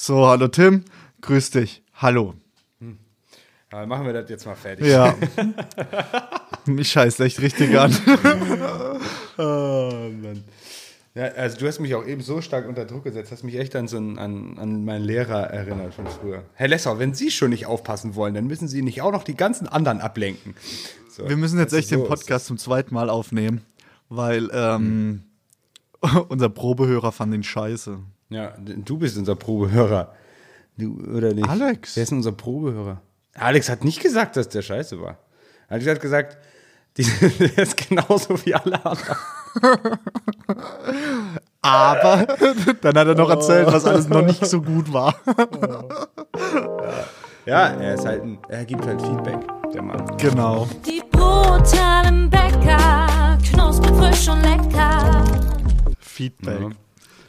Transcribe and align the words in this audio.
So, 0.00 0.28
hallo 0.28 0.46
Tim, 0.46 0.84
grüß 1.22 1.50
dich. 1.50 1.82
Hallo. 1.96 2.34
Aber 3.72 3.84
machen 3.84 4.06
wir 4.06 4.12
das 4.12 4.30
jetzt 4.30 4.46
mal 4.46 4.54
fertig. 4.54 4.86
Ja. 4.86 5.16
Mich 6.66 6.92
scheißt 6.92 7.18
echt 7.18 7.40
richtig 7.40 7.76
an. 7.76 7.90
oh, 9.38 9.90
Mann. 10.22 10.44
Ja, 11.16 11.24
also 11.24 11.58
du 11.58 11.66
hast 11.66 11.80
mich 11.80 11.96
auch 11.96 12.06
eben 12.06 12.22
so 12.22 12.40
stark 12.40 12.68
unter 12.68 12.84
Druck 12.84 13.02
gesetzt, 13.02 13.32
hast 13.32 13.42
mich 13.42 13.56
echt 13.56 13.74
an, 13.74 13.88
so 13.88 13.96
einen, 13.96 14.18
an, 14.18 14.56
an 14.56 14.84
meinen 14.84 15.04
Lehrer 15.04 15.50
erinnert 15.50 15.94
von 15.94 16.06
früher. 16.06 16.44
Herr 16.54 16.68
Lessau, 16.68 17.00
wenn 17.00 17.12
Sie 17.12 17.32
schon 17.32 17.50
nicht 17.50 17.66
aufpassen 17.66 18.14
wollen, 18.14 18.34
dann 18.34 18.46
müssen 18.46 18.68
Sie 18.68 18.82
nicht 18.82 19.02
auch 19.02 19.10
noch 19.10 19.24
die 19.24 19.34
ganzen 19.34 19.66
anderen 19.66 20.00
ablenken. 20.00 20.54
So, 21.10 21.28
Wir 21.28 21.36
müssen 21.36 21.58
jetzt 21.58 21.72
echt 21.72 21.90
den 21.90 22.04
Podcast 22.04 22.46
zum 22.46 22.56
zweiten 22.56 22.94
Mal 22.94 23.10
aufnehmen, 23.10 23.62
weil 24.08 24.48
ähm, 24.52 25.24
hm. 26.04 26.26
unser 26.28 26.50
Probehörer 26.50 27.10
fand 27.10 27.34
ihn 27.34 27.42
scheiße. 27.42 27.98
Ja, 28.30 28.52
du 28.58 28.98
bist 28.98 29.16
unser 29.16 29.36
Probehörer. 29.36 30.14
Du, 30.76 30.98
oder 31.16 31.32
nicht? 31.32 31.48
Alex. 31.48 31.96
Wer 31.96 32.02
ist 32.02 32.12
unser 32.12 32.32
Probehörer? 32.32 33.00
Alex 33.34 33.68
hat 33.68 33.84
nicht 33.84 34.00
gesagt, 34.00 34.36
dass 34.36 34.48
der 34.48 34.62
scheiße 34.62 35.00
war. 35.00 35.18
Alex 35.68 35.86
hat 35.86 36.00
gesagt, 36.00 36.38
der 36.98 37.58
ist 37.58 37.88
genauso 37.88 38.44
wie 38.44 38.54
alle 38.54 38.84
anderen. 38.84 39.16
Aber 41.62 42.26
dann 42.80 42.98
hat 42.98 43.06
er 43.08 43.14
noch 43.14 43.30
erzählt, 43.30 43.66
was 43.66 43.84
alles 43.84 44.08
noch 44.08 44.22
nicht 44.22 44.44
so 44.46 44.60
gut 44.60 44.92
war. 44.92 45.14
ja, 47.46 47.68
er 47.68 47.94
ist 47.94 48.04
halt 48.06 48.22
ein, 48.22 48.38
er 48.48 48.64
gibt 48.64 48.84
halt 48.86 49.00
Feedback, 49.00 49.38
der 49.72 49.82
Mann. 49.82 50.16
Genau. 50.18 50.68
Die 50.86 51.02
brutalen 51.10 52.30
Bäcker, 52.30 53.38
knusprig, 53.50 53.94
frisch 53.96 54.28
und 54.28 54.42
lecker. 54.42 55.24
Feedback. 56.00 56.60
Ja. 56.60 56.70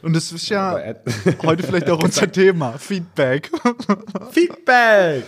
Und 0.02 0.14
das 0.14 0.32
ist 0.32 0.48
ja 0.48 0.78
heute 1.42 1.62
vielleicht 1.62 1.90
auch 1.90 2.02
unser 2.02 2.30
Thema. 2.30 2.78
Feedback. 2.78 3.50
Feedback! 4.30 5.24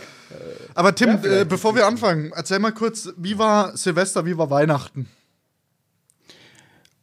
Aber 0.75 0.95
Tim, 0.95 1.19
ja, 1.23 1.41
äh, 1.41 1.45
bevor 1.45 1.74
wir 1.74 1.87
anfangen, 1.87 2.33
erzähl 2.35 2.59
mal 2.59 2.73
kurz, 2.73 3.13
wie 3.16 3.38
war 3.38 3.77
Silvester, 3.77 4.24
wie 4.24 4.37
war 4.38 4.51
Weihnachten? 4.51 5.09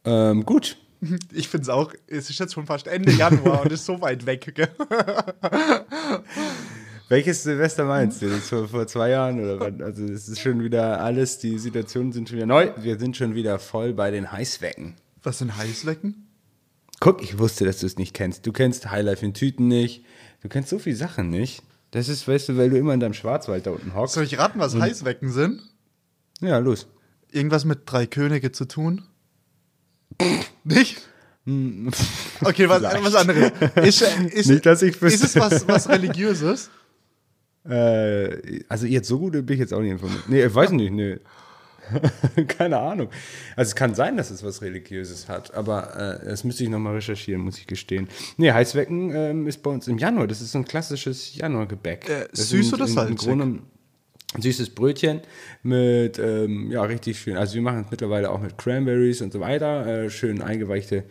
Ähm, 0.04 0.44
gut. 0.44 0.76
Ich 1.32 1.48
finde 1.48 1.62
es 1.62 1.68
auch, 1.70 1.94
es 2.08 2.28
ist 2.28 2.38
jetzt 2.38 2.52
schon 2.52 2.66
fast 2.66 2.86
Ende 2.86 3.10
Januar 3.12 3.62
und 3.62 3.72
ist 3.72 3.86
so 3.86 4.02
weit 4.02 4.26
weg. 4.26 4.52
Gell? 4.54 4.68
Welches 7.08 7.42
Silvester 7.42 7.86
meinst 7.86 8.20
du? 8.20 8.28
Das 8.28 8.50
vor, 8.50 8.68
vor 8.68 8.86
zwei 8.86 9.08
Jahren 9.08 9.40
oder 9.40 9.58
was? 9.58 9.80
Also 9.80 10.04
es 10.04 10.28
ist 10.28 10.40
schon 10.40 10.62
wieder 10.62 11.00
alles, 11.00 11.38
die 11.38 11.58
Situationen 11.58 12.12
sind 12.12 12.28
schon 12.28 12.36
wieder 12.36 12.46
neu. 12.46 12.70
Wir 12.76 12.98
sind 12.98 13.16
schon 13.16 13.34
wieder 13.34 13.58
voll 13.58 13.94
bei 13.94 14.10
den 14.10 14.30
Heißwecken. 14.30 14.94
Was 15.22 15.38
sind 15.38 15.56
Heißwecken? 15.56 16.29
Guck, 17.00 17.22
ich 17.22 17.38
wusste, 17.38 17.64
dass 17.64 17.78
du 17.78 17.86
es 17.86 17.96
nicht 17.96 18.14
kennst. 18.14 18.46
Du 18.46 18.52
kennst 18.52 18.90
Highlife 18.90 19.24
in 19.24 19.32
Tüten 19.32 19.68
nicht. 19.68 20.04
Du 20.42 20.48
kennst 20.48 20.68
so 20.68 20.78
viele 20.78 20.96
Sachen 20.96 21.30
nicht. 21.30 21.62
Das 21.90 22.08
ist, 22.08 22.28
weißt 22.28 22.50
du, 22.50 22.56
weil 22.56 22.70
du 22.70 22.76
immer 22.76 22.94
in 22.94 23.00
deinem 23.00 23.14
Schwarzwald 23.14 23.66
da 23.66 23.72
unten 23.72 23.94
hockst. 23.94 24.14
Soll 24.14 24.24
ich 24.24 24.38
raten, 24.38 24.58
was 24.60 24.76
Heißwecken 24.76 25.32
sind? 25.32 25.62
Ja, 26.40 26.58
los. 26.58 26.86
Irgendwas 27.32 27.64
mit 27.64 27.80
drei 27.86 28.06
Könige 28.06 28.52
zu 28.52 28.66
tun? 28.66 29.02
nicht? 30.64 31.00
Hm. 31.46 31.90
okay, 32.42 32.68
was, 32.68 32.82
was 32.82 33.14
anderes. 33.14 33.50
Ist, 33.76 34.02
ist, 34.32 34.46
nicht, 34.48 34.66
dass 34.66 34.82
ich 34.82 35.00
ist 35.00 35.24
es 35.24 35.36
was, 35.36 35.66
was 35.66 35.88
Religiöses? 35.88 36.70
Äh, 37.64 38.62
also 38.68 38.86
jetzt 38.86 39.08
so 39.08 39.18
gut 39.18 39.32
bin 39.32 39.48
ich 39.48 39.58
jetzt 39.58 39.72
auch 39.72 39.80
nicht 39.80 39.92
informiert. 39.92 40.28
Nee, 40.28 40.44
ich 40.44 40.54
weiß 40.54 40.70
nicht, 40.72 40.92
nee. 40.92 41.18
Keine 42.48 42.78
Ahnung. 42.78 43.08
Also 43.56 43.70
es 43.70 43.74
kann 43.74 43.94
sein, 43.94 44.16
dass 44.16 44.30
es 44.30 44.42
was 44.42 44.62
Religiöses 44.62 45.28
hat, 45.28 45.54
aber 45.54 46.20
äh, 46.22 46.26
das 46.26 46.44
müsste 46.44 46.64
ich 46.64 46.70
nochmal 46.70 46.94
recherchieren, 46.94 47.42
muss 47.42 47.58
ich 47.58 47.66
gestehen. 47.66 48.08
Nee, 48.36 48.52
Heißwecken 48.52 49.14
ähm, 49.14 49.46
ist 49.46 49.62
bei 49.62 49.70
uns 49.70 49.88
im 49.88 49.98
Januar. 49.98 50.26
Das 50.26 50.40
ist 50.40 50.52
so 50.52 50.58
ein 50.58 50.64
klassisches 50.64 51.34
Januargebäck. 51.34 52.08
Äh, 52.08 52.28
süß 52.32 52.74
oder 52.74 52.86
salzig? 52.86 53.28
Ein 54.32 54.42
süßes 54.42 54.70
Brötchen 54.70 55.22
mit, 55.64 56.20
ähm, 56.20 56.70
ja, 56.70 56.84
richtig 56.84 57.18
schön. 57.18 57.36
Also 57.36 57.54
wir 57.54 57.62
machen 57.62 57.82
es 57.84 57.90
mittlerweile 57.90 58.30
auch 58.30 58.40
mit 58.40 58.56
Cranberries 58.58 59.22
und 59.22 59.32
so 59.32 59.40
weiter. 59.40 60.04
Äh, 60.04 60.10
schön 60.10 60.40
eingeweichte 60.40 61.04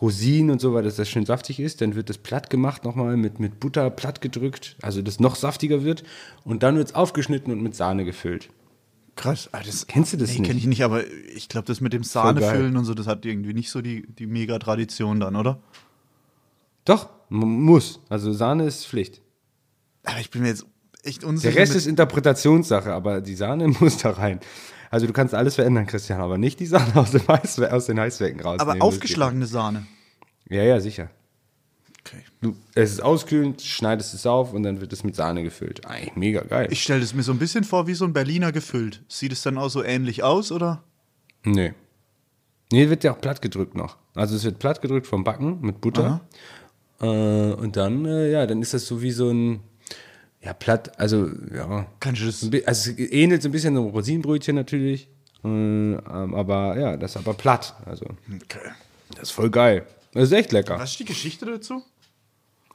Rosinen 0.00 0.50
und 0.50 0.60
so 0.60 0.74
weiter, 0.74 0.84
dass 0.84 0.96
das 0.96 1.08
schön 1.08 1.26
saftig 1.26 1.60
ist. 1.60 1.80
Dann 1.80 1.94
wird 1.94 2.10
das 2.10 2.18
platt 2.18 2.50
gemacht 2.50 2.84
nochmal 2.84 3.16
mit, 3.16 3.40
mit 3.40 3.58
Butter 3.58 3.90
platt 3.90 4.20
gedrückt, 4.20 4.76
also 4.82 5.02
das 5.02 5.18
noch 5.18 5.34
saftiger 5.34 5.82
wird. 5.82 6.04
Und 6.44 6.62
dann 6.62 6.76
wird 6.76 6.88
es 6.88 6.94
aufgeschnitten 6.94 7.52
und 7.52 7.62
mit 7.62 7.74
Sahne 7.74 8.04
gefüllt. 8.04 8.50
Krass. 9.18 9.48
Ah, 9.50 9.60
das, 9.66 9.88
Kennst 9.88 10.12
du 10.12 10.16
das 10.16 10.30
nee, 10.30 10.38
nicht? 10.38 10.46
kenne 10.46 10.58
ich 10.60 10.66
nicht, 10.66 10.84
aber 10.84 11.02
ich 11.34 11.48
glaube, 11.48 11.66
das 11.66 11.80
mit 11.80 11.92
dem 11.92 12.04
Sahnefüllen 12.04 12.76
und 12.76 12.84
so, 12.84 12.94
das 12.94 13.08
hat 13.08 13.26
irgendwie 13.26 13.52
nicht 13.52 13.68
so 13.68 13.82
die, 13.82 14.06
die 14.06 14.26
Mega-Tradition 14.26 15.18
dann, 15.18 15.34
oder? 15.34 15.60
Doch, 16.84 17.10
muss. 17.28 18.00
Also 18.08 18.32
Sahne 18.32 18.64
ist 18.64 18.86
Pflicht. 18.86 19.20
Aber 20.04 20.20
ich 20.20 20.30
bin 20.30 20.42
mir 20.42 20.48
jetzt 20.48 20.66
echt 21.02 21.24
unsicher. 21.24 21.52
Der 21.52 21.60
Rest 21.60 21.74
ist 21.74 21.86
Interpretationssache, 21.86 22.92
aber 22.92 23.20
die 23.20 23.34
Sahne 23.34 23.66
muss 23.80 23.98
da 23.98 24.10
rein. 24.10 24.38
Also 24.88 25.08
du 25.08 25.12
kannst 25.12 25.34
alles 25.34 25.56
verändern, 25.56 25.86
Christian, 25.86 26.20
aber 26.20 26.38
nicht 26.38 26.60
die 26.60 26.66
Sahne 26.66 26.94
aus, 26.94 27.10
dem 27.10 27.26
Heiß, 27.26 27.58
aus 27.58 27.86
den 27.86 27.98
Heißwecken 27.98 28.40
raus. 28.40 28.60
Aber 28.60 28.76
aufgeschlagene 28.80 29.46
Sahne. 29.46 29.84
Ja, 30.48 30.62
ja, 30.62 30.78
sicher. 30.78 31.10
Okay. 32.08 32.22
Du, 32.40 32.56
es 32.74 32.92
ist 32.92 33.02
auskühlend, 33.02 33.60
schneidest 33.60 34.14
es 34.14 34.24
auf 34.26 34.52
und 34.54 34.62
dann 34.62 34.80
wird 34.80 34.92
es 34.92 35.04
mit 35.04 35.14
Sahne 35.14 35.42
gefüllt. 35.42 35.86
Eigentlich 35.86 36.16
mega 36.16 36.40
geil. 36.40 36.68
Ich 36.70 36.82
stelle 36.82 37.02
es 37.02 37.14
mir 37.14 37.22
so 37.22 37.32
ein 37.32 37.38
bisschen 37.38 37.64
vor 37.64 37.86
wie 37.86 37.94
so 37.94 38.04
ein 38.04 38.12
Berliner 38.12 38.50
gefüllt. 38.52 39.02
Sieht 39.08 39.32
es 39.32 39.42
dann 39.42 39.58
auch 39.58 39.68
so 39.68 39.82
ähnlich 39.84 40.22
aus, 40.22 40.50
oder? 40.50 40.82
Nee. 41.44 41.74
Nee, 42.72 42.88
wird 42.88 43.04
ja 43.04 43.12
auch 43.12 43.20
platt 43.20 43.42
gedrückt 43.42 43.74
noch. 43.74 43.96
Also 44.14 44.36
es 44.36 44.44
wird 44.44 44.58
platt 44.58 44.80
gedrückt 44.82 45.06
vom 45.06 45.24
Backen 45.24 45.60
mit 45.60 45.80
Butter. 45.80 46.20
Äh, 47.00 47.06
und 47.06 47.76
dann, 47.76 48.04
äh, 48.04 48.30
ja, 48.30 48.46
dann 48.46 48.60
ist 48.62 48.74
das 48.74 48.86
so 48.86 49.00
wie 49.02 49.10
so 49.10 49.30
ein, 49.30 49.60
ja, 50.42 50.52
platt, 50.52 50.98
also, 50.98 51.28
ja. 51.54 51.86
Kannst 52.00 52.22
du 52.22 52.26
das? 52.26 52.42
Also 52.66 52.90
es 52.90 52.98
ähnelt 52.98 53.42
so 53.42 53.48
ein 53.48 53.52
bisschen 53.52 53.74
so 53.74 53.84
ein 53.84 53.90
Rosinenbrötchen 53.90 54.54
natürlich. 54.54 55.08
Äh, 55.44 55.48
ähm, 55.48 56.00
aber 56.34 56.78
ja, 56.78 56.96
das 56.96 57.12
ist 57.12 57.16
aber 57.18 57.34
platt. 57.34 57.74
Also, 57.86 58.06
Okay. 58.42 58.70
das 59.10 59.24
ist 59.24 59.30
voll 59.30 59.50
geil. 59.50 59.86
Das 60.12 60.24
ist 60.24 60.32
echt 60.32 60.52
lecker. 60.52 60.78
Was 60.78 60.92
ist 60.92 61.00
die 61.00 61.04
Geschichte 61.04 61.46
dazu? 61.46 61.82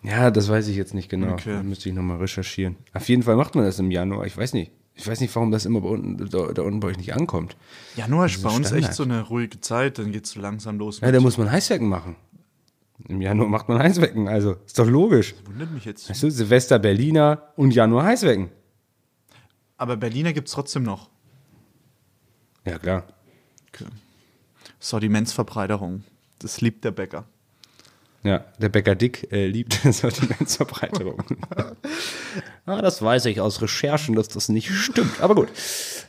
Ja, 0.03 0.31
das 0.31 0.49
weiß 0.49 0.67
ich 0.67 0.75
jetzt 0.75 0.93
nicht 0.93 1.09
genau. 1.09 1.33
Okay. 1.33 1.53
Da 1.53 1.63
müsste 1.63 1.89
ich 1.89 1.95
nochmal 1.95 2.17
recherchieren. 2.17 2.75
Auf 2.93 3.07
jeden 3.07 3.23
Fall 3.23 3.35
macht 3.35 3.55
man 3.55 3.63
das 3.63 3.79
im 3.79 3.89
Januar. 3.89 4.25
Ich 4.25 4.35
weiß 4.37 4.53
nicht. 4.53 4.71
Ich 4.95 5.07
weiß 5.07 5.21
nicht, 5.21 5.35
warum 5.35 5.49
das 5.49 5.65
immer 5.65 5.81
bei 5.81 5.89
unten, 5.89 6.17
da, 6.29 6.51
da 6.51 6.61
unten 6.61 6.79
bei 6.79 6.89
euch 6.89 6.97
nicht 6.97 7.15
ankommt. 7.15 7.55
Januar 7.95 8.27
ist 8.27 8.35
Das 8.35 8.43
bei 8.43 8.49
uns 8.49 8.67
Standard. 8.67 8.89
echt 8.89 8.93
so 8.95 9.03
eine 9.03 9.21
ruhige 9.21 9.59
Zeit, 9.59 9.97
dann 9.97 10.11
geht 10.11 10.25
es 10.25 10.31
so 10.31 10.39
langsam 10.39 10.77
los. 10.77 10.99
Ja, 10.99 11.11
da 11.11 11.19
muss 11.19 11.37
man 11.37 11.51
Heißwecken 11.51 11.87
machen. 11.89 12.15
Im 13.07 13.19
Januar 13.21 13.47
macht 13.49 13.69
man 13.69 13.79
Heißwecken, 13.79 14.27
also 14.27 14.55
ist 14.65 14.77
doch 14.77 14.87
logisch. 14.87 15.33
Wundert 15.45 15.71
mich 15.71 15.85
jetzt. 15.85 16.09
Weißt 16.09 16.21
du, 16.21 16.29
Silvester 16.29 16.77
Berliner 16.77 17.53
und 17.55 17.73
Januar 17.73 18.05
Heißwecken. 18.05 18.49
Aber 19.77 19.97
Berliner 19.97 20.31
gibt 20.31 20.47
es 20.47 20.53
trotzdem 20.53 20.83
noch. 20.83 21.09
Ja, 22.65 22.77
klar. 22.77 23.03
Okay. 23.73 23.85
Sortimentsverbreiterung. 24.79 26.03
Das 26.39 26.61
liebt 26.61 26.83
der 26.85 26.91
Bäcker. 26.91 27.25
Ja, 28.23 28.45
der 28.57 28.69
Bäcker 28.69 28.95
Dick 28.95 29.31
äh, 29.31 29.47
liebt 29.47 29.73
Sortimentsverbreiterung. 29.83 31.21
ah, 32.65 32.81
das 32.81 33.01
weiß 33.01 33.25
ich 33.25 33.41
aus 33.41 33.61
Recherchen, 33.61 34.15
dass 34.15 34.29
das 34.29 34.47
nicht 34.47 34.71
stimmt. 34.71 35.21
Aber 35.21 35.35
gut. 35.35 35.49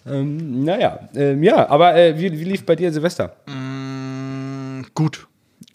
Ähm, 0.06 0.62
naja, 0.64 1.08
ähm, 1.14 1.42
ja, 1.42 1.68
aber 1.68 1.96
äh, 1.96 2.18
wie, 2.18 2.32
wie 2.38 2.44
lief 2.44 2.64
bei 2.64 2.76
dir 2.76 2.92
Silvester? 2.92 3.36
Gut. 4.94 5.26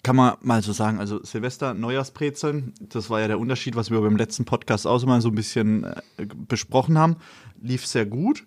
Kann 0.02 0.16
man 0.16 0.36
mal 0.42 0.62
so 0.62 0.72
sagen. 0.72 1.00
Also 1.00 1.22
Silvester, 1.24 1.74
Neujahrsbrezeln, 1.74 2.74
das 2.80 3.10
war 3.10 3.20
ja 3.20 3.28
der 3.28 3.40
Unterschied, 3.40 3.76
was 3.76 3.92
wir 3.92 4.00
beim 4.00 4.16
letzten 4.16 4.46
Podcast 4.46 4.88
auch 4.88 5.06
mal 5.06 5.20
so 5.20 5.28
ein 5.28 5.36
bisschen 5.36 5.84
äh, 5.84 6.26
besprochen 6.48 6.98
haben. 6.98 7.18
Lief 7.62 7.86
sehr 7.86 8.06
gut. 8.06 8.46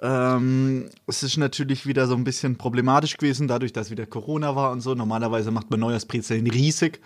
Ähm, 0.00 0.86
es 1.06 1.22
ist 1.22 1.36
natürlich 1.36 1.86
wieder 1.86 2.06
so 2.06 2.14
ein 2.14 2.24
bisschen 2.24 2.56
problematisch 2.56 3.16
gewesen, 3.16 3.48
dadurch, 3.48 3.72
dass 3.72 3.90
wieder 3.90 4.06
Corona 4.06 4.56
war 4.56 4.72
und 4.72 4.80
so. 4.80 4.94
Normalerweise 4.94 5.50
macht 5.50 5.70
man 5.70 5.80
Neujahrsbrezeln 5.80 6.46
riesig. 6.46 7.00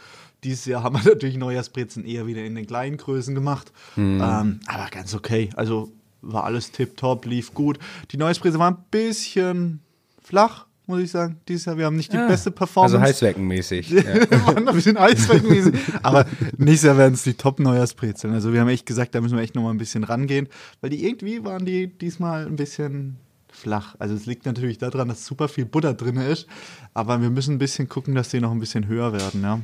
Dieses 0.44 0.64
Jahr 0.64 0.82
haben 0.82 0.96
wir 0.96 1.04
natürlich 1.12 1.36
Neujahrsbrezeln 1.36 2.06
eher 2.06 2.26
wieder 2.26 2.44
in 2.44 2.54
den 2.54 2.66
kleinen 2.66 2.96
Größen 2.96 3.34
gemacht. 3.34 3.72
Ähm, 3.96 4.60
aber 4.66 4.88
ganz 4.90 5.14
okay. 5.14 5.50
Also 5.56 5.92
war 6.22 6.44
alles 6.44 6.72
tipptopp, 6.72 7.26
lief 7.26 7.54
gut. 7.54 7.78
Die 8.10 8.16
Neujahrsbrezel 8.16 8.58
war 8.58 8.70
ein 8.70 8.84
bisschen 8.90 9.80
flach, 10.22 10.66
muss 10.86 11.00
ich 11.00 11.10
sagen. 11.10 11.40
Dieses 11.48 11.66
Jahr, 11.66 11.78
wir 11.78 11.86
haben 11.86 11.96
nicht 11.96 12.12
die 12.12 12.16
beste 12.16 12.50
Performance. 12.50 12.96
Also 12.96 13.06
Heißweckenmäßig. 13.06 13.90
ja. 13.90 14.04
waren 14.46 14.68
ein 14.68 14.74
bisschen 14.74 14.96
Eisweckenmäßig. 14.96 15.74
Aber 16.02 16.26
nächstes 16.56 16.86
Jahr 16.86 16.98
werden 16.98 17.14
es 17.14 17.22
die 17.22 17.34
Top-Neujahrsbrezeln. 17.34 18.32
Also 18.32 18.52
wir 18.52 18.60
haben 18.60 18.68
echt 18.68 18.86
gesagt, 18.86 19.14
da 19.14 19.20
müssen 19.20 19.36
wir 19.36 19.42
echt 19.42 19.54
noch 19.54 19.62
mal 19.62 19.70
ein 19.70 19.78
bisschen 19.78 20.04
rangehen, 20.04 20.48
weil 20.80 20.90
die 20.90 21.06
irgendwie 21.06 21.44
waren 21.44 21.64
die 21.64 21.86
diesmal 21.86 22.46
ein 22.46 22.56
bisschen 22.56 23.16
flach. 23.50 23.96
Also 23.98 24.14
es 24.14 24.26
liegt 24.26 24.46
natürlich 24.46 24.78
daran, 24.78 25.08
dass 25.08 25.24
super 25.24 25.48
viel 25.48 25.64
Butter 25.64 25.94
drin 25.94 26.16
ist, 26.16 26.46
aber 26.94 27.20
wir 27.20 27.30
müssen 27.30 27.54
ein 27.54 27.58
bisschen 27.58 27.88
gucken, 27.88 28.14
dass 28.14 28.28
die 28.28 28.40
noch 28.40 28.52
ein 28.52 28.60
bisschen 28.60 28.86
höher 28.86 29.12
werden, 29.12 29.42
ja. 29.42 29.60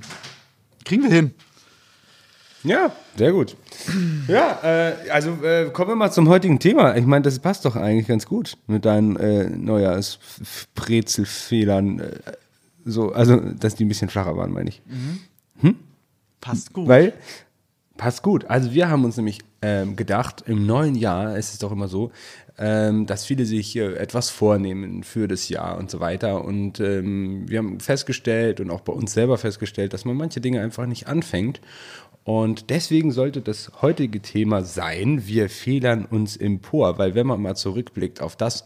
Kriegen 0.85 1.03
wir 1.03 1.11
hin. 1.11 1.33
Ja, 2.63 2.93
sehr 3.17 3.33
gut. 3.33 3.57
Ja, 4.27 4.59
äh, 4.63 4.95
also 5.11 5.33
äh, 5.45 5.69
kommen 5.71 5.91
wir 5.91 5.97
mal 5.97 6.11
zum 6.11 6.27
heutigen 6.29 6.59
Thema. 6.59 6.97
Ich 6.97 7.05
meine, 7.05 7.21
das 7.23 7.39
passt 7.39 7.67
doch 7.67 7.77
eigentlich 7.77 8.09
ganz 8.09 8.25
gut 8.27 8.57
mit 8.67 8.87
deinen 8.87 9.17
äh, 9.17 9.51
Neujahrsbrezelfehlern. 9.51 12.01
Äh, 12.01 12.21
so, 12.87 13.13
also, 13.13 13.37
dass 13.37 13.75
die 13.75 13.85
ein 13.85 13.89
bisschen 13.89 14.09
flacher 14.09 14.35
waren, 14.37 14.53
meine 14.53 14.71
ich. 14.71 14.81
Passt 16.41 16.73
gut. 16.73 16.89
Weil, 16.89 17.13
Passt 17.97 18.23
gut. 18.23 18.47
Also 18.47 18.73
wir 18.73 18.89
haben 18.89 19.05
uns 19.05 19.17
nämlich 19.17 19.39
ähm, 19.63 19.95
gedacht, 19.95 20.43
im 20.47 20.67
neuen 20.67 20.97
Jahr 20.97 21.39
ist 21.39 21.53
es 21.53 21.61
doch 21.61 21.71
immer 21.71 21.87
so, 21.87 22.11
dass 22.57 23.25
viele 23.25 23.47
sich 23.47 23.77
etwas 23.77 24.31
vornehmen 24.31 25.03
für 25.03 25.27
das 25.27 25.49
Jahr 25.49 25.77
und 25.77 25.91
so 25.91 25.99
weiter. 25.99 26.45
Und 26.45 26.79
ähm, 26.79 27.49
wir 27.49 27.59
haben 27.59 27.81
festgestellt 27.81 28.61
und 28.61 28.71
auch 28.71 28.83
bei 28.83 28.93
uns 28.93 29.13
selber 29.13 29.39
festgestellt, 29.39 29.93
dass 29.93 30.05
man 30.05 30.17
manche 30.17 30.41
Dinge 30.41 30.61
einfach 30.61 30.87
nicht 30.87 31.09
anfängt. 31.09 31.61
Und 32.25 32.71
deswegen 32.71 33.13
sollte 33.13 33.43
das 33.43 33.71
heutige 33.83 34.21
Thema 34.21 34.63
sein, 34.63 35.27
wir 35.27 35.51
fehlern 35.51 36.07
uns 36.07 36.37
empor, 36.37 36.97
weil 36.97 37.15
wenn 37.15 37.27
man 37.27 37.43
mal 37.43 37.55
zurückblickt 37.55 38.23
auf 38.23 38.35
das, 38.35 38.65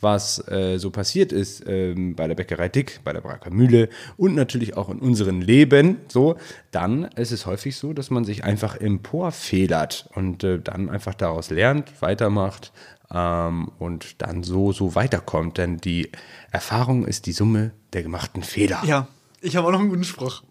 was 0.00 0.46
äh, 0.48 0.78
so 0.78 0.90
passiert 0.90 1.32
ist 1.32 1.64
ähm, 1.66 2.14
bei 2.14 2.26
der 2.26 2.34
Bäckerei 2.34 2.68
Dick, 2.68 3.00
bei 3.04 3.12
der 3.12 3.20
Braker 3.20 3.50
Mühle 3.50 3.88
und 4.16 4.34
natürlich 4.34 4.76
auch 4.76 4.88
in 4.88 4.98
unserem 4.98 5.40
Leben, 5.40 5.98
so, 6.08 6.36
dann 6.70 7.04
ist 7.16 7.32
es 7.32 7.46
häufig 7.46 7.76
so, 7.76 7.92
dass 7.92 8.10
man 8.10 8.24
sich 8.24 8.44
einfach 8.44 8.76
emporfedert 8.76 10.08
und 10.14 10.44
äh, 10.44 10.58
dann 10.58 10.90
einfach 10.90 11.14
daraus 11.14 11.50
lernt, 11.50 12.02
weitermacht 12.02 12.72
ähm, 13.12 13.70
und 13.78 14.22
dann 14.22 14.42
so, 14.42 14.72
so 14.72 14.94
weiterkommt. 14.94 15.58
Denn 15.58 15.78
die 15.78 16.10
Erfahrung 16.50 17.06
ist 17.06 17.26
die 17.26 17.32
Summe 17.32 17.72
der 17.92 18.02
gemachten 18.02 18.42
Fehler. 18.42 18.82
Ja, 18.84 19.08
ich 19.40 19.56
habe 19.56 19.66
auch 19.68 19.72
noch 19.72 19.80
einen 19.80 19.90
guten 19.90 20.04
Spruch. 20.04 20.42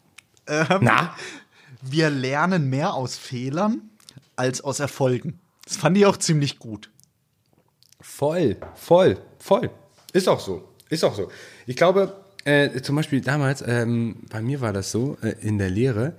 Ähm, 0.47 0.79
Na? 0.81 1.15
Wir 1.81 2.09
lernen 2.09 2.69
mehr 2.69 2.93
aus 2.93 3.17
Fehlern 3.17 3.89
als 4.35 4.61
aus 4.61 4.79
Erfolgen. 4.79 5.39
Das 5.65 5.77
fand 5.77 5.97
ich 5.97 6.05
auch 6.05 6.17
ziemlich 6.17 6.59
gut. 6.59 6.89
Voll, 8.01 8.57
voll, 8.75 9.17
voll. 9.45 9.69
Ist 10.11 10.27
auch 10.27 10.39
so. 10.39 10.63
Ist 10.89 11.03
auch 11.03 11.15
so. 11.15 11.29
Ich 11.67 11.75
glaube, 11.75 12.15
äh, 12.45 12.81
zum 12.81 12.95
Beispiel 12.95 13.21
damals, 13.21 13.63
ähm, 13.65 14.17
bei 14.29 14.41
mir 14.41 14.61
war 14.61 14.73
das 14.73 14.91
so, 14.91 15.17
äh, 15.21 15.35
in 15.41 15.57
der 15.57 15.69
Lehre, 15.69 16.13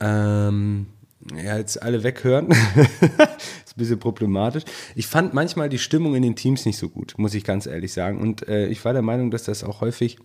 ähm, 0.00 0.86
ja, 1.34 1.56
jetzt 1.56 1.82
alle 1.82 2.02
weghören. 2.02 2.50
ist 2.50 2.60
ein 2.60 3.76
bisschen 3.76 3.98
problematisch. 3.98 4.64
Ich 4.94 5.06
fand 5.06 5.34
manchmal 5.34 5.68
die 5.68 5.78
Stimmung 5.78 6.14
in 6.14 6.22
den 6.22 6.36
Teams 6.36 6.66
nicht 6.66 6.78
so 6.78 6.88
gut, 6.88 7.14
muss 7.16 7.34
ich 7.34 7.44
ganz 7.44 7.66
ehrlich 7.66 7.92
sagen. 7.92 8.20
Und 8.20 8.46
äh, 8.48 8.66
ich 8.66 8.84
war 8.84 8.92
der 8.92 9.02
Meinung, 9.02 9.30
dass 9.30 9.44
das 9.44 9.64
auch 9.64 9.80
häufig 9.80 10.18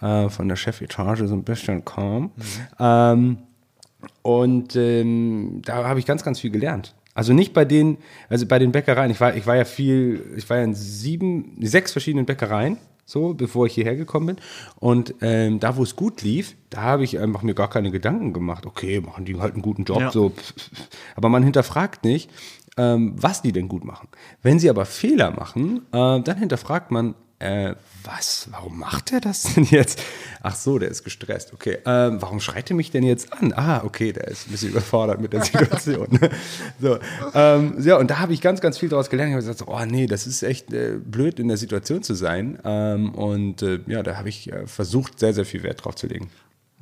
äh, 0.00 0.28
von 0.28 0.48
der 0.48 0.56
Chefetage 0.56 1.26
so 1.26 1.34
ein 1.34 1.44
bisschen 1.44 1.84
kam. 1.84 2.30
Ähm, 2.78 3.38
und 4.22 4.76
ähm, 4.76 5.62
da 5.64 5.84
habe 5.84 5.98
ich 6.00 6.06
ganz, 6.06 6.22
ganz 6.22 6.40
viel 6.40 6.50
gelernt. 6.50 6.94
Also 7.18 7.32
nicht 7.32 7.52
bei 7.52 7.64
den, 7.64 7.98
also 8.28 8.46
bei 8.46 8.60
den 8.60 8.70
Bäckereien. 8.70 9.10
Ich 9.10 9.20
war, 9.20 9.34
ich 9.34 9.44
war 9.44 9.56
ja 9.56 9.64
viel, 9.64 10.24
ich 10.36 10.48
war 10.48 10.58
ja 10.58 10.62
in 10.62 10.76
sieben, 10.76 11.56
sechs 11.60 11.90
verschiedenen 11.90 12.26
Bäckereien, 12.26 12.78
so, 13.06 13.34
bevor 13.34 13.66
ich 13.66 13.74
hierher 13.74 13.96
gekommen 13.96 14.26
bin. 14.26 14.36
Und 14.78 15.16
ähm, 15.20 15.58
da, 15.58 15.76
wo 15.76 15.82
es 15.82 15.96
gut 15.96 16.22
lief, 16.22 16.54
da 16.70 16.82
habe 16.82 17.02
ich 17.02 17.18
einfach 17.18 17.42
mir 17.42 17.54
gar 17.54 17.70
keine 17.70 17.90
Gedanken 17.90 18.32
gemacht. 18.32 18.66
Okay, 18.66 19.00
machen 19.00 19.24
die 19.24 19.36
halt 19.36 19.54
einen 19.54 19.62
guten 19.62 19.82
Job, 19.82 19.98
Ja. 20.00 20.12
so. 20.12 20.32
Aber 21.16 21.28
man 21.28 21.42
hinterfragt 21.42 22.04
nicht, 22.04 22.30
ähm, 22.76 23.14
was 23.16 23.42
die 23.42 23.50
denn 23.50 23.66
gut 23.66 23.84
machen. 23.84 24.06
Wenn 24.44 24.60
sie 24.60 24.70
aber 24.70 24.84
Fehler 24.86 25.32
machen, 25.32 25.78
äh, 25.90 26.20
dann 26.20 26.36
hinterfragt 26.38 26.92
man, 26.92 27.16
äh, 27.40 27.74
was, 28.04 28.48
warum 28.50 28.78
macht 28.78 29.12
er 29.12 29.20
das 29.20 29.42
denn 29.42 29.64
jetzt? 29.70 30.02
Ach 30.42 30.56
so, 30.56 30.78
der 30.78 30.88
ist 30.88 31.04
gestresst. 31.04 31.52
Okay, 31.52 31.78
ähm, 31.86 32.20
warum 32.20 32.40
schreit 32.40 32.70
er 32.70 32.76
mich 32.76 32.90
denn 32.90 33.04
jetzt 33.04 33.32
an? 33.32 33.52
Ah, 33.52 33.82
okay, 33.84 34.12
der 34.12 34.28
ist 34.28 34.48
ein 34.48 34.52
bisschen 34.52 34.70
überfordert 34.70 35.20
mit 35.20 35.32
der 35.32 35.44
Situation. 35.44 36.18
so, 36.80 36.98
ähm, 37.34 37.74
ja, 37.80 37.96
und 37.96 38.10
da 38.10 38.18
habe 38.18 38.32
ich 38.32 38.40
ganz, 38.40 38.60
ganz 38.60 38.78
viel 38.78 38.88
daraus 38.88 39.08
gelernt. 39.10 39.30
Ich 39.30 39.36
habe 39.36 39.46
gesagt, 39.46 39.68
oh 39.70 39.84
nee, 39.84 40.06
das 40.06 40.26
ist 40.26 40.42
echt 40.42 40.72
äh, 40.72 40.98
blöd, 41.04 41.38
in 41.38 41.48
der 41.48 41.56
Situation 41.56 42.02
zu 42.02 42.14
sein. 42.14 42.58
Ähm, 42.64 43.14
und 43.14 43.62
äh, 43.62 43.80
ja, 43.86 44.02
da 44.02 44.16
habe 44.16 44.28
ich 44.28 44.52
äh, 44.52 44.66
versucht, 44.66 45.18
sehr, 45.20 45.32
sehr 45.32 45.44
viel 45.44 45.62
Wert 45.62 45.84
drauf 45.84 45.94
zu 45.94 46.06
legen. 46.06 46.30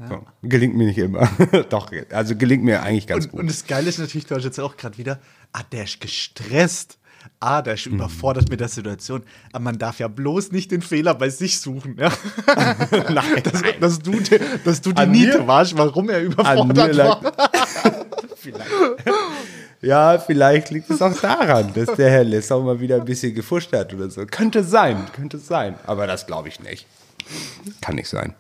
So, 0.09 0.26
gelingt 0.43 0.76
mir 0.76 0.87
nicht 0.87 0.99
immer. 0.99 1.26
Doch, 1.70 1.91
also 2.11 2.37
gelingt 2.37 2.62
mir 2.62 2.82
eigentlich 2.82 3.06
ganz 3.06 3.25
Und, 3.25 3.31
gut. 3.31 3.41
und 3.41 3.50
das 3.50 3.67
Geile 3.67 3.88
ist 3.88 3.99
natürlich, 3.99 4.26
du 4.26 4.35
hast 4.35 4.44
jetzt 4.44 4.61
auch 4.61 4.76
gerade 4.76 4.99
wieder, 4.99 5.20
ah, 5.52 5.62
der 5.73 5.85
ist 5.85 6.00
gestresst. 6.02 6.99
Ah, 7.40 7.62
der 7.62 7.75
Mhm. 7.75 7.78
ist 7.78 7.87
überfordert 7.87 8.49
mit 8.50 8.61
der 8.61 8.69
Situation. 8.69 9.23
Aber 9.52 9.64
man 9.64 9.78
darf 9.78 9.99
ja 9.99 10.08
bloß 10.08 10.52
nicht 10.52 10.70
den 10.70 10.82
Fehler 10.82 11.14
bei 11.14 11.28
sich 11.31 11.58
suchen. 11.61 11.96
Ja? 11.99 12.11
nein, 13.11 13.43
Dass, 13.44 13.62
dass 13.81 13.99
du, 14.00 14.12
die- 14.20 14.40
dass 14.64 14.81
du 14.81 14.93
die 14.93 14.99
An 15.02 15.11
mir- 15.11 15.26
Niete 15.26 15.46
warst, 15.46 15.76
warum 15.76 16.08
er 16.11 16.23
überfordert 16.23 16.96
war. 16.96 17.20
vielleicht. 18.37 18.67
Ja, 19.82 20.19
vielleicht 20.19 20.70
liegt 20.70 20.90
es 20.90 21.02
auch 21.02 21.14
daran, 21.20 21.73
dass 21.75 21.94
der 21.96 22.11
Herr 22.11 22.25
Less 22.25 22.50
auch 22.50 22.62
mal 22.64 22.81
wieder 22.81 22.96
ein 22.96 23.05
bisschen 23.05 23.34
gefuscht 23.34 23.73
hat 23.73 23.93
oder 23.93 24.08
so. 24.11 24.25
Könnte 24.26 24.64
sein, 24.64 25.05
könnte 25.14 25.38
sein. 25.38 25.75
Aber 25.87 26.06
das 26.06 26.26
glaube 26.26 26.49
ich 26.49 26.61
nicht. 26.61 26.87
Kann 27.82 27.96
nicht 27.96 28.08
sein. 28.08 28.34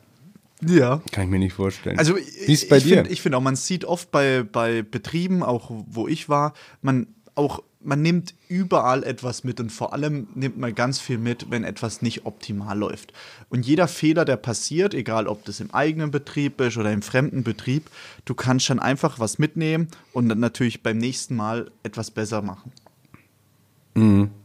Ja. 0.66 1.02
Kann 1.12 1.24
ich 1.24 1.30
mir 1.30 1.38
nicht 1.38 1.52
vorstellen. 1.52 1.98
Also 1.98 2.16
wie 2.16 2.52
ist 2.52 2.68
bei 2.70 2.78
ich 2.78 2.84
dir? 2.84 2.96
Find, 3.02 3.10
ich 3.10 3.20
finde 3.20 3.36
auch, 3.36 3.42
man 3.42 3.56
sieht 3.56 3.84
oft 3.84 4.10
bei, 4.10 4.42
bei 4.50 4.80
Betrieben, 4.82 5.42
auch 5.42 5.70
wo 5.70 6.08
ich 6.08 6.28
war, 6.30 6.54
man 6.80 7.06
auch 7.34 7.62
man 7.86 8.02
nimmt 8.02 8.34
überall 8.48 9.04
etwas 9.04 9.44
mit 9.44 9.60
und 9.60 9.70
vor 9.70 9.92
allem 9.92 10.26
nimmt 10.34 10.58
man 10.58 10.74
ganz 10.74 10.98
viel 10.98 11.18
mit, 11.18 11.50
wenn 11.50 11.64
etwas 11.64 12.02
nicht 12.02 12.26
optimal 12.26 12.76
läuft. 12.76 13.12
Und 13.48 13.64
jeder 13.64 13.86
Fehler, 13.86 14.24
der 14.24 14.36
passiert, 14.36 14.92
egal 14.92 15.28
ob 15.28 15.44
das 15.44 15.60
im 15.60 15.72
eigenen 15.72 16.10
Betrieb 16.10 16.60
ist 16.60 16.76
oder 16.76 16.92
im 16.92 17.02
fremden 17.02 17.44
Betrieb, 17.44 17.88
du 18.24 18.34
kannst 18.34 18.68
dann 18.68 18.80
einfach 18.80 19.20
was 19.20 19.38
mitnehmen 19.38 19.88
und 20.12 20.28
dann 20.28 20.40
natürlich 20.40 20.82
beim 20.82 20.98
nächsten 20.98 21.36
Mal 21.36 21.70
etwas 21.84 22.10
besser 22.10 22.42
machen. 22.42 22.72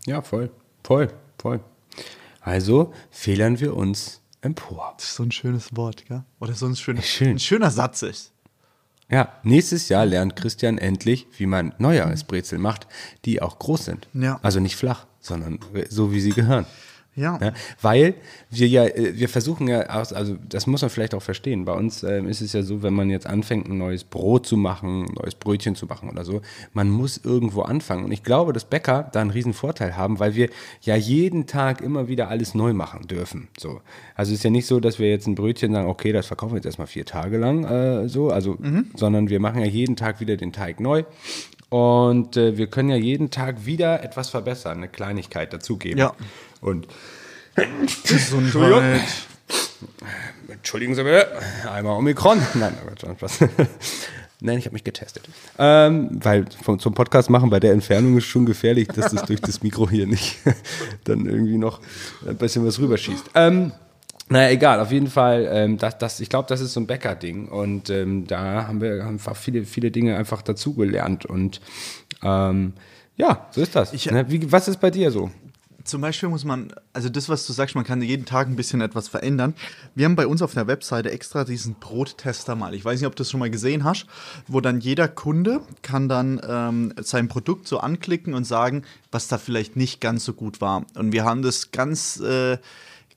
ja, 0.05 0.21
voll, 0.21 0.51
voll, 0.83 1.09
voll. 1.37 1.59
Also 2.41 2.93
fehlern 3.09 3.59
wir 3.59 3.75
uns 3.75 4.21
empor. 4.41 4.93
Das 4.97 5.07
ist 5.07 5.15
so 5.15 5.23
ein 5.23 5.31
schönes 5.31 5.75
Wort, 5.75 6.05
gell? 6.05 6.23
Oder 6.39 6.53
so 6.53 6.67
ein, 6.67 6.75
schönes, 6.75 7.05
Schön. 7.07 7.31
ein 7.31 7.39
schöner 7.39 7.71
Satz 7.71 8.03
ist. 8.03 8.31
Ja, 9.11 9.33
nächstes 9.43 9.89
Jahr 9.89 10.05
lernt 10.05 10.37
Christian 10.37 10.77
endlich, 10.77 11.27
wie 11.37 11.45
man 11.45 11.73
Neujahresbrezel 11.77 12.57
macht, 12.57 12.87
die 13.25 13.41
auch 13.41 13.59
groß 13.59 13.85
sind. 13.85 14.07
Ja. 14.13 14.39
Also 14.41 14.61
nicht 14.61 14.77
flach, 14.77 15.05
sondern 15.19 15.59
so, 15.89 16.13
wie 16.13 16.21
sie 16.21 16.31
gehören. 16.31 16.65
Ja. 17.13 17.37
Ja, 17.41 17.51
weil 17.81 18.13
wir 18.49 18.67
ja, 18.69 18.85
äh, 18.85 19.19
wir 19.19 19.27
versuchen 19.27 19.67
ja, 19.67 19.81
also 19.81 20.37
das 20.47 20.65
muss 20.65 20.81
man 20.81 20.89
vielleicht 20.89 21.13
auch 21.13 21.21
verstehen. 21.21 21.65
Bei 21.65 21.73
uns 21.73 22.03
ähm, 22.03 22.29
ist 22.29 22.39
es 22.39 22.53
ja 22.53 22.63
so, 22.63 22.83
wenn 22.83 22.93
man 22.93 23.09
jetzt 23.09 23.27
anfängt, 23.27 23.67
ein 23.67 23.77
neues 23.77 24.05
Brot 24.05 24.45
zu 24.45 24.55
machen, 24.55 25.03
ein 25.03 25.13
neues 25.15 25.35
Brötchen 25.35 25.75
zu 25.75 25.87
machen 25.87 26.09
oder 26.09 26.23
so, 26.23 26.41
man 26.71 26.89
muss 26.89 27.17
irgendwo 27.17 27.63
anfangen. 27.63 28.05
Und 28.05 28.13
ich 28.13 28.23
glaube, 28.23 28.53
dass 28.53 28.63
Bäcker 28.63 29.09
da 29.11 29.19
einen 29.19 29.31
riesen 29.31 29.53
Vorteil 29.53 29.97
haben, 29.97 30.19
weil 30.19 30.35
wir 30.35 30.49
ja 30.81 30.95
jeden 30.95 31.47
Tag 31.47 31.81
immer 31.81 32.07
wieder 32.07 32.29
alles 32.29 32.55
neu 32.55 32.71
machen 32.71 33.07
dürfen. 33.07 33.49
So. 33.59 33.81
Also 34.15 34.31
es 34.31 34.39
ist 34.39 34.43
ja 34.43 34.49
nicht 34.49 34.65
so, 34.65 34.79
dass 34.79 34.97
wir 34.97 35.09
jetzt 35.09 35.27
ein 35.27 35.35
Brötchen 35.35 35.73
sagen, 35.73 35.89
okay, 35.89 36.13
das 36.13 36.27
verkaufen 36.27 36.53
wir 36.53 36.57
jetzt 36.57 36.65
erstmal 36.65 36.87
vier 36.87 37.05
Tage 37.05 37.37
lang, 37.37 37.65
äh, 37.65 38.07
so, 38.07 38.29
also, 38.29 38.57
sondern 38.95 39.29
wir 39.29 39.41
machen 39.41 39.59
ja 39.59 39.67
jeden 39.67 39.97
Tag 39.97 40.21
wieder 40.21 40.37
den 40.37 40.53
Teig 40.53 40.79
neu. 40.79 41.03
Und 41.69 42.35
äh, 42.35 42.57
wir 42.57 42.67
können 42.67 42.89
ja 42.89 42.97
jeden 42.97 43.31
Tag 43.31 43.65
wieder 43.65 44.03
etwas 44.03 44.29
verbessern, 44.29 44.77
eine 44.77 44.89
Kleinigkeit 44.89 45.53
dazugeben. 45.53 45.99
Ja. 45.99 46.13
Und 46.61 46.87
Gesundheit. 48.07 49.01
Entschuldigen 50.47 50.95
Sie 50.95 51.03
bitte, 51.03 51.27
einmal 51.69 51.97
Omikron. 51.97 52.41
Nein, 52.53 52.75
aber 52.81 52.95
schon 52.99 53.15
Spaß. 53.17 53.39
Nein, 54.43 54.57
ich 54.57 54.65
habe 54.65 54.73
mich 54.73 54.83
getestet. 54.83 55.23
Ähm, 55.59 56.09
weil 56.23 56.45
vom, 56.63 56.79
zum 56.79 56.93
Podcast 56.93 57.29
machen 57.29 57.49
bei 57.49 57.59
der 57.59 57.73
Entfernung 57.73 58.17
ist 58.17 58.25
schon 58.25 58.45
gefährlich, 58.45 58.87
dass 58.87 59.11
das 59.11 59.23
durch 59.25 59.39
das 59.41 59.61
Mikro 59.61 59.89
hier 59.89 60.07
nicht 60.07 60.37
dann 61.03 61.25
irgendwie 61.27 61.57
noch 61.57 61.79
ein 62.27 62.37
bisschen 62.37 62.65
was 62.65 62.79
rüberschießt. 62.79 63.31
Ähm, 63.35 63.71
naja, 64.29 64.49
egal, 64.49 64.79
auf 64.79 64.91
jeden 64.91 65.07
Fall, 65.07 65.47
ähm, 65.51 65.77
das, 65.77 65.97
das, 65.97 66.19
ich 66.21 66.29
glaube, 66.29 66.47
das 66.47 66.61
ist 66.61 66.73
so 66.73 66.79
ein 66.79 66.87
Bäcker-Ding 66.87 67.49
und 67.49 67.89
ähm, 67.89 68.25
da 68.27 68.65
haben 68.67 68.81
wir 68.81 69.05
einfach 69.05 69.35
viele, 69.35 69.65
viele 69.65 69.91
Dinge 69.91 70.17
einfach 70.17 70.41
dazugelernt 70.41 71.25
und 71.25 71.59
ähm, 72.23 72.73
ja, 73.17 73.47
so 73.51 73.61
ist 73.61 73.75
das. 73.75 73.93
Ich- 73.93 74.09
ne? 74.09 74.25
Wie, 74.29 74.51
was 74.51 74.67
ist 74.67 74.79
bei 74.79 74.89
dir 74.89 75.11
so? 75.11 75.29
Zum 75.91 75.99
Beispiel 75.99 76.29
muss 76.29 76.45
man, 76.45 76.73
also 76.93 77.09
das, 77.09 77.27
was 77.27 77.45
du 77.45 77.51
sagst, 77.51 77.75
man 77.75 77.83
kann 77.83 78.01
jeden 78.01 78.23
Tag 78.23 78.47
ein 78.47 78.55
bisschen 78.55 78.79
etwas 78.79 79.09
verändern. 79.09 79.53
Wir 79.93 80.05
haben 80.05 80.15
bei 80.15 80.25
uns 80.25 80.41
auf 80.41 80.53
der 80.53 80.65
Webseite 80.65 81.11
extra 81.11 81.43
diesen 81.43 81.75
Brottester 81.75 82.55
mal. 82.55 82.73
Ich 82.73 82.85
weiß 82.85 83.01
nicht, 83.01 83.07
ob 83.07 83.15
du 83.17 83.23
das 83.23 83.29
schon 83.29 83.41
mal 83.41 83.49
gesehen 83.49 83.83
hast, 83.83 84.05
wo 84.47 84.61
dann 84.61 84.79
jeder 84.79 85.09
Kunde 85.09 85.59
kann 85.81 86.07
dann 86.07 86.39
ähm, 86.47 86.93
sein 87.01 87.27
Produkt 87.27 87.67
so 87.67 87.79
anklicken 87.79 88.33
und 88.33 88.45
sagen, 88.45 88.83
was 89.11 89.27
da 89.27 89.37
vielleicht 89.37 89.75
nicht 89.75 89.99
ganz 89.99 90.23
so 90.23 90.31
gut 90.31 90.61
war. 90.61 90.85
Und 90.95 91.11
wir 91.11 91.25
haben 91.25 91.41
das 91.41 91.71
ganz, 91.71 92.21
äh, 92.21 92.57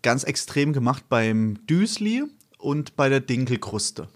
ganz 0.03 0.25
extrem 0.25 0.73
gemacht 0.73 1.05
beim 1.09 1.65
Düsli 1.69 2.25
und 2.59 2.97
bei 2.97 3.09
der 3.09 3.21
Dinkelkruste 3.21 4.09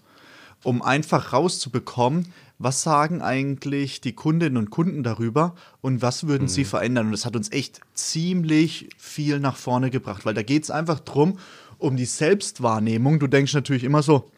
um 0.63 0.81
einfach 0.81 1.31
rauszubekommen, 1.31 2.33
was 2.59 2.83
sagen 2.83 3.21
eigentlich 3.21 4.01
die 4.01 4.13
Kundinnen 4.13 4.57
und 4.57 4.69
Kunden 4.69 5.01
darüber 5.01 5.55
und 5.81 6.01
was 6.01 6.27
würden 6.27 6.49
sie 6.49 6.65
verändern. 6.65 7.07
Und 7.07 7.13
das 7.13 7.25
hat 7.25 7.37
uns 7.37 7.51
echt 7.51 7.79
ziemlich 7.93 8.89
viel 8.97 9.39
nach 9.39 9.55
vorne 9.55 9.89
gebracht, 9.89 10.25
weil 10.25 10.33
da 10.33 10.43
geht 10.43 10.63
es 10.63 10.69
einfach 10.69 10.99
drum, 10.99 11.39
um 11.77 11.95
die 11.95 12.05
Selbstwahrnehmung. 12.05 13.19
Du 13.19 13.27
denkst 13.27 13.53
natürlich 13.53 13.85
immer 13.85 14.03
so, 14.03 14.29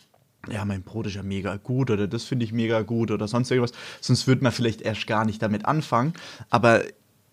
ja, 0.49 0.63
mein 0.65 0.83
Brot 0.83 1.07
ist 1.07 1.15
ja 1.15 1.23
mega 1.23 1.57
gut 1.57 1.89
oder 1.89 2.07
das 2.07 2.23
finde 2.23 2.45
ich 2.45 2.53
mega 2.53 2.83
gut 2.83 3.09
oder 3.09 3.27
sonst 3.27 3.49
irgendwas. 3.49 3.73
Sonst 3.99 4.27
würde 4.27 4.43
man 4.43 4.51
vielleicht 4.51 4.81
erst 4.81 5.07
gar 5.07 5.25
nicht 5.25 5.41
damit 5.41 5.65
anfangen. 5.65 6.13
Aber 6.51 6.83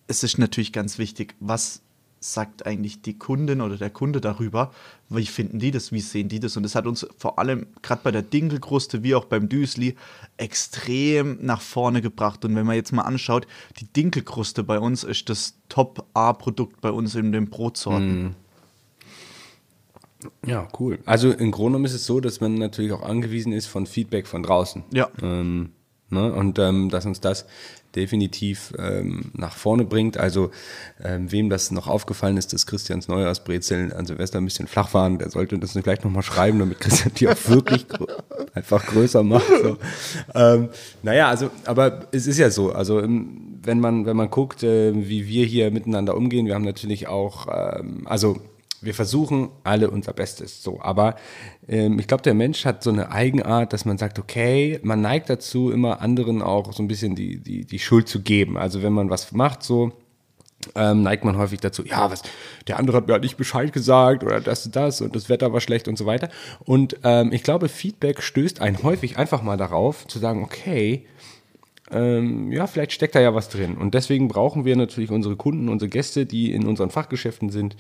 es 0.07 0.23
ist 0.23 0.38
natürlich 0.38 0.73
ganz 0.73 0.99
wichtig, 0.99 1.35
was 1.38 1.83
sagt 2.20 2.66
eigentlich 2.66 3.02
die 3.02 3.18
Kundin 3.18 3.60
oder 3.60 3.76
der 3.76 3.90
Kunde 3.90 4.20
darüber? 4.20 4.72
Wie 5.08 5.26
finden 5.26 5.58
die 5.58 5.70
das? 5.70 5.92
Wie 5.92 6.00
sehen 6.00 6.28
die 6.28 6.40
das? 6.40 6.56
Und 6.56 6.62
das 6.62 6.75
hat 6.75 6.87
uns 6.87 7.06
vor 7.16 7.38
allem 7.38 7.66
gerade 7.82 8.00
bei 8.02 8.10
der 8.10 8.22
Dinkelkruste 8.22 9.02
wie 9.02 9.14
auch 9.14 9.25
beim 9.25 9.48
Düsli 9.48 9.96
extrem 10.37 11.38
nach 11.40 11.60
vorne 11.60 12.02
gebracht. 12.02 12.44
Und 12.44 12.56
wenn 12.56 12.66
man 12.66 12.76
jetzt 12.76 12.92
mal 12.92 13.02
anschaut, 13.02 13.46
die 13.80 13.87
Dinkelkruste 13.87 14.64
bei 14.64 14.78
uns 14.78 15.04
ist 15.04 15.28
das 15.28 15.54
Top-A-Produkt 15.68 16.80
bei 16.80 16.90
uns 16.90 17.14
in 17.14 17.32
den 17.32 17.48
Brotsorten. 17.48 18.34
Ja, 20.44 20.68
cool. 20.80 20.98
Also 21.06 21.30
im 21.30 21.52
Grunde 21.52 21.70
genommen 21.70 21.84
ist 21.84 21.94
es 21.94 22.06
so, 22.06 22.20
dass 22.20 22.40
man 22.40 22.54
natürlich 22.54 22.92
auch 22.92 23.02
angewiesen 23.02 23.52
ist 23.52 23.66
von 23.66 23.87
Feedback 23.87 24.26
von 24.26 24.42
draußen. 24.42 24.82
Ja. 24.92 25.08
Ähm, 25.22 25.70
ne? 26.10 26.32
Und 26.32 26.58
ähm, 26.58 26.90
dass 26.90 27.06
uns 27.06 27.20
das 27.20 27.46
definitiv 27.99 28.73
ähm, 28.78 29.33
nach 29.35 29.57
vorne 29.57 29.85
bringt. 29.85 30.17
Also 30.17 30.50
ähm, 31.02 31.31
wem 31.31 31.50
das 31.50 31.71
noch 31.73 31.88
aufgefallen 31.88 32.37
ist, 32.37 32.52
dass 32.52 32.67
Christians 32.67 33.09
Neujahrsbrezeln 33.09 33.93
an 33.93 34.07
Silvester 34.07 34.38
ein 34.38 34.45
bisschen 34.45 34.69
flach 34.69 34.95
waren, 34.95 35.19
der 35.19 35.31
sollte 35.31 35.59
das 35.59 35.73
vielleicht 35.73 36.05
nochmal 36.05 36.23
schreiben, 36.23 36.61
damit 36.61 36.81
Christian 36.81 37.12
die 37.14 37.28
auch 37.28 37.49
wirklich 37.49 37.87
einfach 38.55 38.87
größer 38.87 39.23
macht. 39.23 39.49
So. 39.62 39.76
Ähm, 40.35 40.69
naja, 41.02 41.28
also, 41.28 41.50
aber 41.64 42.07
es 42.12 42.26
ist 42.26 42.38
ja 42.38 42.50
so, 42.50 42.73
also 42.73 43.00
ähm, 43.00 43.59
wenn 43.62 43.81
man, 43.81 44.07
wenn 44.07 44.17
man 44.17 44.31
guckt, 44.31 44.62
äh, 44.62 44.95
wie 44.95 45.26
wir 45.26 45.45
hier 45.45 45.71
miteinander 45.73 46.17
umgehen, 46.17 46.47
wir 46.47 46.55
haben 46.55 46.64
natürlich 46.64 47.09
auch, 47.09 47.49
ähm, 47.50 48.02
also 48.07 48.37
wir 48.80 48.94
versuchen 48.94 49.50
alle 49.64 49.90
unser 49.90 50.12
Bestes, 50.12 50.62
so. 50.62 50.80
Aber 50.80 51.16
ähm, 51.68 51.99
ich 51.99 52.06
glaube, 52.06 52.23
der 52.23 52.35
Mensch 52.35 52.64
hat 52.64 52.82
so 52.82 52.90
eine 52.90 53.11
Eigenart, 53.11 53.73
dass 53.73 53.85
man 53.85 53.99
sagt, 53.99 54.18
okay, 54.18 54.78
man 54.82 55.00
neigt 55.00 55.30
dazu, 55.30 55.70
immer 55.70 56.00
anderen 56.00 56.42
auch 56.42 56.73
so 56.73 56.82
ein 56.82 56.88
bisschen 56.88 57.14
die, 57.14 57.38
die, 57.38 57.64
die 57.64 57.78
Schuld 57.78 58.08
zu 58.08 58.20
geben. 58.20 58.56
Also 58.56 58.82
wenn 58.82 58.92
man 58.92 59.11
was 59.11 59.32
macht, 59.32 59.62
so, 59.62 59.92
ähm, 60.75 61.02
neigt 61.02 61.25
man 61.25 61.37
häufig 61.37 61.61
dazu, 61.61 61.85
ja, 61.85 62.11
was, 62.11 62.23
der 62.66 62.78
andere 62.78 62.97
hat 62.97 63.06
mir 63.06 63.14
halt 63.14 63.23
nicht 63.23 63.37
Bescheid 63.37 63.73
gesagt 63.73 64.25
oder 64.25 64.40
das 64.40 64.66
und 64.66 64.76
das 64.76 65.00
und 65.00 65.14
das 65.14 65.28
Wetter 65.28 65.52
war 65.52 65.61
schlecht 65.61 65.88
und 65.88 65.97
so 65.97 66.06
weiter. 66.06 66.28
Und 66.64 66.97
ähm, 67.04 67.32
ich 67.32 67.42
glaube, 67.42 67.68
Feedback 67.68 68.23
stößt 68.23 68.61
einen 68.61 68.82
häufig 68.82 69.18
einfach 69.18 69.42
mal 69.42 69.56
darauf, 69.56 70.06
zu 70.06 70.18
sagen, 70.18 70.42
okay, 70.42 71.06
ähm, 71.90 72.52
ja, 72.52 72.66
vielleicht 72.66 72.92
steckt 72.92 73.14
da 73.14 73.20
ja 73.20 73.35
was 73.35 73.49
drin. 73.49 73.76
Und 73.76 73.94
deswegen 73.94 74.28
brauchen 74.28 74.64
wir 74.64 74.76
natürlich 74.76 75.11
unsere 75.11 75.37
Kunden, 75.37 75.68
unsere 75.68 75.88
Gäste, 75.88 76.26
die 76.26 76.52
in 76.52 76.66
unseren 76.66 76.90
Fachgeschäften 76.90 77.50
sind 77.50 77.76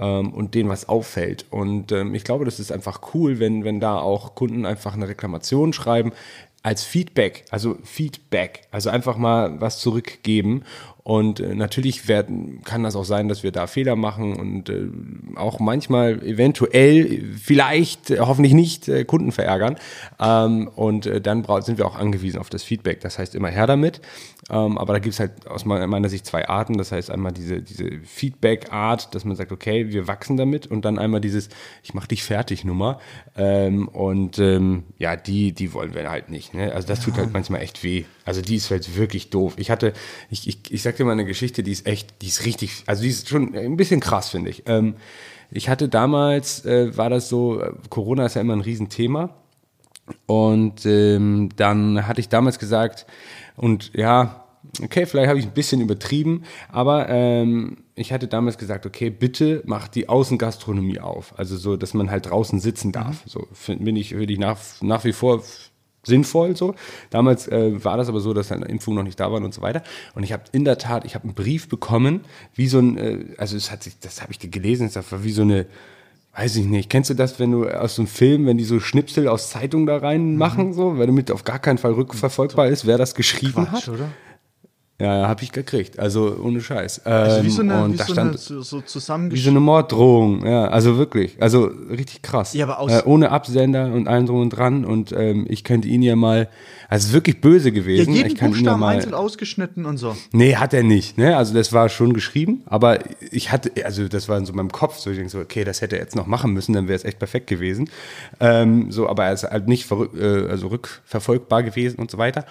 ähm, 0.00 0.32
und 0.32 0.54
denen 0.54 0.68
was 0.68 0.88
auffällt. 0.88 1.44
Und 1.50 1.92
ähm, 1.92 2.14
ich 2.14 2.24
glaube, 2.24 2.44
das 2.44 2.58
ist 2.58 2.72
einfach 2.72 3.00
cool, 3.14 3.38
wenn, 3.38 3.64
wenn 3.64 3.78
da 3.78 3.98
auch 3.98 4.34
Kunden 4.34 4.66
einfach 4.66 4.94
eine 4.94 5.06
Reklamation 5.06 5.72
schreiben 5.72 6.12
als 6.62 6.84
Feedback, 6.84 7.44
also 7.50 7.78
Feedback, 7.84 8.62
also 8.70 8.90
einfach 8.90 9.16
mal 9.16 9.60
was 9.60 9.78
zurückgeben. 9.78 10.62
Und 11.02 11.40
äh, 11.40 11.54
natürlich 11.54 12.06
werden, 12.06 12.60
kann 12.64 12.82
das 12.82 12.94
auch 12.96 13.04
sein, 13.04 13.28
dass 13.28 13.42
wir 13.42 13.50
da 13.50 13.66
Fehler 13.66 13.96
machen 13.96 14.36
und 14.38 14.68
äh, 14.68 14.88
auch 15.36 15.58
manchmal 15.58 16.22
eventuell, 16.22 17.24
vielleicht, 17.42 18.10
äh, 18.10 18.18
hoffentlich 18.20 18.52
nicht, 18.52 18.88
äh, 18.88 19.04
Kunden 19.04 19.32
verärgern. 19.32 19.76
Ähm, 20.20 20.68
und 20.76 21.06
äh, 21.06 21.22
dann 21.22 21.46
sind 21.62 21.78
wir 21.78 21.86
auch 21.86 21.96
angewiesen 21.96 22.38
auf 22.38 22.50
das 22.50 22.62
Feedback. 22.62 23.00
Das 23.00 23.18
heißt, 23.18 23.34
immer 23.34 23.48
her 23.48 23.66
damit. 23.66 24.02
Ähm, 24.50 24.78
aber 24.78 24.94
da 24.94 24.98
gibt 24.98 25.14
es 25.14 25.20
halt 25.20 25.46
aus 25.46 25.64
meiner 25.64 26.08
Sicht 26.08 26.26
zwei 26.26 26.48
Arten. 26.48 26.76
Das 26.76 26.92
heißt 26.92 27.10
einmal 27.10 27.32
diese, 27.32 27.62
diese 27.62 27.88
Feedback-Art, 28.04 29.14
dass 29.14 29.24
man 29.24 29.36
sagt, 29.36 29.52
okay, 29.52 29.90
wir 29.90 30.08
wachsen 30.08 30.36
damit. 30.36 30.66
Und 30.66 30.84
dann 30.84 30.98
einmal 30.98 31.20
dieses, 31.20 31.48
ich 31.82 31.94
mach 31.94 32.06
dich 32.06 32.24
fertig 32.24 32.64
Nummer. 32.64 32.98
Ähm, 33.36 33.88
und 33.88 34.38
ähm, 34.38 34.84
ja, 34.98 35.16
die, 35.16 35.52
die 35.52 35.72
wollen 35.72 35.94
wir 35.94 36.10
halt 36.10 36.30
nicht. 36.30 36.52
Ne? 36.54 36.72
Also 36.72 36.88
das 36.88 37.00
tut 37.00 37.16
halt 37.16 37.32
manchmal 37.32 37.62
echt 37.62 37.84
weh. 37.84 38.04
Also 38.24 38.42
die 38.42 38.56
ist 38.56 38.70
halt 38.70 38.96
wirklich 38.96 39.30
doof. 39.30 39.54
Ich 39.56 39.70
hatte, 39.70 39.92
ich, 40.30 40.48
ich, 40.48 40.72
ich 40.72 40.82
sag 40.82 40.96
dir 40.96 41.04
mal 41.04 41.12
eine 41.12 41.24
Geschichte, 41.24 41.62
die 41.62 41.72
ist 41.72 41.86
echt, 41.86 42.20
die 42.22 42.26
ist 42.26 42.44
richtig, 42.44 42.82
also 42.86 43.02
die 43.02 43.08
ist 43.08 43.28
schon 43.28 43.54
ein 43.54 43.76
bisschen 43.76 44.00
krass, 44.00 44.30
finde 44.30 44.50
ich. 44.50 44.64
Ähm, 44.66 44.94
ich 45.50 45.68
hatte 45.68 45.88
damals, 45.88 46.64
äh, 46.64 46.96
war 46.96 47.10
das 47.10 47.28
so, 47.28 47.60
äh, 47.60 47.72
Corona 47.88 48.26
ist 48.26 48.34
ja 48.34 48.40
immer 48.40 48.54
ein 48.54 48.60
Riesenthema. 48.60 49.30
Und 50.26 50.86
ähm, 50.86 51.50
dann 51.56 52.06
hatte 52.06 52.20
ich 52.20 52.28
damals 52.28 52.58
gesagt, 52.58 53.06
und 53.60 53.92
ja, 53.94 54.46
okay, 54.82 55.04
vielleicht 55.04 55.28
habe 55.28 55.38
ich 55.38 55.44
ein 55.44 55.52
bisschen 55.52 55.82
übertrieben, 55.82 56.44
aber 56.70 57.10
ähm, 57.10 57.84
ich 57.94 58.10
hatte 58.10 58.26
damals 58.26 58.56
gesagt, 58.56 58.86
okay, 58.86 59.10
bitte 59.10 59.62
mach 59.66 59.86
die 59.86 60.08
Außengastronomie 60.08 61.00
auf. 61.00 61.38
Also 61.38 61.58
so, 61.58 61.76
dass 61.76 61.92
man 61.92 62.10
halt 62.10 62.30
draußen 62.30 62.58
sitzen 62.58 62.90
darf. 62.90 63.22
So 63.26 63.48
find, 63.52 63.84
bin 63.84 63.96
ich, 63.96 64.16
würde 64.16 64.32
ich 64.32 64.38
nach, 64.38 64.58
nach 64.80 65.04
wie 65.04 65.12
vor 65.12 65.42
sinnvoll 66.02 66.56
so. 66.56 66.74
Damals 67.10 67.48
äh, 67.48 67.84
war 67.84 67.98
das 67.98 68.08
aber 68.08 68.20
so, 68.20 68.32
dass 68.32 68.48
dann 68.48 68.62
Impfungen 68.62 68.96
noch 68.96 69.04
nicht 69.04 69.20
da 69.20 69.30
waren 69.30 69.44
und 69.44 69.52
so 69.52 69.60
weiter. 69.60 69.82
Und 70.14 70.22
ich 70.22 70.32
habe 70.32 70.44
in 70.52 70.64
der 70.64 70.78
Tat, 70.78 71.04
ich 71.04 71.14
habe 71.14 71.24
einen 71.24 71.34
Brief 71.34 71.68
bekommen, 71.68 72.22
wie 72.54 72.68
so 72.68 72.78
ein, 72.78 72.96
äh, 72.96 73.24
also 73.36 73.58
es 73.58 73.70
hat 73.70 73.82
sich, 73.82 73.98
das 74.00 74.22
habe 74.22 74.32
ich 74.32 74.38
gelesen, 74.38 74.90
das 74.90 75.12
war 75.12 75.22
wie 75.22 75.32
so 75.32 75.42
eine, 75.42 75.66
weiß 76.36 76.56
ich 76.56 76.66
nicht, 76.66 76.90
kennst 76.90 77.10
du 77.10 77.14
das, 77.14 77.38
wenn 77.40 77.50
du 77.50 77.68
aus 77.68 77.96
so 77.96 78.02
einem 78.02 78.06
Film, 78.08 78.46
wenn 78.46 78.56
die 78.56 78.64
so 78.64 78.80
Schnipsel 78.80 79.28
aus 79.28 79.50
Zeitungen 79.50 79.86
da 79.86 79.98
rein 79.98 80.36
machen, 80.36 80.72
so, 80.72 80.96
weil 80.98 81.06
damit 81.06 81.30
auf 81.30 81.44
gar 81.44 81.58
keinen 81.58 81.78
Fall 81.78 81.92
rückverfolgbar 81.92 82.68
ist, 82.68 82.86
wer 82.86 82.98
das 82.98 83.14
geschrieben 83.14 83.70
hat? 83.70 83.88
oder? 83.88 84.08
Ja, 85.00 85.26
habe 85.28 85.42
ich 85.42 85.50
gekriegt, 85.50 85.98
also 85.98 86.36
ohne 86.44 86.60
Scheiß. 86.60 87.06
Also 87.06 87.42
wie 87.42 87.48
so 87.48 87.62
eine, 87.62 87.82
und 87.84 87.94
wie 87.94 87.96
da 87.96 88.04
so, 88.04 88.12
stand 88.12 88.28
eine 88.28 88.38
so, 88.38 88.60
so 88.60 88.76
wie 88.76 88.80
so 88.80 88.86
zusammengeschrieben. 88.86 89.50
eine 89.56 89.60
Morddrohung, 89.60 90.44
ja, 90.46 90.66
also 90.68 90.98
wirklich, 90.98 91.38
also 91.40 91.64
richtig 91.88 92.20
krass. 92.20 92.52
Ja, 92.52 92.66
aber 92.66 92.78
aus- 92.80 92.92
äh, 92.92 93.02
ohne 93.06 93.30
Absender 93.30 93.86
und 93.92 94.06
allem 94.08 94.26
drum 94.26 94.42
und 94.42 94.50
dran 94.50 94.84
und 94.84 95.12
ähm, 95.12 95.46
ich 95.48 95.64
könnte 95.64 95.88
ihn 95.88 96.02
ja 96.02 96.16
mal, 96.16 96.50
also 96.90 97.14
wirklich 97.14 97.40
böse 97.40 97.70
Ja, 97.70 97.74
gewesen. 97.74 98.12
jeden 98.12 98.26
ich 98.26 98.34
kann 98.34 98.48
ihn 98.50 98.56
ja 98.56 98.58
Buchstaben 98.58 98.80
mal, 98.80 98.88
einzeln 98.96 99.14
ausgeschnitten 99.14 99.86
und 99.86 99.96
so. 99.96 100.14
Nee, 100.32 100.56
hat 100.56 100.74
er 100.74 100.82
nicht, 100.82 101.16
ne? 101.16 101.34
Also 101.36 101.54
das 101.54 101.72
war 101.72 101.88
schon 101.88 102.12
geschrieben, 102.12 102.62
aber 102.66 102.98
ich 103.30 103.50
hatte, 103.50 103.72
also 103.86 104.06
das 104.06 104.28
war 104.28 104.36
in 104.36 104.44
so 104.44 104.52
meinem 104.52 104.70
Kopf, 104.70 104.98
so 104.98 105.08
ich 105.10 105.16
denke 105.16 105.30
so, 105.32 105.38
okay, 105.38 105.64
das 105.64 105.80
hätte 105.80 105.96
er 105.96 106.02
jetzt 106.02 106.14
noch 106.14 106.26
machen 106.26 106.52
müssen, 106.52 106.74
dann 106.74 106.88
wäre 106.88 106.96
es 106.96 107.04
echt 107.04 107.18
perfekt 107.18 107.46
gewesen. 107.46 107.88
Ähm, 108.38 108.92
so, 108.92 109.08
aber 109.08 109.24
er 109.24 109.32
ist 109.32 109.44
halt 109.44 109.66
nicht 109.66 109.90
äh, 109.90 110.46
also 110.50 110.66
rückverfolgbar 110.68 111.62
gewesen 111.62 111.98
und 111.98 112.10
so 112.10 112.18
weiter. 112.18 112.44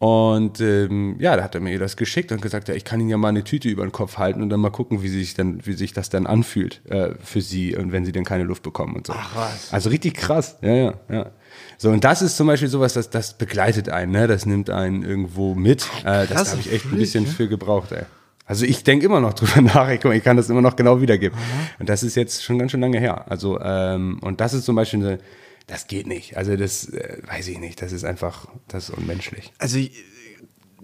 Und 0.00 0.62
ähm, 0.62 1.16
ja, 1.18 1.36
da 1.36 1.44
hat 1.44 1.54
er 1.54 1.60
mir 1.60 1.78
das 1.78 1.98
geschickt 1.98 2.32
und 2.32 2.40
gesagt, 2.40 2.68
ja, 2.68 2.74
ich 2.74 2.86
kann 2.86 3.00
Ihnen 3.00 3.10
ja 3.10 3.18
mal 3.18 3.28
eine 3.28 3.44
Tüte 3.44 3.68
über 3.68 3.82
den 3.82 3.92
Kopf 3.92 4.16
halten 4.16 4.40
und 4.40 4.48
dann 4.48 4.58
mal 4.58 4.70
gucken, 4.70 5.02
wie 5.02 5.08
sich 5.08 5.34
dann, 5.34 5.60
wie 5.66 5.74
sich 5.74 5.92
das 5.92 6.08
dann 6.08 6.26
anfühlt 6.26 6.80
äh, 6.88 7.10
für 7.22 7.42
Sie 7.42 7.76
und 7.76 7.92
wenn 7.92 8.06
Sie 8.06 8.12
dann 8.12 8.24
keine 8.24 8.44
Luft 8.44 8.62
bekommen 8.62 8.96
und 8.96 9.06
so. 9.06 9.12
Ach, 9.14 9.36
was. 9.36 9.70
Also 9.74 9.90
richtig 9.90 10.14
krass, 10.14 10.56
ja, 10.62 10.72
ja, 10.74 10.94
ja. 11.10 11.26
So, 11.76 11.90
und 11.90 12.02
das 12.02 12.22
ist 12.22 12.38
zum 12.38 12.46
Beispiel 12.46 12.70
sowas, 12.70 12.94
das, 12.94 13.10
das 13.10 13.36
begleitet 13.36 13.90
einen, 13.90 14.12
ne? 14.12 14.26
Das 14.26 14.46
nimmt 14.46 14.70
einen 14.70 15.02
irgendwo 15.02 15.54
mit. 15.54 15.86
Äh, 16.02 16.26
das 16.26 16.52
habe 16.52 16.62
ich 16.62 16.72
echt 16.72 16.86
ein 16.86 16.96
bisschen 16.96 17.26
ja? 17.26 17.30
für 17.32 17.48
gebraucht, 17.48 17.92
ey. 17.92 18.04
Also 18.46 18.64
ich 18.64 18.82
denke 18.82 19.04
immer 19.04 19.20
noch 19.20 19.34
drüber 19.34 19.60
nach, 19.60 19.90
ich, 19.90 20.02
ich 20.02 20.24
kann 20.24 20.38
das 20.38 20.48
immer 20.48 20.62
noch 20.62 20.76
genau 20.76 21.02
wiedergeben. 21.02 21.38
Und 21.78 21.90
das 21.90 22.02
ist 22.02 22.14
jetzt 22.14 22.42
schon 22.42 22.58
ganz 22.58 22.70
schön 22.70 22.80
lange 22.80 22.98
her. 22.98 23.30
Also, 23.30 23.60
ähm, 23.60 24.18
und 24.22 24.40
das 24.40 24.54
ist 24.54 24.64
zum 24.64 24.76
Beispiel 24.76 25.00
eine, 25.00 25.18
das 25.66 25.86
geht 25.86 26.06
nicht. 26.06 26.36
Also 26.36 26.56
das 26.56 26.88
äh, 26.88 27.18
weiß 27.26 27.48
ich 27.48 27.58
nicht. 27.58 27.80
Das 27.82 27.92
ist 27.92 28.04
einfach, 28.04 28.48
das 28.68 28.88
ist 28.88 28.96
unmenschlich. 28.96 29.52
Also 29.58 29.78
ich- 29.78 29.92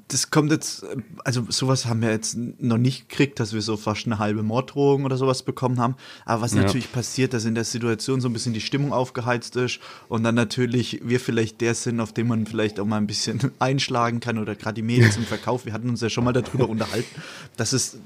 das 0.09 0.30
kommt 0.30 0.52
jetzt, 0.52 0.85
äh, 0.85 0.97
also 1.25 1.47
sowas 1.49 1.87
haben 1.87 2.00
wir 2.00 2.11
jetzt 2.11 2.37
noch 2.37 2.78
nicht 2.78 3.09
gekriegt, 3.09 3.40
dass 3.40 3.52
wir 3.52 3.61
so 3.61 3.76
fast 3.76 4.06
eine 4.06 4.21
halbe 4.21 4.45
Morddrohung 4.45 5.04
oder 5.04 5.16
sowas 5.16 5.42
bekommen 5.42 5.80
haben. 5.80 5.97
Aber 6.25 6.42
was 6.42 6.54
Ja. 6.54 6.62
natürlich 6.62 6.92
passiert, 6.92 7.35
dass 7.35 7.45
in 7.45 7.56
der 7.56 7.64
Situation 7.64 8.21
so 8.21 8.28
ein 8.28 8.33
bisschen 8.33 8.52
die 8.54 8.61
Stimmung 8.61 8.92
aufgeheizt 8.92 9.56
ist 9.56 9.80
und 10.09 10.23
dann 10.23 10.37
natürlich 10.37 11.00
wir 11.02 11.18
vielleicht 11.18 11.61
der 11.61 11.75
sind, 11.75 11.99
auf 11.99 12.12
den 12.12 12.28
man 12.28 12.47
vielleicht 12.47 12.78
auch 12.78 12.85
mal 12.87 12.99
ein 12.99 13.09
bisschen 13.09 13.40
einschlagen 13.59 14.21
kann 14.21 14.38
oder 14.38 14.54
gerade 14.54 14.75
die 14.75 14.83
Mädels 14.83 15.16
im 15.16 15.25
Verkauf. 15.25 15.64
Wir 15.66 15.73
hatten 15.73 15.88
uns 15.90 16.00
ja 16.02 16.09
schon 16.09 16.23
mal 16.23 16.33
darüber 16.33 16.68
unterhalten, 16.68 17.12
dass 17.56 17.73
es, 17.73 17.99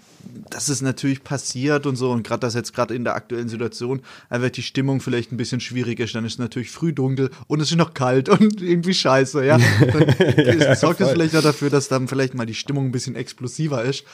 dass 0.50 0.68
es 0.68 0.82
natürlich 0.82 1.22
passiert 1.24 1.86
und 1.86 1.96
so 1.96 2.10
und 2.10 2.26
gerade, 2.26 2.40
dass 2.40 2.54
jetzt 2.54 2.74
gerade 2.74 2.94
in 2.94 3.04
der 3.04 3.14
aktuellen 3.14 3.48
Situation 3.48 4.02
einfach 4.28 4.50
die 4.50 4.62
Stimmung 4.62 5.00
vielleicht 5.00 5.32
ein 5.32 5.36
bisschen 5.36 5.60
schwierig 5.60 6.00
ist, 6.00 6.14
dann 6.14 6.24
ist 6.24 6.34
es 6.34 6.38
natürlich 6.38 6.70
früh 6.70 6.92
dunkel 6.92 7.30
und 7.46 7.60
es 7.60 7.70
ist 7.70 7.76
noch 7.76 7.94
kalt 7.94 8.28
und 8.28 8.60
irgendwie 8.60 8.94
scheiße, 8.94 9.44
ja. 9.44 9.58
Dann 9.58 10.76
sorgt 10.76 11.00
es 11.00 11.10
vielleicht 11.10 11.36
auch 11.36 11.42
dafür, 11.42 11.70
dass 11.70 11.88
dann 11.88 12.08
vielleicht 12.08 12.34
mal 12.34 12.46
die 12.46 12.54
Stimmung 12.54 12.86
ein 12.86 12.92
bisschen 12.92 13.16
explosiver 13.16 13.82
ist. 13.84 14.04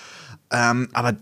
Ähm, 0.50 0.88
aber 0.92 1.16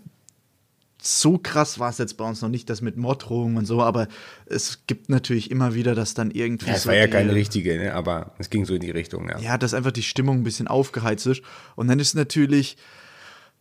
so 1.00 1.36
krass 1.36 1.78
war 1.78 1.90
es 1.90 1.98
jetzt 1.98 2.16
bei 2.16 2.26
uns 2.26 2.40
noch 2.40 2.48
nicht, 2.48 2.70
das 2.70 2.80
mit 2.80 2.96
Morddrohungen 2.96 3.58
und 3.58 3.66
so, 3.66 3.82
aber 3.82 4.08
es 4.46 4.86
gibt 4.86 5.10
natürlich 5.10 5.50
immer 5.50 5.74
wieder, 5.74 5.94
dass 5.94 6.14
dann 6.14 6.30
irgendwie 6.30 6.68
Ja, 6.68 6.76
es 6.76 6.84
so 6.84 6.88
war 6.88 6.96
ja 6.96 7.04
die- 7.06 7.12
keine 7.12 7.34
richtige, 7.34 7.76
ne? 7.76 7.92
aber 7.94 8.32
es 8.38 8.48
ging 8.48 8.64
so 8.64 8.74
in 8.74 8.80
die 8.80 8.90
Richtung, 8.90 9.28
ja. 9.28 9.38
ja, 9.38 9.58
dass 9.58 9.74
einfach 9.74 9.92
die 9.92 10.02
Stimmung 10.02 10.38
ein 10.38 10.44
bisschen 10.44 10.66
aufgeheizt 10.66 11.26
ist. 11.26 11.42
Und 11.76 11.88
dann 11.88 11.98
ist 11.98 12.14
natürlich, 12.14 12.78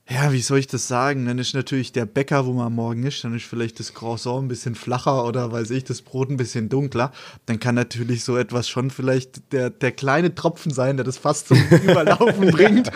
ja, 0.10 0.34
wie 0.34 0.42
soll 0.42 0.60
ich 0.60 0.68
das 0.68 0.90
sagen? 0.90 1.26
Dann 1.26 1.40
ist 1.40 1.54
natürlich 1.54 1.94
der 1.94 2.06
Bäcker, 2.06 2.46
wo 2.46 2.52
man 2.52 2.74
morgen 2.74 3.04
ist, 3.06 3.24
dann 3.24 3.34
ist 3.36 3.46
vielleicht 3.46 3.80
das 3.80 3.94
Croissant 3.94 4.44
ein 4.44 4.48
bisschen 4.50 4.76
flacher 4.76 5.26
oder 5.26 5.52
weiß 5.54 5.72
ich, 5.72 5.86
das 5.86 6.02
Brot 6.02 6.30
ein 6.30 6.36
bisschen 6.36 6.68
dunkler. 6.68 7.14
Dann 7.46 7.60
kann 7.62 7.76
natürlich 7.76 8.26
so 8.26 8.36
etwas 8.36 8.68
schon 8.68 8.92
vielleicht 8.92 9.54
der, 9.54 9.70
der 9.70 9.94
kleine 9.94 10.36
Tropfen 10.36 10.74
sein, 10.74 10.98
der 10.98 11.06
das 11.06 11.18
fast 11.18 11.48
zum 11.48 11.58
Überlaufen 11.84 12.52
bringt. 12.52 12.92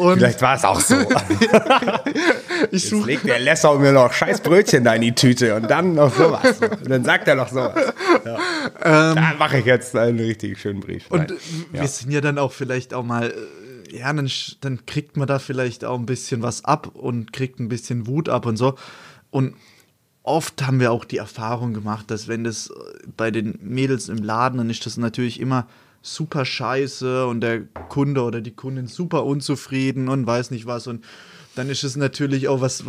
Und 0.00 0.18
Vielleicht 0.18 0.42
war 0.42 0.56
es 0.56 0.64
auch 0.64 0.80
so. 0.80 0.96
ich 2.72 2.90
Jetzt 2.90 3.06
legt 3.06 3.24
der 3.28 3.38
Lessau 3.38 3.78
mir 3.78 3.92
noch 3.92 4.12
scheiß 4.12 4.40
Brötchen 4.40 4.82
da 4.82 4.94
in 4.94 5.02
die 5.02 5.14
Tüte 5.14 5.54
und 5.54 5.70
dann 5.70 5.94
noch 5.94 6.12
sowas. 6.12 6.58
Und 6.60 6.90
dann 6.90 7.04
sagt 7.04 7.28
er 7.28 7.36
noch 7.36 7.48
sowas. 7.50 7.94
Ja. 8.24 9.14
da 9.14 9.34
mache 9.38 9.58
ich 9.58 9.64
jetzt 9.64 9.94
einen 9.94 10.18
richtig 10.18 10.58
schönen 10.58 10.80
Brief. 10.80 11.04
Ähm, 11.12 11.20
Und 11.20 11.30
Nein. 11.30 11.38
Ja. 11.72 11.80
wir 11.82 11.88
sind 11.88 12.10
ja 12.10 12.20
dann 12.20 12.36
auch 12.36 12.52
vielleicht 12.52 12.94
auch 12.94 13.04
mal, 13.04 13.28
äh, 13.28 13.34
ja, 13.90 14.12
dann, 14.12 14.30
dann 14.60 14.86
kriegt 14.86 15.16
man 15.16 15.26
da 15.26 15.38
vielleicht 15.38 15.84
auch 15.84 15.98
ein 15.98 16.06
bisschen 16.06 16.42
was 16.42 16.64
ab 16.64 16.94
und 16.94 17.32
kriegt 17.32 17.60
ein 17.60 17.68
bisschen 17.68 18.06
Wut 18.06 18.28
ab 18.28 18.46
und 18.46 18.56
so. 18.56 18.76
Und 19.30 19.54
oft 20.22 20.66
haben 20.66 20.80
wir 20.80 20.92
auch 20.92 21.04
die 21.04 21.18
Erfahrung 21.18 21.74
gemacht, 21.74 22.10
dass 22.10 22.28
wenn 22.28 22.44
das 22.44 22.70
äh, 22.70 22.72
bei 23.16 23.30
den 23.30 23.58
Mädels 23.62 24.08
im 24.08 24.18
Laden, 24.18 24.58
dann 24.58 24.70
ist 24.70 24.86
das 24.86 24.96
natürlich 24.96 25.40
immer 25.40 25.66
super 26.02 26.44
scheiße 26.44 27.26
und 27.26 27.40
der 27.40 27.62
Kunde 27.88 28.22
oder 28.22 28.40
die 28.40 28.54
Kundin 28.54 28.86
super 28.86 29.24
unzufrieden 29.24 30.08
und 30.08 30.26
weiß 30.26 30.50
nicht 30.50 30.66
was 30.66 30.86
und 30.86 31.04
dann 31.58 31.70
ist 31.70 31.82
es 31.82 31.96
natürlich 31.96 32.46
auch 32.46 32.60
was, 32.60 32.84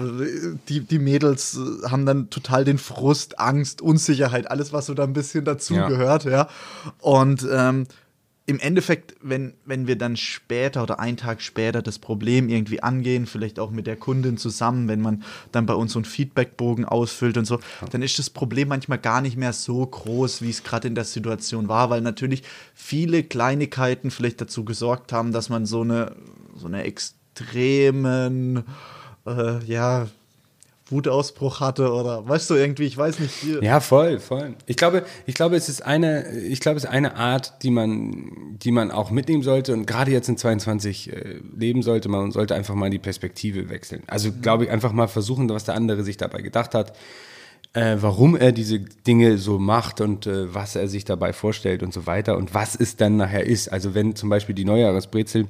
die, 0.70 0.82
die 0.82 1.00
Mädels 1.00 1.58
äh, 1.58 1.88
haben 1.89 2.06
dann 2.06 2.29
total 2.29 2.65
den 2.65 2.77
Frust, 2.77 3.39
Angst, 3.39 3.82
Unsicherheit, 3.82 4.51
alles, 4.51 4.72
was 4.72 4.86
so 4.86 4.94
da 4.94 5.03
ein 5.03 5.13
bisschen 5.13 5.44
dazugehört, 5.44 6.25
ja. 6.25 6.48
Und 7.00 7.48
ähm, 7.51 7.88
im 8.50 8.60
Endeffekt, 8.60 9.13
wenn, 9.22 9.53
wenn 9.65 9.86
wir 9.86 9.96
dann 9.96 10.18
später 10.18 10.82
oder 10.82 11.00
einen 11.00 11.18
Tag 11.18 11.39
später 11.39 11.84
das 11.84 12.00
Problem 12.00 12.50
irgendwie 12.50 12.82
angehen, 12.82 13.27
vielleicht 13.27 13.60
auch 13.60 13.70
mit 13.70 13.86
der 13.86 13.96
Kundin 13.96 14.38
zusammen, 14.38 14.88
wenn 14.88 15.01
man 15.01 15.24
dann 15.51 15.68
bei 15.68 15.75
uns 15.75 15.94
so 15.94 16.00
einen 16.00 16.06
Feedbackbogen 16.06 16.84
ausfüllt 16.84 17.38
und 17.38 17.46
so, 17.46 17.60
dann 17.91 18.01
ist 18.01 18.18
das 18.18 18.32
Problem 18.32 18.70
manchmal 18.70 18.98
gar 18.98 19.22
nicht 19.22 19.38
mehr 19.38 19.53
so 19.53 19.86
groß, 19.86 20.41
wie 20.41 20.50
es 20.50 20.63
gerade 20.63 20.88
in 20.88 20.96
der 20.96 21.03
Situation 21.03 21.68
war, 21.68 21.91
weil 21.91 22.01
natürlich 22.01 22.41
viele 22.74 23.22
Kleinigkeiten 23.22 24.10
vielleicht 24.10 24.41
dazu 24.41 24.65
gesorgt 24.65 25.13
haben, 25.13 25.32
dass 25.32 25.50
man 25.50 25.68
so 25.68 25.82
eine, 25.82 26.15
so 26.56 26.65
eine 26.65 26.86
extremen, 26.86 28.63
äh, 29.27 29.63
ja, 29.63 30.08
Wutausbruch 30.91 31.60
hatte 31.60 31.91
oder 31.91 32.27
weißt 32.27 32.50
du 32.50 32.55
irgendwie, 32.55 32.84
ich 32.84 32.98
weiß 32.98 33.19
nicht. 33.19 33.34
Hier. 33.34 33.63
Ja, 33.63 33.79
voll, 33.79 34.19
voll. 34.19 34.55
Ich 34.65 34.75
glaube, 34.75 35.03
ich 35.25 35.36
glaube, 35.36 35.55
es 35.55 35.69
ist 35.69 35.86
eine, 35.86 36.31
ich 36.31 36.60
glaube, 36.60 36.77
es 36.77 36.84
ist 36.84 36.89
eine 36.89 37.15
Art, 37.15 37.63
die 37.63 37.72
man, 37.72 38.58
die 38.58 38.72
man 38.72 38.91
auch 38.91 39.12
mitnehmen 39.12 39.43
sollte 39.43 39.74
und 39.74 39.86
gerade 39.86 40.12
jetzt 40.12 40.29
in 40.29 40.38
22 40.38 41.12
äh, 41.12 41.39
leben 41.55 41.81
sollte. 41.81 42.10
Man 42.10 42.31
sollte 42.31 42.55
einfach 42.55 42.75
mal 42.75 42.89
die 42.89 43.00
Perspektive 43.00 43.69
wechseln. 43.69 44.03
Also 44.08 44.31
glaube 44.31 44.65
ich, 44.65 44.72
einfach 44.72 44.91
mal 44.91 45.08
versuchen, 45.08 45.50
was 45.50 45.63
der 45.63 45.75
andere 45.75 46.03
sich 46.03 46.17
dabei 46.17 46.41
gedacht 46.41 46.74
hat. 46.74 46.93
Äh, 47.74 47.98
warum 48.00 48.36
er 48.36 48.51
diese 48.51 48.79
Dinge 48.79 49.38
so 49.38 49.60
macht 49.60 50.01
und 50.01 50.25
äh, 50.25 50.53
was 50.53 50.75
er 50.75 50.88
sich 50.88 51.05
dabei 51.05 51.34
vorstellt 51.34 51.84
und 51.84 51.93
so 51.93 52.08
weiter 52.08 52.36
und 52.36 52.55
was 52.55 52.75
es 52.75 52.96
dann 52.96 53.17
nachher 53.17 53.46
ist. 53.46 53.67
Also 53.72 53.93
wenn 53.93 54.15
zum 54.15 54.29
Beispiel 54.29 54.55
die 54.55 54.65
Neujahresbrezel 54.65 55.48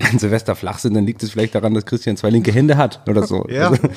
an 0.00 0.18
Silvester 0.18 0.54
flach 0.56 0.78
sind, 0.78 0.94
dann 0.94 1.04
liegt 1.06 1.22
es 1.22 1.30
vielleicht 1.30 1.54
daran, 1.54 1.74
dass 1.74 1.84
Christian 1.84 2.16
zwei 2.16 2.30
linke 2.30 2.50
Hände 2.52 2.76
hat 2.76 3.06
oder 3.08 3.26
so. 3.26 3.46
Ja. 3.50 3.68
Also, 3.70 3.88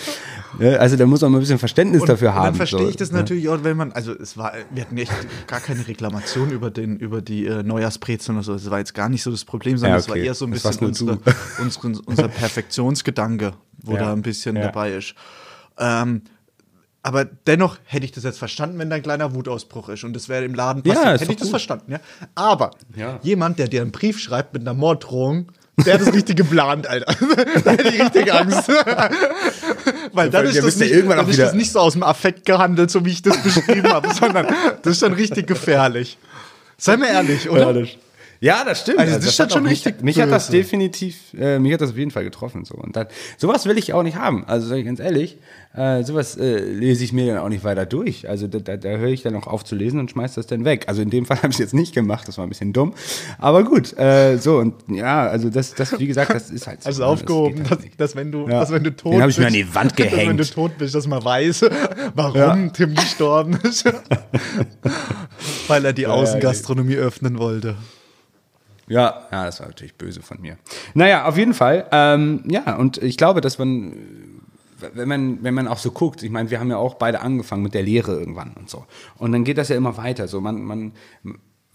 ja, 0.60 0.72
also 0.78 0.96
da 0.96 1.06
muss 1.06 1.22
man 1.22 1.32
mal 1.32 1.38
ein 1.38 1.42
bisschen 1.42 1.60
Verständnis 1.60 2.02
Und- 2.02 2.10
dafür 2.10 2.34
haben. 2.34 2.46
Dann 2.46 2.56
verstehe 2.56 2.80
so. 2.84 2.90
ich 2.90 2.96
das 2.98 3.10
Ja. 3.10 3.16
natürlich 3.16 3.48
auch, 3.50 3.64
wenn 3.64 3.76
man, 3.78 3.92
also 3.94 4.14
es 4.14 4.38
war, 4.38 4.54
wir 4.72 4.84
hatten 4.84 4.98
echt 4.98 5.12
gar 5.48 5.60
keine 5.60 5.88
Reklamation 5.88 6.52
über 6.52 6.70
den, 6.72 6.98
über 6.98 7.22
die 7.22 7.46
äh, 7.46 7.64
Neujahrsbrezeln 7.64 8.38
oder 8.38 8.44
so. 8.46 8.54
Das 8.54 8.70
war 8.70 8.80
jetzt 8.80 8.94
gar 8.94 9.10
nicht 9.10 9.24
so 9.24 9.32
das 9.32 9.44
Problem, 9.46 9.78
sondern 9.78 9.96
Ja, 9.96 10.00
es 10.00 10.08
war 10.08 10.16
okay. 10.16 10.26
eher 10.26 10.34
so 10.34 10.46
ein 10.46 10.52
Das 10.52 10.64
bisschen 10.64 10.88
unsere, 10.88 11.20
unsere, 11.62 11.88
unser 12.06 12.28
Perfektionsgedanke, 12.30 13.54
wo 13.84 13.94
Ja. 13.94 14.00
da 14.00 14.14
ein 14.14 14.22
bisschen 14.22 14.56
Ja. 14.56 14.64
dabei 14.64 14.94
ist. 14.94 15.16
Ähm, 15.78 16.22
aber 17.04 17.26
dennoch 17.26 17.78
hätte 17.86 18.06
ich 18.06 18.12
das 18.12 18.24
jetzt 18.24 18.40
verstanden, 18.40 18.80
wenn 18.80 18.90
da 18.90 18.96
ein 18.96 19.04
kleiner 19.04 19.34
Wutausbruch 19.36 19.90
ist 19.90 20.04
und 20.04 20.14
das 20.14 20.28
wäre 20.30 20.44
im 20.46 20.56
Laden 20.56 20.82
Ja, 20.86 20.94
passiert. 20.94 21.16
ist 21.16 21.22
hätte 21.22 21.32
ich 21.32 21.38
das 21.38 21.48
gut. 21.48 21.52
verstanden, 21.52 21.92
ja. 21.94 22.00
Aber 22.34 22.72
Ja. 22.96 23.20
jemand, 23.24 23.60
der 23.60 23.68
dir 23.68 23.82
einen 23.82 23.92
Brief 23.92 24.20
schreibt 24.20 24.54
mit 24.54 24.62
einer 24.64 24.74
Morddrohung, 24.74 25.52
der 25.78 25.96
hat 25.96 26.02
das 26.02 26.14
richtig 26.14 26.38
geplant, 26.38 26.88
Alter. 26.88 27.14
da 27.64 27.72
hätte 27.72 27.90
ich 27.90 28.02
richtig 28.02 28.34
Angst. 28.34 28.70
Weil 30.14 30.30
dann 30.30 30.46
ist, 30.46 30.64
das 30.64 30.78
nicht, 30.78 30.92
irgendwann 30.92 31.18
dann 31.18 31.30
ist 31.30 31.40
das 31.40 31.54
nicht 31.54 31.72
so 31.72 31.80
aus 31.80 31.94
dem 31.94 32.04
Affekt 32.04 32.46
gehandelt, 32.46 32.92
so 32.92 33.06
wie 33.06 33.12
ich 33.12 33.22
das 33.22 33.38
beschrieben 33.44 33.92
habe, 33.92 34.14
sondern 34.20 34.48
das 34.82 34.94
ist 34.94 35.00
schon 35.00 35.14
richtig 35.14 35.48
gefährlich. 35.48 36.18
Sei 36.78 36.98
mir 36.98 37.10
ehrlich, 37.10 37.50
oder? 37.50 37.74
Das, 37.74 37.90
ja, 38.40 38.64
das 38.66 38.82
stimmt. 38.82 39.00
Also, 39.00 39.16
das 39.16 39.26
ist 39.26 39.40
hat 39.40 39.52
schon 39.54 39.64
mich, 39.64 39.72
richtig 39.86 40.02
Mich 40.04 40.20
hat 40.20 40.30
das 40.32 40.50
definitiv, 40.50 41.18
äh, 41.38 41.58
mich 41.60 41.74
hat 41.74 41.82
das 41.82 41.92
auf 41.92 41.98
jeden 41.98 42.12
Fall 42.12 42.24
getroffen. 42.24 42.66
So. 42.66 42.76
Und 42.76 42.96
dann, 42.96 43.08
sowas 43.38 43.66
will 43.66 43.78
ich 43.78 43.94
auch 43.94 44.04
nicht 44.04 44.18
haben. 44.18 44.44
Also 44.46 44.68
sag 44.68 44.78
ich 44.78 44.86
ganz 44.86 45.00
ehrlich, 45.00 45.38
äh, 45.76 46.04
sowas 46.04 46.38
äh, 46.38 46.58
lese 46.60 47.04
ich 47.04 47.12
mir 47.14 47.28
dann 47.34 47.44
auch 47.44 47.50
nicht 47.50 47.64
weiter 47.64 47.86
durch. 47.86 48.30
Also 48.30 48.48
da, 48.48 48.60
da, 48.60 48.78
da 48.78 48.90
höre 48.90 49.10
ich 49.10 49.24
dann 49.24 49.36
auch 49.36 49.48
auf 49.48 49.64
zu 49.64 49.76
lesen 49.76 50.00
und 50.00 50.12
schmeiß 50.12 50.36
das 50.36 50.48
dann 50.48 50.64
weg. 50.66 50.86
Also 50.88 51.02
in 51.02 51.10
dem 51.10 51.26
Fall 51.26 51.38
habe 51.44 51.48
ich 51.50 51.56
es 51.56 51.60
jetzt 51.60 51.74
nicht 51.74 51.94
gemacht, 51.94 52.28
das 52.28 52.38
war 52.38 52.46
ein 52.46 52.50
bisschen 52.50 52.74
dumm. 52.74 52.94
Aber 53.40 53.64
gut, 53.64 53.98
äh, 53.98 54.38
so 54.38 54.58
und 54.58 54.74
ja, 54.90 55.28
also 55.28 55.50
das, 55.50 55.74
das, 55.74 55.98
wie 56.00 56.08
gesagt, 56.08 56.34
das 56.34 56.50
ist 56.52 56.68
halt 56.68 56.82
so. 56.84 56.88
Also 56.88 57.02
ne? 57.04 57.10
Das 57.12 57.22
aufgehoben, 57.22 57.64
dass, 57.64 57.70
halt 57.72 57.92
dass 58.00 58.16
wenn 58.16 58.32
du, 58.32 58.42
Ja. 58.48 58.60
dass 58.60 58.72
wenn 58.72 58.84
du 58.84 58.96
tot 58.96 59.14
Den 59.14 59.22
hab 59.22 59.30
ich 59.30 59.38
mir 59.38 59.46
bist, 59.46 59.56
an 59.56 59.62
die 59.68 59.76
Wand 59.76 59.92
dass 60.00 60.06
wenn 60.06 60.10
du 60.12 60.16
gehängt. 60.36 60.54
tot 60.54 60.78
bist, 60.78 60.96
dass 60.96 61.08
man 61.08 61.24
weiß, 61.24 61.66
warum 62.14 62.36
Ja. 62.38 62.68
Tim 62.70 62.96
gestorben 62.96 63.58
ist. 63.64 63.86
Weil 65.68 65.86
er 65.86 65.94
die 65.94 66.08
Außengastronomie 66.08 66.96
öffnen 66.96 67.38
wollte. 67.40 67.76
Ja, 68.88 69.28
ja, 69.32 69.46
das 69.46 69.60
war 69.60 69.68
natürlich 69.68 69.96
böse 69.96 70.22
von 70.22 70.42
mir. 70.42 70.58
Naja, 70.94 71.26
auf 71.26 71.38
jeden 71.38 71.54
Fall. 71.54 71.88
Ähm, 71.92 72.44
ja, 72.48 72.76
und 72.76 73.02
ich 73.02 73.18
glaube, 73.18 73.42
dass 73.42 73.58
man, 73.58 73.94
wenn 74.94 75.08
man, 75.08 75.44
wenn 75.44 75.54
man 75.54 75.68
auch 75.68 75.80
so 75.80 75.92
guckt, 75.92 76.22
ich 76.24 76.30
meine, 76.30 76.52
wir 76.52 76.60
haben 76.60 76.70
ja 76.70 76.78
auch 76.78 76.96
beide 76.96 77.22
angefangen 77.22 77.64
mit 77.64 77.74
der 77.74 77.84
Lehre 77.84 78.14
irgendwann 78.14 78.54
und 78.54 78.70
so. 78.70 78.86
Und 79.18 79.32
dann 79.32 79.44
geht 79.44 79.58
das 79.58 79.70
ja 79.70 79.76
immer 79.76 79.98
weiter. 79.98 80.28
So, 80.28 80.40
man, 80.40 80.62
man, 80.64 80.94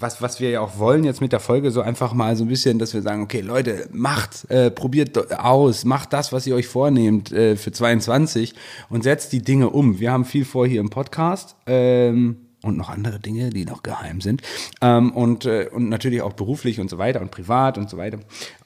was, 0.00 0.22
was 0.22 0.40
wir 0.40 0.50
ja 0.50 0.60
auch 0.60 0.78
wollen 0.78 1.04
jetzt 1.04 1.20
mit 1.20 1.32
der 1.32 1.40
Folge, 1.40 1.70
so 1.70 1.82
einfach 1.82 2.14
mal 2.14 2.34
so 2.36 2.44
ein 2.44 2.48
bisschen, 2.48 2.78
dass 2.78 2.94
wir 2.94 3.02
sagen, 3.02 3.22
okay, 3.22 3.40
Leute, 3.40 3.88
macht, 3.92 4.50
äh, 4.50 4.70
probiert 4.70 5.32
aus, 5.38 5.84
macht 5.84 6.12
das, 6.12 6.32
was 6.32 6.46
ihr 6.46 6.54
euch 6.54 6.68
vornehmt 6.68 7.32
äh, 7.32 7.56
für 7.56 7.70
22 7.70 8.54
und 8.88 9.02
setzt 9.02 9.32
die 9.32 9.42
Dinge 9.42 9.70
um. 9.70 10.00
Wir 10.00 10.12
haben 10.12 10.24
viel 10.24 10.44
vor 10.44 10.66
hier 10.66 10.80
im 10.80 10.90
Podcast. 10.90 11.56
Ähm, 11.66 12.49
und 12.62 12.76
noch 12.76 12.90
andere 12.90 13.18
Dinge, 13.20 13.50
die 13.50 13.64
noch 13.64 13.82
geheim 13.82 14.20
sind. 14.20 14.42
Ähm, 14.80 15.12
und, 15.12 15.46
äh, 15.46 15.68
und 15.72 15.88
natürlich 15.88 16.22
auch 16.22 16.34
beruflich 16.34 16.80
und 16.80 16.90
so 16.90 16.98
weiter 16.98 17.20
und 17.20 17.30
privat 17.30 17.78
und 17.78 17.88
so 17.88 17.96
weiter. 17.96 18.18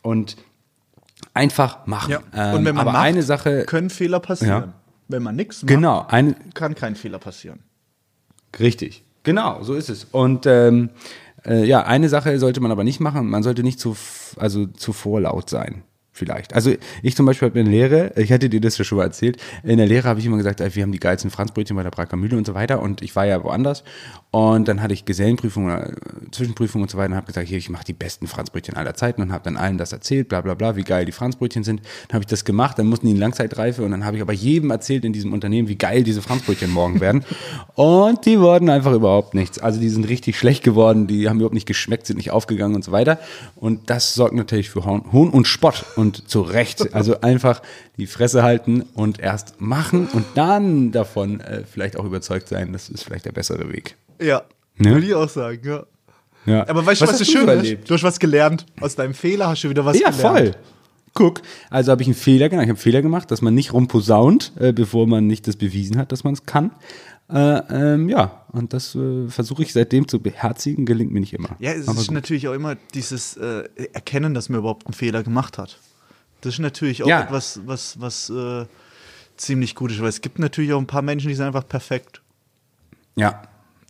Und 0.03 0.37
einfach 1.33 1.87
machen. 1.87 2.17
Ähm, 2.35 2.55
Und 2.55 2.65
wenn 2.65 2.75
man 2.75 2.83
aber 2.83 2.93
macht, 2.93 3.05
eine 3.05 3.23
Sache, 3.23 3.65
können 3.65 3.91
Fehler 3.91 4.21
passieren. 4.21 4.63
Ja. 4.63 4.73
Wenn 5.09 5.23
man 5.23 5.37
nichts 5.37 5.63
macht, 5.63 5.69
genau, 5.69 6.07
eine, 6.09 6.35
kann 6.55 6.75
kein 6.75 6.97
Fehler 6.97 7.19
passieren. 7.19 7.61
Richtig, 8.59 9.05
genau, 9.23 9.63
so 9.63 9.75
ist 9.75 9.91
es. 9.91 10.05
Und 10.05 10.47
ähm, 10.47 10.91
äh, 11.45 11.65
ja, 11.65 11.85
eine 11.85 12.09
Sache 12.09 12.39
sollte 12.39 12.61
man 12.61 12.71
aber 12.71 12.85
nicht 12.85 13.01
machen, 13.01 13.29
man 13.29 13.43
sollte 13.43 13.63
nicht 13.63 13.79
zu, 13.79 13.97
also 14.37 14.67
zu 14.67 14.93
vorlaut 14.93 15.51
sein. 15.51 15.83
Vielleicht. 16.17 16.55
Also 16.55 16.73
ich 17.03 17.17
zum 17.17 17.27
Beispiel 17.27 17.49
habe 17.49 17.59
in 17.59 17.65
der 17.65 17.75
Lehre, 17.75 18.13
ich 18.15 18.31
hatte 18.31 18.49
dir 18.49 18.61
das 18.61 18.79
ja 18.79 18.85
schon 18.85 18.99
mal 18.99 19.05
erzählt, 19.05 19.37
in 19.65 19.79
der 19.79 19.87
Lehre 19.89 20.09
habe 20.09 20.21
ich 20.21 20.27
immer 20.27 20.37
gesagt, 20.37 20.61
wir 20.61 20.83
haben 20.85 20.93
die 20.93 21.01
geilsten 21.01 21.29
Franzbrötchen 21.29 21.75
bei 21.75 21.83
der 21.83 21.91
Braker 21.91 22.17
Mühle 22.17 22.37
und 22.37 22.47
so 22.47 22.55
weiter 22.55 22.81
und 22.81 23.03
ich 23.03 23.17
war 23.17 23.27
ja 23.27 23.43
woanders 23.43 23.83
und 24.35 24.67
dann 24.67 24.83
hatte 24.83 24.95
ich 24.95 25.05
Gesellenprüfung 25.05 25.67
oder 25.67 25.91
äh, 25.91 25.95
Zwischenprüfung 26.33 26.83
und 26.83 26.91
so 26.91 26.99
weiter 26.99 27.11
und 27.11 27.17
habe 27.17 27.27
gesagt, 27.27 27.49
hier, 27.49 27.59
ich 27.59 27.69
mache 27.69 27.85
die 27.85 27.93
besten 27.93 28.29
Franzbrötchen 28.29 28.77
aller 28.77 28.95
Zeiten 28.95 29.23
und 29.23 29.33
habe 29.33 29.43
dann 29.43 29.57
allen 29.57 29.79
das 29.79 29.93
erzählt, 29.93 30.29
bla 30.29 30.41
bla 30.41 30.55
bla, 30.55 30.75
wie 30.75 30.83
geil 30.83 31.05
die 31.05 31.13
Franzbrötchen 31.13 31.63
sind. 31.63 31.83
Dann 32.09 32.15
habe 32.15 32.23
ich 32.23 32.29
das 32.29 32.45
gemacht, 32.45 32.79
dann 32.79 32.87
mussten 32.87 33.07
die 33.07 33.13
in 33.13 33.19
Langzeitreife 33.19 33.85
und 33.85 33.91
dann 33.91 34.05
habe 34.05 34.17
ich 34.17 34.23
aber 34.23 34.33
jedem 34.33 34.71
erzählt 34.71 35.05
in 35.05 35.13
diesem 35.13 35.33
Unternehmen, 35.33 35.67
wie 35.67 35.77
geil 35.77 36.05
diese 36.05 36.23
Franzbrötchen 36.23 36.71
morgen 36.71 37.01
werden 37.01 37.25
und 37.75 38.25
die 38.27 38.39
wurden 38.39 38.71
einfach 38.71 38.93
überhaupt 38.93 39.35
nichts. 39.35 39.59
Also 39.59 39.81
die 39.81 39.89
sind 39.89 40.09
richtig 40.09 40.39
schlecht 40.39 40.63
geworden, 40.63 41.09
die 41.09 41.29
haben 41.29 41.37
überhaupt 41.37 41.55
nicht 41.55 41.67
geschmeckt, 41.67 42.07
sind 42.07 42.17
nicht 42.17 42.31
aufgegangen 42.31 42.77
und 42.77 42.85
so 42.85 42.93
weiter 42.93 43.19
und 43.57 43.91
das 43.91 44.15
sorgt 44.15 44.35
natürlich 44.35 44.71
für 44.71 44.85
Hohn 44.85 45.11
Hohn 45.11 45.31
und 45.31 45.47
Spott 45.47 45.85
und 45.97 46.04
zu 46.13 46.43
Recht. 46.43 46.95
Also 46.95 47.21
einfach 47.21 47.63
die 47.97 48.07
Fresse 48.07 48.43
halten 48.43 48.83
und 48.95 49.19
erst 49.21 49.61
machen 49.61 50.09
und 50.13 50.25
dann 50.35 50.93
davon 50.93 51.41
äh, 51.41 51.63
vielleicht 51.65 51.97
auch 51.97 52.05
überzeugt 52.05 52.49
sein, 52.49 52.73
das 52.73 52.89
ist 52.89 53.05
vielleicht 53.05 53.25
der 53.25 53.33
bessere 53.33 53.73
Weg. 53.73 53.97
Ja, 54.21 54.43
Ne? 54.77 54.91
würde 54.95 55.07
ich 55.07 55.15
auch 55.15 55.29
sagen, 55.29 55.61
ja. 55.65 55.85
Ja. 56.47 56.69
Aber 56.69 56.85
weißt 56.85 57.01
du, 57.01 57.07
was, 57.07 57.19
das 57.19 57.27
du 57.27 57.33
Schöne 57.33 57.57
so 57.61 57.63
ist? 57.65 57.89
Du 57.89 57.95
hast 57.95 58.03
was 58.03 58.19
gelernt. 58.19 58.67
Aus 58.81 58.97
deinem 58.97 59.15
Fehler 59.15 59.49
hast 59.49 59.63
du 59.65 59.71
wieder 59.71 59.85
was 59.85 59.99
Ja, 59.99 60.11
gelernt. 60.11 60.37
voll. 60.39 60.55
Guck, 61.15 61.43
also 61.71 61.93
habe 61.93 62.03
ich 62.03 62.09
einen 62.09 62.17
Fehler 62.17 62.49
gemacht. 62.49 62.65
Ich 62.65 62.69
habe 62.71 62.77
einen 62.77 62.83
Fehler 62.83 63.01
gemacht, 63.01 63.31
dass 63.31 63.41
man 63.41 63.55
nicht 63.55 63.73
rumposaunt, 63.73 64.53
äh, 64.59 64.73
bevor 64.73 65.07
man 65.07 65.29
nicht 65.29 65.47
das 65.47 65.55
bewiesen 65.57 65.97
hat, 65.97 66.11
dass 66.11 66.25
man 66.25 66.35
es 66.35 66.45
kann. 66.45 66.73
Äh, 67.31 67.39
ähm, 67.95 68.09
ja, 68.09 68.45
und 68.53 68.73
das 68.73 68.95
äh, 68.97 69.29
versuche 69.29 69.63
ich 69.63 69.73
seitdem 69.73 70.09
zu 70.09 70.19
beherzigen, 70.21 70.85
gelingt 70.85 71.13
mir 71.13 71.21
nicht 71.21 71.33
immer. 71.35 71.51
Ja, 71.61 71.71
es 71.73 71.87
Aber 71.89 72.01
ist 72.01 72.09
gut. 72.09 72.15
natürlich 72.17 72.49
auch 72.49 72.53
immer 72.53 72.75
dieses 72.95 73.37
äh, 73.37 73.63
Erkennen, 73.93 74.35
dass 74.35 74.49
man 74.49 74.59
überhaupt 74.59 74.87
einen 74.87 74.93
Fehler 74.95 75.23
gemacht 75.23 75.57
hat. 75.57 75.79
Das 76.45 76.55
ist 76.55 76.61
natürlich 76.61 77.03
auch 77.03 77.09
Ja. 77.09 77.23
etwas, 77.23 77.61
was, 77.65 78.01
was 78.01 78.31
äh, 78.31 78.67
ziemlich 79.37 79.75
gut 79.75 79.91
ist, 79.91 80.01
weil 80.01 80.09
es 80.09 80.21
gibt 80.21 80.39
natürlich 80.39 80.73
auch 80.73 80.79
ein 80.81 80.87
paar 80.87 81.03
Menschen, 81.03 81.29
die 81.29 81.35
sind 81.35 81.47
einfach 81.47 81.67
perfekt. 81.67 82.21
Ja. 83.17 83.43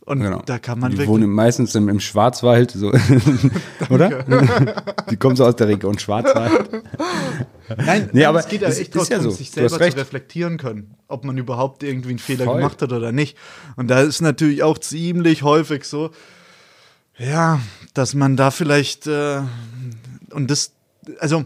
Und 0.05 0.19
Genau. 0.21 0.41
da 0.45 0.59
kann 0.59 0.79
man 0.79 0.91
die 0.91 0.97
wirklich. 0.97 1.09
wohnen 1.09 1.29
meistens 1.31 1.73
im, 1.73 1.89
im 1.89 1.99
Schwarzwald, 1.99 2.69
so. 2.71 2.91
oder? 3.89 4.23
die 5.09 5.17
kommen 5.17 5.35
so 5.35 5.43
aus 5.45 5.55
der 5.55 5.67
Region 5.67 5.97
Schwarzwald. 5.97 6.69
Nein, 7.75 8.09
Nee, 8.13 8.19
nein, 8.19 8.25
aber 8.29 8.39
es 8.39 8.47
geht 8.47 8.61
ja 8.61 8.67
es 8.67 8.77
echt 8.77 8.95
ist 8.95 9.09
ja 9.09 9.19
so. 9.19 9.31
sich 9.31 9.49
selber 9.49 9.79
zu 9.79 9.97
reflektieren 9.97 10.57
können, 10.59 10.95
ob 11.07 11.25
man 11.25 11.35
überhaupt 11.39 11.81
irgendwie 11.81 12.09
einen 12.09 12.19
Fehler 12.19 12.45
Voll. 12.45 12.57
gemacht 12.57 12.81
hat 12.83 12.93
oder 12.93 13.11
nicht. 13.11 13.35
Und 13.77 13.87
da 13.87 14.01
ist 14.01 14.21
natürlich 14.21 14.61
auch 14.61 14.77
ziemlich 14.77 15.41
häufig 15.41 15.85
so, 15.85 16.11
ja, 17.17 17.59
dass 17.95 18.13
man 18.13 18.37
da 18.37 18.51
vielleicht 18.51 19.07
äh, 19.07 19.41
und 20.31 20.51
das, 20.51 20.73
also 21.19 21.45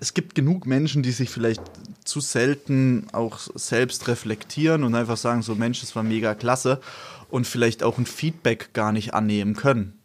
es 0.00 0.14
gibt 0.14 0.34
genug 0.34 0.66
Menschen, 0.66 1.02
die 1.02 1.12
sich 1.12 1.30
vielleicht 1.30 1.62
zu 2.04 2.20
selten 2.20 3.06
auch 3.12 3.38
selbst 3.54 4.08
reflektieren 4.08 4.84
und 4.84 4.94
einfach 4.94 5.16
sagen, 5.16 5.42
so 5.42 5.54
Mensch, 5.54 5.80
das 5.80 5.94
war 5.94 6.02
mega 6.02 6.34
klasse 6.34 6.80
und 7.30 7.46
vielleicht 7.46 7.82
auch 7.82 7.98
ein 7.98 8.06
Feedback 8.06 8.72
gar 8.72 8.92
nicht 8.92 9.14
annehmen 9.14 9.54
können. 9.54 9.98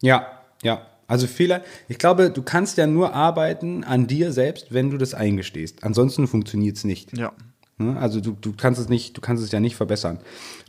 Ja, 0.00 0.26
ja. 0.62 0.86
Also 1.08 1.28
Fehler, 1.28 1.62
ich 1.88 1.98
glaube, 1.98 2.30
du 2.30 2.42
kannst 2.42 2.78
ja 2.78 2.86
nur 2.86 3.14
arbeiten 3.14 3.84
an 3.84 4.08
dir 4.08 4.32
selbst, 4.32 4.74
wenn 4.74 4.90
du 4.90 4.98
das 4.98 5.14
eingestehst. 5.14 5.84
Ansonsten 5.84 6.26
funktioniert 6.26 6.76
es 6.76 6.84
nicht. 6.84 7.16
Ja. 7.16 7.32
Ne? 7.78 7.96
Also 7.96 8.20
du, 8.20 8.32
du 8.32 8.52
kannst 8.52 8.80
es 8.80 8.88
nicht, 8.88 9.16
du 9.16 9.20
kannst 9.20 9.44
es 9.44 9.52
ja 9.52 9.60
nicht 9.60 9.76
verbessern. 9.76 10.18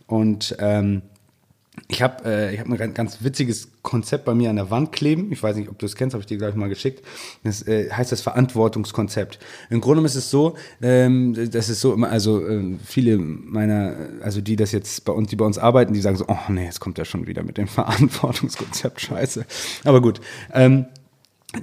Und 0.06 0.56
ähm, 0.60 1.02
ich 1.88 2.02
habe 2.02 2.26
äh, 2.26 2.54
ich 2.54 2.60
hab 2.60 2.70
ein 2.70 2.94
ganz- 2.94 3.20
witziges 3.22 3.70
Konzept 3.82 4.26
bei 4.26 4.34
mir 4.34 4.50
an 4.50 4.56
der 4.56 4.70
Wand 4.70 4.92
kleben. 4.92 5.32
Ich 5.32 5.42
weiß 5.42 5.56
nicht, 5.56 5.70
ob 5.70 5.80
du 5.80 5.86
es 5.86 5.96
kennst, 5.96 6.14
habe 6.14 6.22
ich 6.22 6.28
dir 6.28 6.38
gleich 6.38 6.56
mal 6.56 6.70
geschickt. 6.70 7.04
Das 7.44 7.66
äh, 7.68 7.90
heißt 7.90 8.12
das 8.12 8.22
Verantwortungskonzept. 8.22 9.40
Im 9.70 9.80
Grunde 9.80 10.04
ist 10.04 10.16
es 10.16 10.30
so, 10.30 10.56
ähm, 10.82 11.34
das 11.52 11.70
ist 11.70 11.82
so 11.82 11.94
immer, 11.94 12.10
also 12.10 12.46
ähm, 12.46 12.80
viele 12.84 13.18
meiner, 13.18 13.96
also 14.22 14.42
die 14.42 14.56
das 14.56 14.72
jetzt 14.72 15.06
bei 15.06 15.14
uns, 15.14 15.30
die 15.30 15.36
bei 15.36 15.46
uns 15.46 15.58
arbeiten, 15.58 15.94
die 15.94 16.02
sagen 16.02 16.18
so, 16.18 16.26
oh 16.28 16.52
nee, 16.52 16.66
jetzt 16.66 16.80
kommt 16.80 17.00
er 17.00 17.06
schon 17.06 17.28
wieder 17.28 17.44
mit 17.44 17.58
dem 17.58 17.68
Verantwortungskonzept, 17.68 19.00
scheiße. 19.00 19.46
Aber 19.84 20.02
gut. 20.02 20.20
Ähm, 20.54 20.88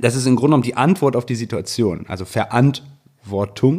das 0.00 0.16
ist 0.16 0.26
im 0.26 0.36
Grunde 0.36 0.48
genommen 0.48 0.62
die 0.62 0.76
Antwort 0.76 1.14
auf 1.14 1.26
die 1.26 1.34
Situation, 1.34 2.06
also 2.08 2.24
Verantwortung, 2.24 2.93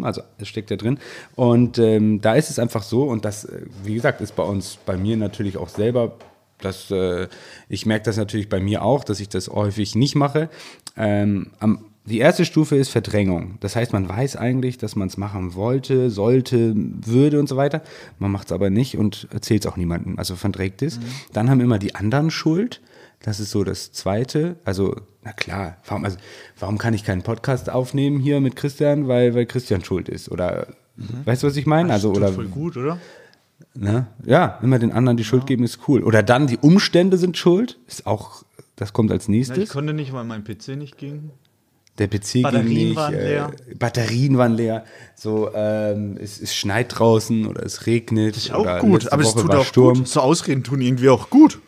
also 0.03 0.21
es 0.37 0.47
steckt 0.47 0.71
ja 0.71 0.77
drin. 0.77 0.99
Und 1.35 1.77
ähm, 1.77 2.21
da 2.21 2.35
ist 2.35 2.49
es 2.49 2.59
einfach 2.59 2.83
so, 2.83 3.03
und 3.03 3.25
das, 3.25 3.45
äh, 3.45 3.61
wie 3.83 3.95
gesagt, 3.95 4.21
ist 4.21 4.35
bei 4.35 4.43
uns, 4.43 4.77
bei 4.85 4.97
mir 4.97 5.17
natürlich 5.17 5.57
auch 5.57 5.69
selber, 5.69 6.13
dass 6.59 6.89
äh, 6.91 7.27
ich 7.69 7.85
merke 7.85 8.05
das 8.05 8.17
natürlich 8.17 8.49
bei 8.49 8.59
mir 8.59 8.83
auch, 8.83 9.03
dass 9.03 9.19
ich 9.19 9.29
das 9.29 9.49
häufig 9.49 9.95
nicht 9.95 10.15
mache. 10.15 10.49
Ähm, 10.97 11.51
am, 11.59 11.85
die 12.05 12.19
erste 12.19 12.45
Stufe 12.45 12.75
ist 12.75 12.89
Verdrängung. 12.89 13.57
Das 13.61 13.75
heißt, 13.75 13.91
man 13.91 14.07
weiß 14.07 14.35
eigentlich, 14.35 14.77
dass 14.77 14.95
man 14.95 15.07
es 15.07 15.17
machen 15.17 15.55
wollte, 15.55 16.11
sollte, 16.11 16.73
würde 16.75 17.39
und 17.39 17.49
so 17.49 17.57
weiter. 17.57 17.81
Man 18.19 18.31
macht 18.31 18.47
es 18.47 18.51
aber 18.51 18.69
nicht 18.69 18.97
und 18.97 19.27
erzählt 19.31 19.65
es 19.65 19.71
auch 19.71 19.77
niemandem, 19.77 20.19
also 20.19 20.35
verdrängt 20.35 20.81
es. 20.83 20.99
Dann 21.33 21.49
haben 21.49 21.61
immer 21.61 21.79
die 21.79 21.95
anderen 21.95 22.29
Schuld. 22.29 22.81
Das 23.23 23.39
ist 23.39 23.49
so 23.49 23.63
das 23.63 23.91
Zweite. 23.91 24.57
Also, 24.65 24.95
na 25.25 25.33
klar, 25.33 25.77
warum, 25.87 26.05
also, 26.05 26.17
warum 26.59 26.77
kann 26.77 26.93
ich 26.93 27.03
keinen 27.03 27.23
Podcast 27.23 27.69
aufnehmen 27.69 28.19
hier 28.19 28.39
mit 28.39 28.55
Christian? 28.55 29.07
Weil, 29.07 29.33
weil 29.33 29.45
Christian 29.47 29.83
schuld 29.83 30.07
ist. 30.07 30.29
Oder, 30.31 30.67
weißt 31.25 31.41
du, 31.43 31.47
was 31.47 31.57
ich 31.57 31.65
meine? 31.65 31.91
Also, 31.91 32.09
Tut 32.09 32.17
oder, 32.17 32.31
voll 32.31 32.47
gut, 32.47 32.77
oder? 32.77 32.99
ne? 33.73 34.07
ja, 34.23 34.59
immer 34.61 34.77
den 34.79 34.91
anderen 34.91 35.17
die 35.17 35.23
Schuld 35.23 35.47
geben 35.47 35.63
ist 35.63 35.79
cool. 35.87 36.03
Oder 36.03 36.21
dann 36.23 36.45
die 36.47 36.57
Umstände 36.57 37.17
sind 37.17 37.37
schuld. 37.37 37.79
Ist 37.87 38.05
auch, 38.05 38.43
das 38.75 38.93
kommt 38.93 39.11
als 39.11 39.25
Ja, 39.27 39.33
ich 39.33 39.47
nächstes. 39.49 39.69
konnte 39.69 39.93
nicht, 39.93 40.13
weil 40.13 40.25
mein 40.25 40.43
PC 40.43 40.69
nicht 40.77 40.97
ging. 40.97 41.31
Der 41.97 42.07
PC 42.07 42.41
Batterien 42.43 42.67
ging 42.67 42.87
nicht, 42.89 42.95
waren 42.97 43.13
äh, 43.13 43.27
leer. 43.29 43.51
Batterien 43.79 44.37
waren 44.37 44.53
leer. 44.53 44.83
So, 45.15 45.49
ähm, 45.55 46.17
es, 46.21 46.39
es 46.41 46.53
schneit 46.53 46.99
draußen 46.99 47.47
oder 47.47 47.63
es 47.65 47.87
regnet. 47.87 48.37
Ist 48.37 48.51
auch 48.53 48.79
gut, 48.79 49.11
aber 49.11 49.21
es 49.23 49.29
Woche 49.29 49.41
tut 49.41 49.51
war 49.51 49.59
auch 49.59 49.65
Sturm. 49.65 49.97
gut. 49.99 50.07
So 50.07 50.19
Ausreden 50.19 50.63
tun 50.63 50.81
irgendwie 50.81 51.09
auch 51.09 51.29
gut. 51.29 51.59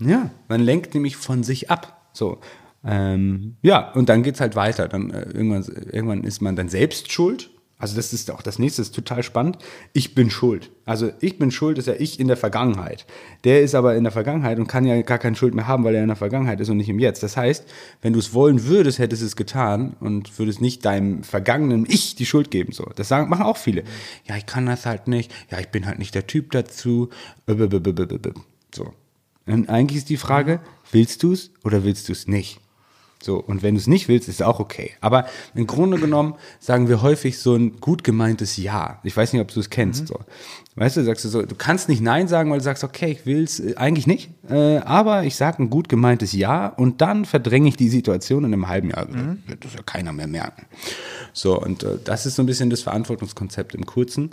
Ja, 0.00 0.30
man 0.48 0.60
lenkt 0.60 0.94
nämlich 0.94 1.16
von 1.16 1.42
sich 1.42 1.70
ab. 1.70 2.02
So. 2.12 2.38
Ähm, 2.86 3.56
ja, 3.62 3.92
und 3.92 4.08
dann 4.08 4.22
geht's 4.22 4.40
halt 4.40 4.56
weiter. 4.56 4.88
Dann 4.88 5.10
äh, 5.10 5.22
irgendwann, 5.30 5.64
irgendwann 5.90 6.24
ist 6.24 6.42
man 6.42 6.56
dann 6.56 6.68
selbst 6.68 7.12
schuld. 7.12 7.50
Also 7.76 7.96
das 7.96 8.12
ist 8.12 8.30
auch 8.30 8.40
das 8.40 8.58
nächste, 8.58 8.82
ist 8.82 8.94
total 8.94 9.22
spannend. 9.22 9.58
Ich 9.92 10.14
bin 10.14 10.30
schuld. 10.30 10.70
Also 10.86 11.10
ich 11.20 11.38
bin 11.38 11.50
schuld 11.50 11.76
ist 11.76 11.86
ja 11.86 11.94
ich 11.98 12.20
in 12.20 12.28
der 12.28 12.36
Vergangenheit. 12.36 13.04
Der 13.42 13.62
ist 13.62 13.74
aber 13.74 13.96
in 13.96 14.04
der 14.04 14.12
Vergangenheit 14.12 14.58
und 14.58 14.68
kann 14.68 14.86
ja 14.86 15.02
gar 15.02 15.18
keine 15.18 15.34
Schuld 15.34 15.54
mehr 15.54 15.66
haben, 15.66 15.82
weil 15.84 15.94
er 15.94 16.02
in 16.02 16.08
der 16.08 16.16
Vergangenheit 16.16 16.60
ist 16.60 16.70
und 16.70 16.76
nicht 16.76 16.88
im 16.88 17.00
Jetzt. 17.00 17.22
Das 17.22 17.36
heißt, 17.36 17.66
wenn 18.00 18.12
du 18.12 18.20
es 18.20 18.32
wollen 18.32 18.64
würdest, 18.64 19.00
hättest 19.00 19.22
du 19.22 19.26
es 19.26 19.36
getan 19.36 19.96
und 20.00 20.38
würdest 20.38 20.60
nicht 20.60 20.84
deinem 20.84 21.24
vergangenen 21.24 21.84
Ich 21.86 22.14
die 22.14 22.26
Schuld 22.26 22.50
geben. 22.50 22.72
So, 22.72 22.88
das 22.94 23.08
sagen, 23.08 23.28
machen 23.28 23.44
auch 23.44 23.58
viele. 23.58 23.82
Ja, 24.26 24.36
ich 24.36 24.46
kann 24.46 24.66
das 24.66 24.86
halt 24.86 25.08
nicht. 25.08 25.30
Ja, 25.50 25.58
ich 25.58 25.68
bin 25.68 25.84
halt 25.84 25.98
nicht 25.98 26.14
der 26.14 26.26
Typ 26.26 26.52
dazu. 26.52 27.10
So. 28.74 28.94
Und 29.46 29.68
eigentlich 29.68 29.98
ist 29.98 30.08
die 30.08 30.16
Frage, 30.16 30.60
willst 30.90 31.22
du 31.22 31.32
es 31.32 31.50
oder 31.64 31.84
willst 31.84 32.08
du 32.08 32.12
es 32.12 32.28
nicht? 32.28 32.60
So, 33.24 33.36
und 33.36 33.62
wenn 33.62 33.74
du 33.74 33.80
es 33.80 33.86
nicht 33.86 34.08
willst, 34.08 34.28
ist 34.28 34.42
auch 34.42 34.60
okay. 34.60 34.92
Aber 35.00 35.26
im 35.54 35.66
Grunde 35.66 35.98
genommen 35.98 36.34
sagen 36.60 36.88
wir 36.88 37.00
häufig 37.00 37.38
so 37.38 37.54
ein 37.54 37.80
gut 37.80 38.04
gemeintes 38.04 38.56
Ja. 38.58 39.00
Ich 39.02 39.16
weiß 39.16 39.32
nicht, 39.32 39.40
ob 39.40 39.48
du 39.48 39.60
es 39.60 39.70
kennst. 39.70 40.08
So. 40.08 40.20
Weißt 40.76 40.96
du, 40.96 41.04
sagst 41.04 41.24
du 41.24 41.28
so, 41.28 41.42
du 41.42 41.54
kannst 41.54 41.88
nicht 41.88 42.02
Nein 42.02 42.28
sagen, 42.28 42.50
weil 42.50 42.58
du 42.58 42.64
sagst, 42.64 42.84
okay, 42.84 43.12
ich 43.12 43.26
will 43.26 43.44
es 43.44 43.60
äh, 43.60 43.76
eigentlich 43.76 44.06
nicht, 44.06 44.30
äh, 44.50 44.78
aber 44.78 45.24
ich 45.24 45.36
sage 45.36 45.62
ein 45.62 45.70
gut 45.70 45.88
gemeintes 45.88 46.32
Ja 46.32 46.66
und 46.66 47.00
dann 47.00 47.24
verdränge 47.24 47.68
ich 47.68 47.76
die 47.76 47.88
Situation 47.88 48.44
in 48.44 48.52
einem 48.52 48.68
halben 48.68 48.90
Jahr. 48.90 49.06
Wird 49.46 49.64
das 49.64 49.74
ja 49.74 49.82
keiner 49.82 50.12
mehr 50.12 50.26
merken. 50.26 50.66
So, 51.32 51.60
und 51.60 51.82
äh, 51.82 51.98
das 52.04 52.26
ist 52.26 52.34
so 52.34 52.42
ein 52.42 52.46
bisschen 52.46 52.70
das 52.70 52.82
Verantwortungskonzept 52.82 53.74
im 53.74 53.86
Kurzen. 53.86 54.30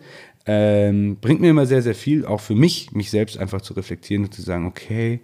Ähm, 0.47 1.17
bringt 1.21 1.39
mir 1.39 1.51
immer 1.51 1.67
sehr, 1.67 1.83
sehr 1.83 1.95
viel, 1.95 2.25
auch 2.25 2.41
für 2.41 2.55
mich, 2.55 2.91
mich 2.91 3.11
selbst 3.11 3.37
einfach 3.37 3.61
zu 3.61 3.73
reflektieren 3.73 4.25
und 4.25 4.33
zu 4.33 4.41
sagen, 4.41 4.65
okay, 4.65 5.21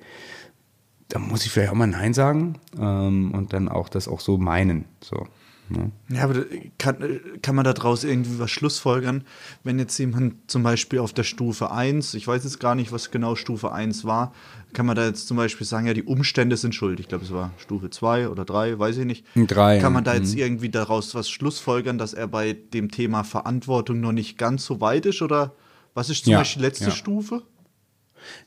da 1.10 1.20
muss 1.20 1.46
ich 1.46 1.52
vielleicht 1.52 1.72
auch 1.72 1.76
mal 1.76 1.88
Nein 1.88 2.13
sagen 2.13 2.60
ähm, 2.78 3.32
und 3.32 3.54
dann 3.54 3.70
auch 3.70 3.89
das 3.89 4.08
auch 4.08 4.20
so 4.20 4.38
meinen. 4.38 4.86
So, 5.02 5.28
ne? 5.70 5.91
Ja, 6.10 6.24
aber 6.24 6.34
da 6.34 6.41
kann, 6.78 7.20
kann 7.41 7.56
man 7.56 7.63
daraus 7.63 8.04
irgendwie 8.04 8.39
was 8.39 8.52
schlussfolgern, 8.52 9.24
wenn 9.63 9.80
jetzt 9.80 9.98
jemand 9.98 10.50
zum 10.52 10.63
Beispiel 10.63 11.00
auf 11.00 11.13
der 11.13 11.24
Stufe 11.24 11.72
1, 11.72 12.13
ich 12.13 12.28
weiß 12.28 12.43
jetzt 12.43 12.60
gar 12.60 12.76
nicht, 12.76 12.91
was 12.91 13.10
genau 13.10 13.36
Stufe 13.36 13.72
1 13.72 14.04
war, 14.04 14.34
kann 14.74 14.86
man 14.86 14.98
da 14.98 15.06
jetzt 15.06 15.28
zum 15.28 15.38
Beispiel 15.38 15.65
sagen, 15.65 15.88
ja, 15.88 15.93
die 15.93 16.04
Umstände 16.04 16.58
sind 16.58 16.76
schuld. 16.76 17.00
Ich 17.00 17.08
glaube, 17.08 17.24
es 17.24 17.32
war 17.32 17.52
Stufe 17.58 17.89
2 17.89 18.28
oder 18.28 18.43
3, 18.43 18.78
weiß 18.78 18.98
ich 18.98 19.06
nicht. 19.06 19.26
Drei, 19.36 19.78
Kann 19.78 19.84
ja. 19.84 19.89
man 19.91 20.04
da 20.04 20.13
jetzt 20.13 20.36
irgendwie 20.36 20.70
daraus 20.70 21.15
was 21.15 21.30
schlussfolgern, 21.30 21.98
dass 21.98 22.13
er 22.13 22.28
bei 22.28 22.54
dem 22.54 22.91
Thema 22.91 23.24
Verantwortung 23.24 24.02
noch 24.02 24.12
nicht 24.12 24.38
ganz 24.38 24.65
so 24.65 24.82
weit 24.82 25.06
ist? 25.06 25.22
Oder 25.22 25.54
was 25.93 26.10
ist 26.10 26.26
zum 26.26 26.34
Ja, 26.34 26.39
Beispiel 26.39 26.60
die 26.60 26.65
letzte 26.65 26.86
ja. 26.86 26.91
Stufe? 26.91 27.43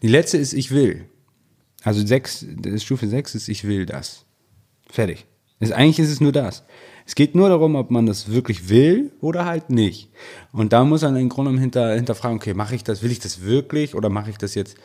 Die 0.03 0.09
letzte 0.09 0.37
ist 0.37 0.53
Ich 0.53 0.71
will. 0.71 1.07
Also 1.83 2.07
sechs, 2.07 2.45
Stufe 2.77 3.09
6 3.09 3.35
ist 3.35 3.49
Ich 3.49 3.65
will 3.65 3.87
das. 3.87 4.27
Fertig. 4.89 5.27
Ist, 5.61 5.73
eigentlich 5.73 5.99
ist 5.99 6.11
es 6.11 6.21
nur 6.21 6.33
das. 6.33 6.65
Es 7.07 7.15
geht 7.15 7.35
nur 7.35 7.49
darum, 7.49 7.75
ob 7.75 7.91
man 7.91 8.07
das 8.07 8.31
wirklich 8.33 8.69
will 8.69 9.13
oder 9.21 9.45
halt 9.45 9.71
nicht. 9.71 10.11
Und 10.53 10.73
da 10.73 10.85
muss 10.85 11.03
man 11.03 11.17
im 11.17 11.29
Grunde 11.29 11.59
hinter, 11.61 11.95
hinterfragen, 11.95 12.37
okay, 12.37 12.55
mache 12.55 12.75
ich 12.75 12.85
das, 12.85 13.03
will 13.03 13.11
ich 13.11 13.19
das 13.19 13.43
wirklich 13.43 13.95
oder 13.95 14.09
mache 14.09 14.31
ich 14.31 14.39
das 14.39 14.55
jetzt, 14.55 14.77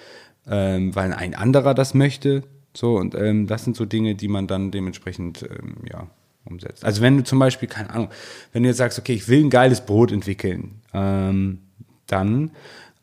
ähm, 0.48 0.96
weil 0.96 1.14
ein 1.14 1.36
anderer 1.36 1.74
das 1.74 1.94
möchte? 1.94 2.44
So, 2.76 2.98
und 2.98 3.16
ähm, 3.16 3.48
das 3.48 3.64
sind 3.64 3.76
so 3.76 3.86
Dinge, 3.86 4.16
die 4.16 4.28
man 4.28 4.48
dann 4.48 4.72
dementsprechend, 4.72 5.44
ähm, 5.44 5.78
ja, 5.90 6.08
umsetzt. 6.46 6.84
Also 6.86 7.02
wenn 7.02 7.18
du 7.18 7.24
zum 7.24 7.40
Beispiel, 7.40 7.68
keine 7.68 7.90
Ahnung, 7.90 8.10
wenn 8.54 8.64
du 8.64 8.70
jetzt 8.70 8.78
sagst, 8.78 9.00
okay, 9.00 9.14
ich 9.14 9.28
will 9.28 9.44
ein 9.44 9.50
geiles 9.50 9.86
Brot 9.86 10.12
entwickeln, 10.12 10.82
ähm, 10.94 11.60
dann 12.08 12.52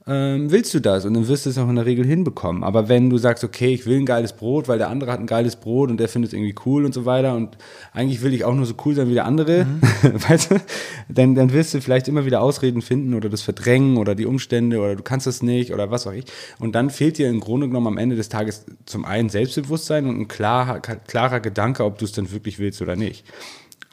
ähm, 0.06 0.50
willst 0.50 0.74
du 0.74 0.80
das 0.80 1.04
und 1.04 1.14
dann 1.14 1.28
wirst 1.28 1.46
du 1.46 1.50
es 1.50 1.58
auch 1.58 1.68
in 1.68 1.76
der 1.76 1.86
Regel 1.86 2.04
hinbekommen. 2.04 2.64
Aber 2.64 2.88
wenn 2.88 3.08
du 3.08 3.18
sagst, 3.18 3.44
okay, 3.44 3.72
ich 3.72 3.86
will 3.86 3.98
ein 3.98 4.06
geiles 4.06 4.32
Brot, 4.32 4.66
weil 4.66 4.78
der 4.78 4.88
andere 4.88 5.12
hat 5.12 5.20
ein 5.20 5.26
geiles 5.26 5.54
Brot 5.56 5.90
und 5.90 5.98
der 5.98 6.08
findet 6.08 6.30
es 6.30 6.34
irgendwie 6.34 6.54
cool 6.66 6.84
und 6.84 6.92
so 6.92 7.04
weiter 7.04 7.36
und 7.36 7.56
eigentlich 7.92 8.22
will 8.22 8.34
ich 8.34 8.44
auch 8.44 8.54
nur 8.54 8.66
so 8.66 8.74
cool 8.84 8.94
sein 8.94 9.08
wie 9.08 9.14
der 9.14 9.26
andere, 9.26 9.66
weißt 10.02 10.50
du, 10.50 10.60
dann, 11.08 11.36
dann 11.36 11.52
wirst 11.52 11.74
du 11.74 11.80
vielleicht 11.80 12.08
immer 12.08 12.24
wieder 12.24 12.40
Ausreden 12.40 12.82
finden 12.82 13.14
oder 13.14 13.28
das 13.28 13.42
verdrängen 13.42 13.96
oder 13.96 14.16
die 14.16 14.26
Umstände 14.26 14.80
oder 14.80 14.96
du 14.96 15.02
kannst 15.04 15.28
es 15.28 15.42
nicht 15.42 15.72
oder 15.72 15.90
was 15.92 16.06
auch 16.06 16.12
ich. 16.12 16.24
Und 16.58 16.74
dann 16.74 16.90
fehlt 16.90 17.18
dir 17.18 17.28
im 17.28 17.38
Grunde 17.38 17.68
genommen 17.68 17.86
am 17.86 17.98
Ende 17.98 18.16
des 18.16 18.28
Tages 18.28 18.66
zum 18.86 19.04
einen 19.04 19.28
Selbstbewusstsein 19.28 20.06
und 20.06 20.18
ein 20.18 20.28
klarer, 20.28 20.80
klarer 20.80 21.38
Gedanke, 21.38 21.84
ob 21.84 21.98
du 21.98 22.04
es 22.04 22.12
dann 22.12 22.32
wirklich 22.32 22.58
willst 22.58 22.82
oder 22.82 22.96
nicht. 22.96 23.24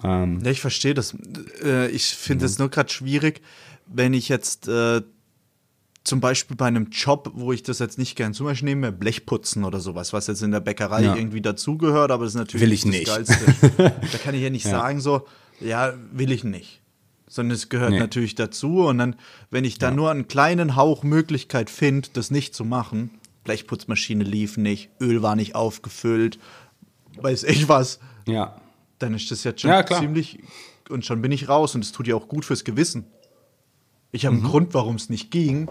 Ähm, 0.03 0.39
Ja, 0.43 0.49
ich 0.49 0.61
verstehe 0.61 0.95
das. 0.95 1.15
Äh, 1.63 1.89
ich 1.89 2.05
finde 2.05 2.45
es 2.45 2.57
nur 2.57 2.69
gerade 2.69 2.89
schwierig, 2.89 3.41
wenn 3.85 4.13
ich 4.13 4.29
jetzt 4.29 4.67
äh, 4.67 5.01
zum 6.03 6.21
Beispiel 6.21 6.55
bei 6.55 6.65
einem 6.65 6.89
Job, 6.91 7.31
wo 7.35 7.51
ich 7.51 7.61
das 7.61 7.79
jetzt 7.79 7.97
nicht 7.97 8.15
gern 8.15 8.33
zum 8.33 8.45
Beispiel 8.47 8.69
nehme, 8.69 8.91
Blechputzen 8.91 9.63
oder 9.63 9.79
sowas, 9.79 10.13
was 10.13 10.27
jetzt 10.27 10.41
in 10.41 10.51
der 10.51 10.59
Bäckerei 10.61 11.03
Ja. 11.03 11.15
irgendwie 11.15 11.41
dazugehört, 11.41 12.09
aber 12.11 12.23
das 12.23 12.33
ist 12.33 12.37
natürlich 12.39 12.65
Will 12.65 12.73
ich 12.73 12.81
das 12.81 12.91
nicht. 12.91 13.05
Geilste. 13.07 13.37
da 14.11 14.17
kann 14.17 14.33
ich 14.33 14.41
ja 14.41 14.49
nicht 14.49 14.65
sagen 14.65 15.01
so, 15.01 15.27
ja, 15.59 15.93
will 16.11 16.31
ich 16.31 16.43
nicht. 16.43 16.81
Sondern 17.27 17.53
es 17.55 17.69
gehört 17.69 17.91
Nee. 17.91 17.99
natürlich 17.99 18.33
dazu 18.35 18.85
und 18.87 18.97
dann, 18.97 19.15
wenn 19.51 19.65
ich 19.65 19.77
da 19.77 19.91
nur 19.91 20.09
einen 20.09 20.27
kleinen 20.27 20.75
Hauch 20.75 21.03
Möglichkeit 21.03 21.69
finde, 21.69 22.09
das 22.13 22.31
nicht 22.31 22.55
zu 22.55 22.65
machen, 22.65 23.11
Blechputzmaschine 23.43 24.23
lief 24.23 24.57
nicht, 24.57 24.89
Öl 24.99 25.21
war 25.21 25.35
nicht 25.35 25.53
aufgefüllt, 25.53 26.39
weiß 27.21 27.43
ich 27.43 27.67
was, 27.69 27.99
ja. 28.25 28.59
dann 28.99 29.13
ist 29.13 29.29
das 29.31 29.43
jetzt 29.43 29.61
schon 29.61 29.69
Ja, 29.71 29.85
ziemlich 29.85 30.39
und 30.89 31.05
schon 31.05 31.21
bin 31.21 31.31
ich 31.31 31.49
raus 31.49 31.75
und 31.75 31.83
es 31.83 31.91
tut 31.91 32.07
ja 32.07 32.15
auch 32.15 32.27
gut 32.27 32.45
fürs 32.45 32.63
Gewissen. 32.63 33.05
Ich 34.11 34.25
habe 34.25 34.35
einen 34.35 34.43
Mhm. 34.43 34.47
Grund, 34.49 34.73
warum 34.73 34.95
es 34.95 35.09
nicht 35.09 35.31
ging 35.31 35.67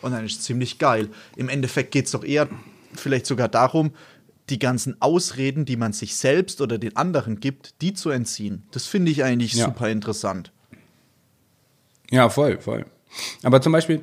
und 0.00 0.12
dann 0.12 0.24
ist 0.24 0.38
es 0.38 0.44
ziemlich 0.44 0.78
geil. 0.78 1.08
Im 1.36 1.48
Endeffekt 1.48 1.90
geht 1.92 2.06
es 2.06 2.12
doch 2.12 2.24
eher 2.24 2.48
vielleicht 2.94 3.26
sogar 3.26 3.48
darum, 3.48 3.92
die 4.50 4.58
ganzen 4.58 5.00
Ausreden, 5.00 5.64
die 5.64 5.76
man 5.76 5.92
sich 5.92 6.16
selbst 6.16 6.60
oder 6.60 6.76
den 6.78 6.96
anderen 6.96 7.38
gibt, 7.40 7.80
die 7.80 7.94
zu 7.94 8.10
entziehen. 8.10 8.64
Das 8.72 8.86
finde 8.86 9.10
ich 9.10 9.22
eigentlich 9.24 9.54
Ja. 9.54 9.66
super 9.66 9.88
interessant. 9.88 10.52
Ja, 12.10 12.28
voll, 12.28 12.58
voll. 12.58 12.84
Aber 13.42 13.60
zum 13.62 13.72
Beispiel, 13.72 14.02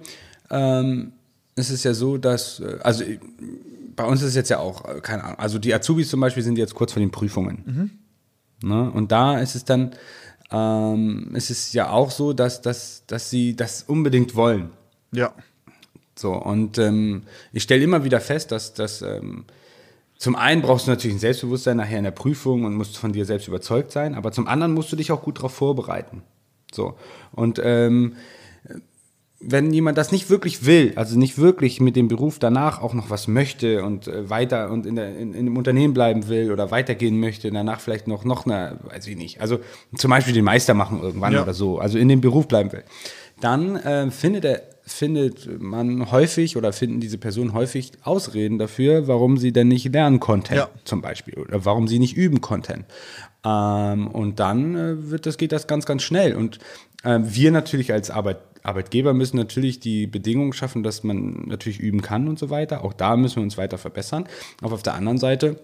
ähm, 0.49 1.11
es 1.55 1.69
ist 1.69 1.83
ja 1.83 1.93
so, 1.93 2.17
dass, 2.17 2.59
äh, 2.59 2.77
also 2.81 3.03
äh, 3.03 3.19
bei 3.95 4.05
uns 4.05 4.21
ist 4.21 4.29
es 4.29 4.35
jetzt 4.35 4.49
ja 4.49 4.59
auch, 4.59 4.85
äh, 4.85 5.01
keine 5.01 5.23
Ahnung, 5.25 5.39
also 5.39 5.59
die 5.59 5.73
Azubis 5.73 6.09
zum 6.09 6.19
Beispiel 6.21 6.41
sind 6.41 6.57
jetzt 6.57 6.73
kurz 6.73 6.93
vor 6.93 7.01
den 7.01 7.11
Prüfungen. 7.11 7.99
Ne? 8.63 8.91
Und 8.91 9.11
da 9.11 9.39
ist 9.39 9.55
es 9.55 9.65
dann, 9.65 9.91
ähm, 10.51 11.31
ist 11.35 11.49
es 11.49 11.73
ja 11.73 11.91
auch 11.91 12.11
so, 12.11 12.33
dass, 12.33 12.61
dass, 12.61 13.03
dass 13.07 13.29
sie 13.29 13.55
das 13.55 13.83
unbedingt 13.83 14.35
wollen. 14.35 14.71
Ja. 15.11 15.33
So, 16.15 16.33
und 16.33 16.77
ähm, 16.77 17.23
ich 17.53 17.63
stelle 17.63 17.83
immer 17.83 18.03
wieder 18.03 18.19
fest, 18.19 18.51
dass, 18.51 18.73
dass 18.73 19.01
ähm, 19.01 19.45
zum 20.17 20.35
einen 20.35 20.61
brauchst 20.61 20.87
du 20.87 20.91
natürlich 20.91 21.15
ein 21.15 21.19
Selbstbewusstsein 21.19 21.77
nachher 21.77 21.97
in 21.97 22.03
der 22.03 22.11
Prüfung 22.11 22.65
und 22.65 22.75
musst 22.75 22.97
von 22.97 23.13
dir 23.13 23.25
selbst 23.25 23.47
überzeugt 23.47 23.91
sein, 23.91 24.15
aber 24.15 24.31
zum 24.33 24.47
anderen 24.47 24.73
musst 24.73 24.91
du 24.91 24.97
dich 24.97 25.11
auch 25.13 25.21
gut 25.21 25.37
darauf 25.37 25.53
vorbereiten. 25.53 26.23
So, 26.73 26.95
und 27.31 27.59
ähm, 27.63 28.15
wenn 29.41 29.71
jemand 29.73 29.97
das 29.97 30.11
nicht 30.11 30.29
wirklich 30.29 30.65
will, 30.65 30.91
also 30.95 31.17
nicht 31.17 31.37
wirklich 31.37 31.79
mit 31.79 31.95
dem 31.95 32.07
Beruf 32.09 32.39
danach 32.39 32.81
auch 32.81 32.93
noch 32.93 33.09
was 33.09 33.27
möchte 33.27 33.83
und 33.85 34.07
äh, 34.07 34.29
weiter 34.29 34.69
und 34.69 34.85
in, 34.85 34.95
der, 34.95 35.15
in, 35.17 35.33
in 35.33 35.45
dem 35.45 35.57
Unternehmen 35.57 35.93
bleiben 35.93 36.27
will 36.27 36.51
oder 36.51 36.71
weitergehen 36.71 37.19
möchte, 37.19 37.49
danach 37.49 37.79
vielleicht 37.79 38.07
noch, 38.07 38.25
noch 38.25 38.45
eine, 38.45 38.79
weiß 38.83 39.07
ich 39.07 39.15
nicht, 39.17 39.39
also 39.39 39.59
zum 39.95 40.09
Beispiel 40.11 40.33
den 40.33 40.43
Meister 40.43 40.73
machen 40.73 41.01
irgendwann 41.01 41.33
Ja. 41.33 41.43
oder 41.43 41.53
so, 41.53 41.79
also 41.79 41.97
in 41.97 42.09
dem 42.09 42.19
Beruf 42.21 42.47
bleiben 42.47 42.71
will, 42.73 42.83
dann 43.39 43.75
äh, 43.77 44.11
findet 44.11 44.45
er 44.45 44.61
findet 44.89 45.61
man 45.61 46.09
häufig 46.11 46.57
oder 46.57 46.73
finden 46.73 46.99
diese 46.99 47.19
Personen 47.19 47.53
häufig 47.53 47.91
Ausreden 48.01 48.57
dafür, 48.57 49.07
warum 49.07 49.37
sie 49.37 49.51
denn 49.51 49.67
nicht 49.67 49.93
lernen 49.93 50.19
konnten, 50.19 50.55
Ja. 50.55 50.67
zum 50.83 50.99
Beispiel, 51.01 51.35
oder 51.35 51.63
warum 51.63 51.87
sie 51.87 51.99
nicht 51.99 52.17
üben 52.17 52.41
konnten. 52.41 52.85
Ähm, 53.45 54.07
und 54.07 54.39
dann 54.39 54.75
äh, 54.75 55.11
wird 55.11 55.27
das, 55.27 55.37
geht 55.37 55.51
das 55.51 55.67
ganz, 55.67 55.85
ganz 55.85 56.01
schnell. 56.01 56.35
Und 56.35 56.57
ähm, 57.05 57.23
wir 57.27 57.51
natürlich 57.51 57.93
als 57.93 58.09
Arbeit, 58.09 58.37
Arbeitgeber 58.69 59.13
müssen 59.13 59.37
natürlich 59.37 59.79
die 59.79 60.07
Bedingungen 60.07 60.53
schaffen, 60.53 60.83
dass 60.83 61.03
man 61.03 61.43
natürlich 61.47 61.79
üben 61.79 62.01
kann 62.01 62.27
und 62.27 62.39
so 62.39 62.49
weiter. 62.49 62.83
Auch 62.83 62.93
da 62.93 63.17
müssen 63.17 63.37
wir 63.37 63.43
uns 63.43 63.57
weiter 63.57 63.77
verbessern. 63.77 64.25
Aber 64.61 64.73
auf 64.73 64.83
der 64.83 64.93
anderen 64.93 65.17
Seite 65.17 65.59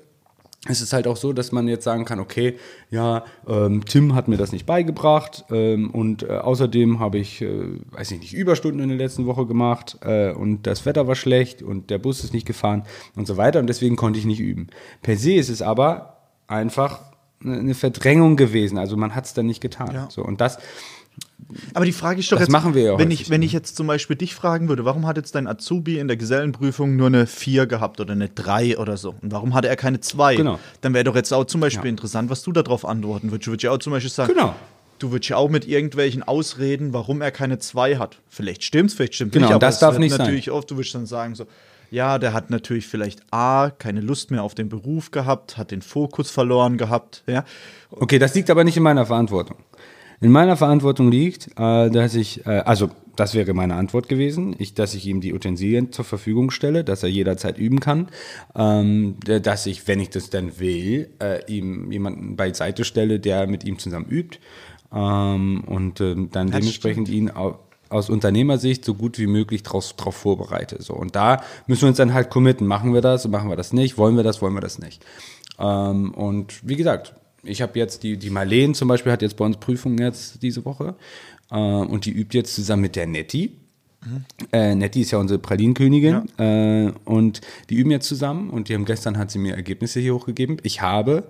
es 0.68 0.82
ist 0.82 0.94
halt 0.94 1.06
auch 1.08 1.18
so, 1.18 1.32
dass 1.32 1.52
man 1.52 1.68
jetzt 1.68 1.84
sagen 1.84 2.06
kann, 2.06 2.20
okay, 2.20 2.58
ja, 2.89 3.24
ähm, 3.48 3.86
Tim 3.86 4.15
hat 4.15 4.28
mir 4.28 4.38
das 4.38 4.52
nicht 4.52 4.65
beigebracht 4.65 5.46
ähm, 5.52 5.91
und 5.91 6.24
äh, 6.24 6.38
außerdem 6.38 7.00
habe 7.00 7.20
ich, 7.20 7.41
äh, 7.41 7.80
weiß 7.91 8.12
ich 8.12 8.20
nicht, 8.20 8.34
Überstunden 8.34 8.82
in 8.82 8.89
der 8.89 8.98
letzten 8.98 9.28
Woche 9.28 9.46
gemacht 9.46 9.98
äh, 10.02 10.32
und 10.32 10.65
das 10.65 10.86
Wetter 10.86 11.08
war 11.08 11.15
schlecht 11.15 11.62
und 11.62 11.91
der 11.91 12.00
Bus 12.00 12.24
ist 12.24 12.34
nicht 12.34 12.48
gefahren 12.48 12.84
und 13.15 13.28
so 13.28 13.38
weiter 13.38 13.60
und 13.60 13.68
deswegen 13.68 13.96
konnte 13.96 14.18
ich 14.18 14.26
nicht 14.26 14.39
üben. 14.39 14.68
Per 15.04 15.18
se 15.18 15.34
ist 15.34 15.50
es 15.50 15.62
aber 15.62 16.18
einfach 16.48 17.02
eine 17.44 17.60
eine 17.60 17.76
Verdrängung 17.76 18.36
gewesen, 18.36 18.80
also 18.80 18.98
man 18.98 19.13
hat 19.13 19.26
es 19.26 19.34
dann 19.36 19.46
nicht 19.46 19.62
getan. 19.62 19.94
Ja. 19.94 20.08
So, 20.10 20.24
und 20.24 20.41
das, 20.41 20.58
Aber 21.73 21.86
die 21.86 21.91
Frage 21.91 22.19
ist 22.19 22.32
doch 22.32 22.38
Das 22.38 22.47
jetzt, 22.47 22.51
machen 22.51 22.73
wir 22.73 22.84
ja 22.84 22.99
wenn 22.99 23.12
ich, 23.12 23.30
wenn 23.30 23.41
ich 23.41 23.54
jetzt 23.54 23.75
zum 23.78 23.88
Beispiel 23.88 24.15
dich 24.15 24.34
fragen 24.34 24.67
würde, 24.67 24.84
warum 24.84 25.06
hat 25.06 25.17
jetzt 25.17 25.36
dein 25.36 25.47
Azubi 25.47 25.99
in 25.99 26.08
der 26.08 26.17
Gesellenprüfung 26.17 26.95
nur 26.95 27.08
eine 27.08 27.28
4 27.28 27.65
gehabt 27.67 27.99
oder 27.99 28.13
eine 28.13 28.30
3 28.30 28.78
oder 28.78 28.97
so? 28.97 29.15
Und 29.21 29.32
warum 29.32 29.54
hatte 29.54 29.67
er 29.67 29.75
keine 29.75 29.99
2? 30.01 30.36
Genau. 30.38 30.60
Dann 30.82 30.93
wäre 30.93 31.04
doch 31.04 31.15
jetzt 31.15 31.32
auch 31.34 31.45
zum 31.45 31.62
Beispiel 31.62 31.86
Ja. 31.86 31.89
interessant, 31.91 32.30
was 32.30 32.41
du 32.43 32.51
darauf 32.51 32.84
antworten 32.86 33.32
würdest. 33.32 33.47
Du 33.47 33.51
würdest 33.51 33.63
ja 33.63 33.71
auch 33.71 33.78
zum 33.78 33.93
Beispiel 33.93 34.10
sagen, 34.12 34.34
Genau. 34.34 34.56
du 34.99 35.12
würdest 35.12 35.30
ja 35.30 35.38
auch 35.38 35.49
mit 35.49 35.67
irgendwelchen 35.67 36.23
Ausreden, 36.23 36.93
warum 36.93 37.21
er 37.21 37.32
keine 37.32 37.60
2 37.60 37.97
hat. 37.97 38.17
Vielleicht 38.28 38.63
stimmt's, 38.63 38.95
vielleicht 38.95 39.15
stimmt 39.15 39.32
Genau, 39.34 39.47
nicht. 39.47 39.54
und 39.56 39.63
das 39.63 39.75
es 39.75 39.80
darf 39.82 39.97
nicht 39.99 40.12
sein. 40.12 40.19
natürlich 40.21 40.51
oft, 40.51 40.69
du 40.71 40.78
würdest 40.78 40.95
dann 40.95 41.06
sagen 41.06 41.36
so, 41.36 41.45
ja, 41.91 42.17
der 42.17 42.34
hat 42.34 42.49
natürlich 42.49 42.88
vielleicht 42.88 43.21
A, 43.32 43.69
keine 43.69 44.01
Lust 44.01 44.32
mehr 44.32 44.41
auf 44.43 44.56
den 44.56 44.67
Beruf 44.67 45.12
gehabt, 45.12 45.58
hat 45.58 45.69
den 45.71 45.84
Fokus 45.84 46.32
verloren 46.32 46.78
gehabt, 46.78 47.23
ja. 47.28 47.45
Okay, 47.91 48.17
das 48.19 48.34
liegt 48.34 48.49
aber 48.49 48.63
nicht 48.63 48.75
in 48.78 48.84
meiner 48.84 49.06
Verantwortung. 49.06 49.58
In 50.21 50.32
meiner 50.32 50.58
Verantwortung 50.58 51.12
liegt, 51.12 51.47
äh, 51.58 51.89
dass 51.89 52.15
ich, 52.15 52.45
äh, 52.45 52.62
also 52.65 52.89
das 53.15 53.34
wäre 53.34 53.54
meine 53.54 53.75
Antwort 53.75 54.10
gewesen, 54.10 54.56
ich, 54.58 54.73
dass 54.73 54.93
ich 54.93 55.06
ihm 55.08 55.21
die 55.21 55.34
Utensilien 55.34 55.91
zur 55.91 56.06
Verfügung 56.06 56.51
stelle, 56.51 56.84
dass 56.84 57.04
er 57.04 57.10
jederzeit 57.10 57.58
üben 57.58 57.80
kann, 57.80 58.10
ähm, 58.56 59.17
dass 59.25 59.65
ich, 59.65 59.88
wenn 59.88 59.99
ich 59.99 60.10
das 60.10 60.30
dann 60.30 60.60
will, 60.60 61.10
äh, 61.21 61.39
ihm 61.51 61.91
jemanden 61.91 62.36
beiseite 62.36 62.84
stelle, 62.84 63.19
der 63.19 63.47
mit 63.47 63.63
ihm 63.63 63.80
zusammen 63.80 64.08
übt 64.10 64.39
ähm, 64.93 65.63
und 65.65 66.01
ähm, 66.01 66.30
dann 66.32 66.47
Das 66.51 66.60
dementsprechend 66.60 67.10
ihn 67.10 67.32
au 67.32 67.60
aus 67.88 68.10
Unternehmersicht 68.10 68.84
so 68.84 68.95
gut 68.95 69.19
wie 69.19 69.28
möglich 69.28 69.62
draus, 69.62 69.95
drauf 69.95 70.15
vorbereite. 70.15 70.82
So. 70.82 70.95
Und 70.95 71.15
da 71.15 71.43
müssen 71.67 71.84
wir 71.84 71.89
uns 71.89 71.97
dann 71.97 72.15
halt 72.15 72.32
committen. 72.32 72.65
Machen 72.65 72.95
wir 72.95 73.01
das, 73.01 73.28
machen 73.28 73.47
wir 73.47 73.56
das 73.56 73.73
nicht, 73.73 73.97
wollen 73.99 74.15
wir 74.15 74.23
das, 74.23 74.41
wollen 74.41 74.56
wir 74.56 74.60
das 74.60 74.80
nicht. 74.80 75.06
Ähm, 75.60 76.12
und 76.13 76.67
wie 76.67 76.75
gesagt, 76.75 77.13
ich 77.46 77.62
habe 77.62 77.78
jetzt 77.80 78.04
die, 78.04 78.18
die 78.18 78.30
Marleen 78.30 78.74
zum 78.74 78.88
Beispiel 78.88 79.12
hat 79.12 79.22
jetzt 79.22 79.38
bei 79.38 79.46
uns 79.46 79.58
Prüfungen 79.58 79.98
jetzt 79.98 80.42
diese 80.42 80.66
Woche 80.66 80.96
äh, 81.52 81.56
und 81.56 82.06
die 82.06 82.12
übt 82.12 82.38
jetzt 82.38 82.56
zusammen 82.56 82.84
mit 82.84 82.96
der 82.96 83.08
Nettie. 83.08 83.58
Äh, 84.52 84.76
Nettie 84.76 85.02
ist 85.02 85.12
ja 85.12 85.18
unsere 85.18 85.40
Pralinenkönigin 85.40 86.30
äh, 86.38 86.92
und 87.06 87.42
die 87.70 87.76
üben 87.76 87.92
jetzt 87.92 88.08
zusammen 88.08 88.50
und 88.50 88.70
die 88.70 88.76
haben 88.76 88.86
gestern 88.86 89.18
hat 89.18 89.32
sie 89.32 89.40
mir 89.40 89.56
Ergebnisse 89.56 90.00
hier 90.00 90.14
hochgegeben. 90.14 90.58
Ich 90.64 90.82
habe, 90.82 91.24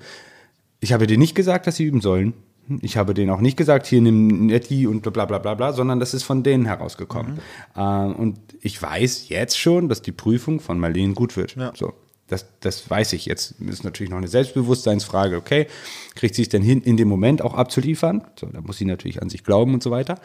ich 0.82 0.92
habe 0.92 1.08
dir 1.08 1.18
nicht 1.18 1.36
gesagt, 1.36 1.68
dass 1.68 1.78
sie 1.78 1.86
üben 1.86 2.02
sollen. 2.02 2.34
Ich 2.82 2.98
habe 2.98 3.14
denen 3.14 3.30
auch 3.30 3.42
nicht 3.42 3.58
gesagt, 3.58 3.86
hier 3.86 4.02
nimm 4.02 4.48
Nettie 4.48 4.88
und 4.88 5.02
bla 5.04 5.26
bla 5.26 5.38
bla 5.38 5.54
bla, 5.54 5.72
sondern 5.72 6.00
das 6.00 6.14
ist 6.14 6.24
von 6.24 6.42
denen 6.44 6.66
herausgekommen. 6.66 7.40
Ähm, 7.78 8.16
und 8.16 8.40
ich 8.60 8.82
weiß 8.82 9.30
jetzt 9.30 9.58
schon, 9.58 9.88
dass 9.88 10.02
die 10.02 10.12
Prüfung 10.12 10.60
von 10.60 10.80
Marlene 10.80 11.14
gut 11.14 11.38
wird. 11.38 11.56
Ja. 11.56 11.72
So. 11.76 11.94
Das, 12.28 12.46
das 12.60 12.90
weiß 12.90 13.14
ich 13.14 13.26
jetzt. 13.28 13.60
Ist 13.62 13.84
natürlich 13.84 14.10
noch 14.10 14.18
eine 14.18 14.28
Selbstbewusstseinsfrage. 14.28 15.38
Okay, 15.38 15.68
kriegt 16.16 16.34
sie 16.34 16.42
es 16.42 16.50
denn 16.50 16.64
hin, 16.64 16.82
in 16.82 16.98
dem 16.98 17.08
Moment 17.08 17.42
auch 17.42 17.54
abzuliefern? 17.54 18.24
So, 18.40 18.48
da 18.48 18.62
muss 18.62 18.78
sie 18.78 18.86
natürlich 18.86 19.22
an 19.22 19.30
sich 19.30 19.44
glauben 19.44 19.76
und 19.76 19.84
so 19.84 19.92
weiter. 19.92 20.20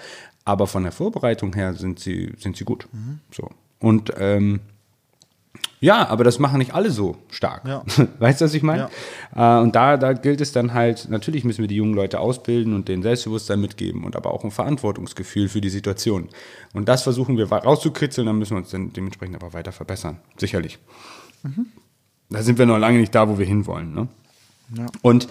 Aber 0.45 0.67
von 0.67 0.83
der 0.83 0.93
Vorbereitung 0.93 1.55
her 1.55 1.75
sind 1.75 2.01
sie, 2.01 2.33
sind 2.39 2.57
sie 2.57 2.65
gut. 2.65 2.89
So. 3.31 3.51
Und 3.79 4.13
ähm, 4.19 4.61
ja, 5.81 6.07
aber 6.09 6.25
das 6.25 6.39
machen 6.39 6.59
nicht 6.59 6.75
alle 6.75 6.91
so 6.91 7.17
stark. 7.31 7.67
Ja. 7.67 7.85
Weißt 8.19 8.41
du, 8.41 8.45
was 8.45 8.55
ich 8.55 8.63
meine? 8.63 8.91
Äh, 9.35 9.59
und 9.59 9.75
da, 9.75 9.97
da 9.97 10.13
gilt 10.13 10.41
es 10.41 10.53
dann 10.53 10.75
halt, 10.75 11.09
natürlich 11.09 11.45
müssen 11.45 11.63
wir 11.63 11.69
die 11.69 11.77
jungen 11.77 11.95
Leute 11.95 12.21
ausbilden 12.21 12.75
und 12.75 12.89
denen 12.89 13.03
Selbstbewusstsein 13.03 13.61
mitgeben 13.61 14.05
und 14.05 14.15
aber 14.15 14.33
auch 14.33 14.45
ein 14.45 14.51
Verantwortungsgefühl 14.51 15.49
für 15.49 15.63
die 15.63 15.71
Situation. 15.71 16.29
Und 16.75 16.89
das 16.89 17.03
versuchen 17.03 17.39
wir 17.39 17.51
rauszukitzeln, 17.51 18.27
dann 18.27 18.39
müssen 18.39 18.53
wir 18.53 18.59
uns 18.59 18.71
dann 18.71 18.93
dementsprechend 18.93 19.37
aber 19.37 19.55
weiter 19.55 19.73
verbessern. 19.73 20.19
Sicherlich. 20.37 20.79
Da 22.31 22.43
sind 22.43 22.59
wir 22.59 22.67
noch 22.67 22.79
lange 22.79 22.99
nicht 22.99 23.15
da, 23.15 23.29
wo 23.29 23.39
wir 23.39 23.47
hinwollen. 23.47 23.93
Ne? 23.93 24.09
Ja. 24.77 24.87
Und 25.03 25.29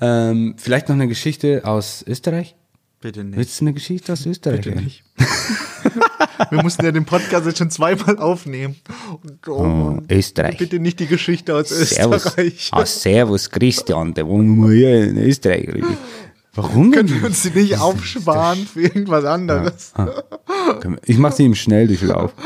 ähm, 0.00 0.54
vielleicht 0.56 0.88
noch 0.88 0.94
eine 0.94 1.08
Geschichte 1.08 1.62
aus 1.64 2.04
Österreich? 2.06 2.54
Bitte 3.00 3.24
nicht. 3.24 3.36
Willst 3.36 3.60
du 3.60 3.64
eine 3.64 3.72
Geschichte 3.74 4.12
aus 4.12 4.24
Österreich? 4.24 4.62
Bitte 4.62 4.80
nicht. 4.80 5.04
Wir 6.50 6.62
mussten 6.62 6.84
ja 6.84 6.92
den 6.92 7.04
Podcast 7.04 7.46
jetzt 7.46 7.58
schon 7.58 7.70
zweimal 7.70 8.18
aufnehmen. 8.18 8.76
Oh, 9.46 9.62
Mann. 9.62 10.06
Österreich. 10.10 10.58
Bitte 10.58 10.78
nicht 10.78 11.00
die 11.00 11.06
Geschichte 11.06 11.54
aus 11.54 11.68
Servus. 11.68 12.26
Österreich. 12.26 12.68
Ah, 12.72 12.86
servus, 12.86 13.50
Christian, 13.50 14.14
der 14.14 14.26
wohnt 14.26 14.70
hier 14.70 15.04
in 15.04 15.18
Österreich. 15.18 15.68
Warum? 16.56 16.90
Können 16.90 17.08
wir 17.10 17.26
uns 17.26 17.42
die 17.42 17.50
nicht 17.50 17.78
aufsparen 17.78 18.66
für 18.66 18.82
irgendwas 18.82 19.24
anderes? 19.24 19.92
Ich 21.04 21.18
mache 21.18 21.36
sie 21.36 21.44
im 21.44 21.54
Schnelldurchlauf. 21.54 22.32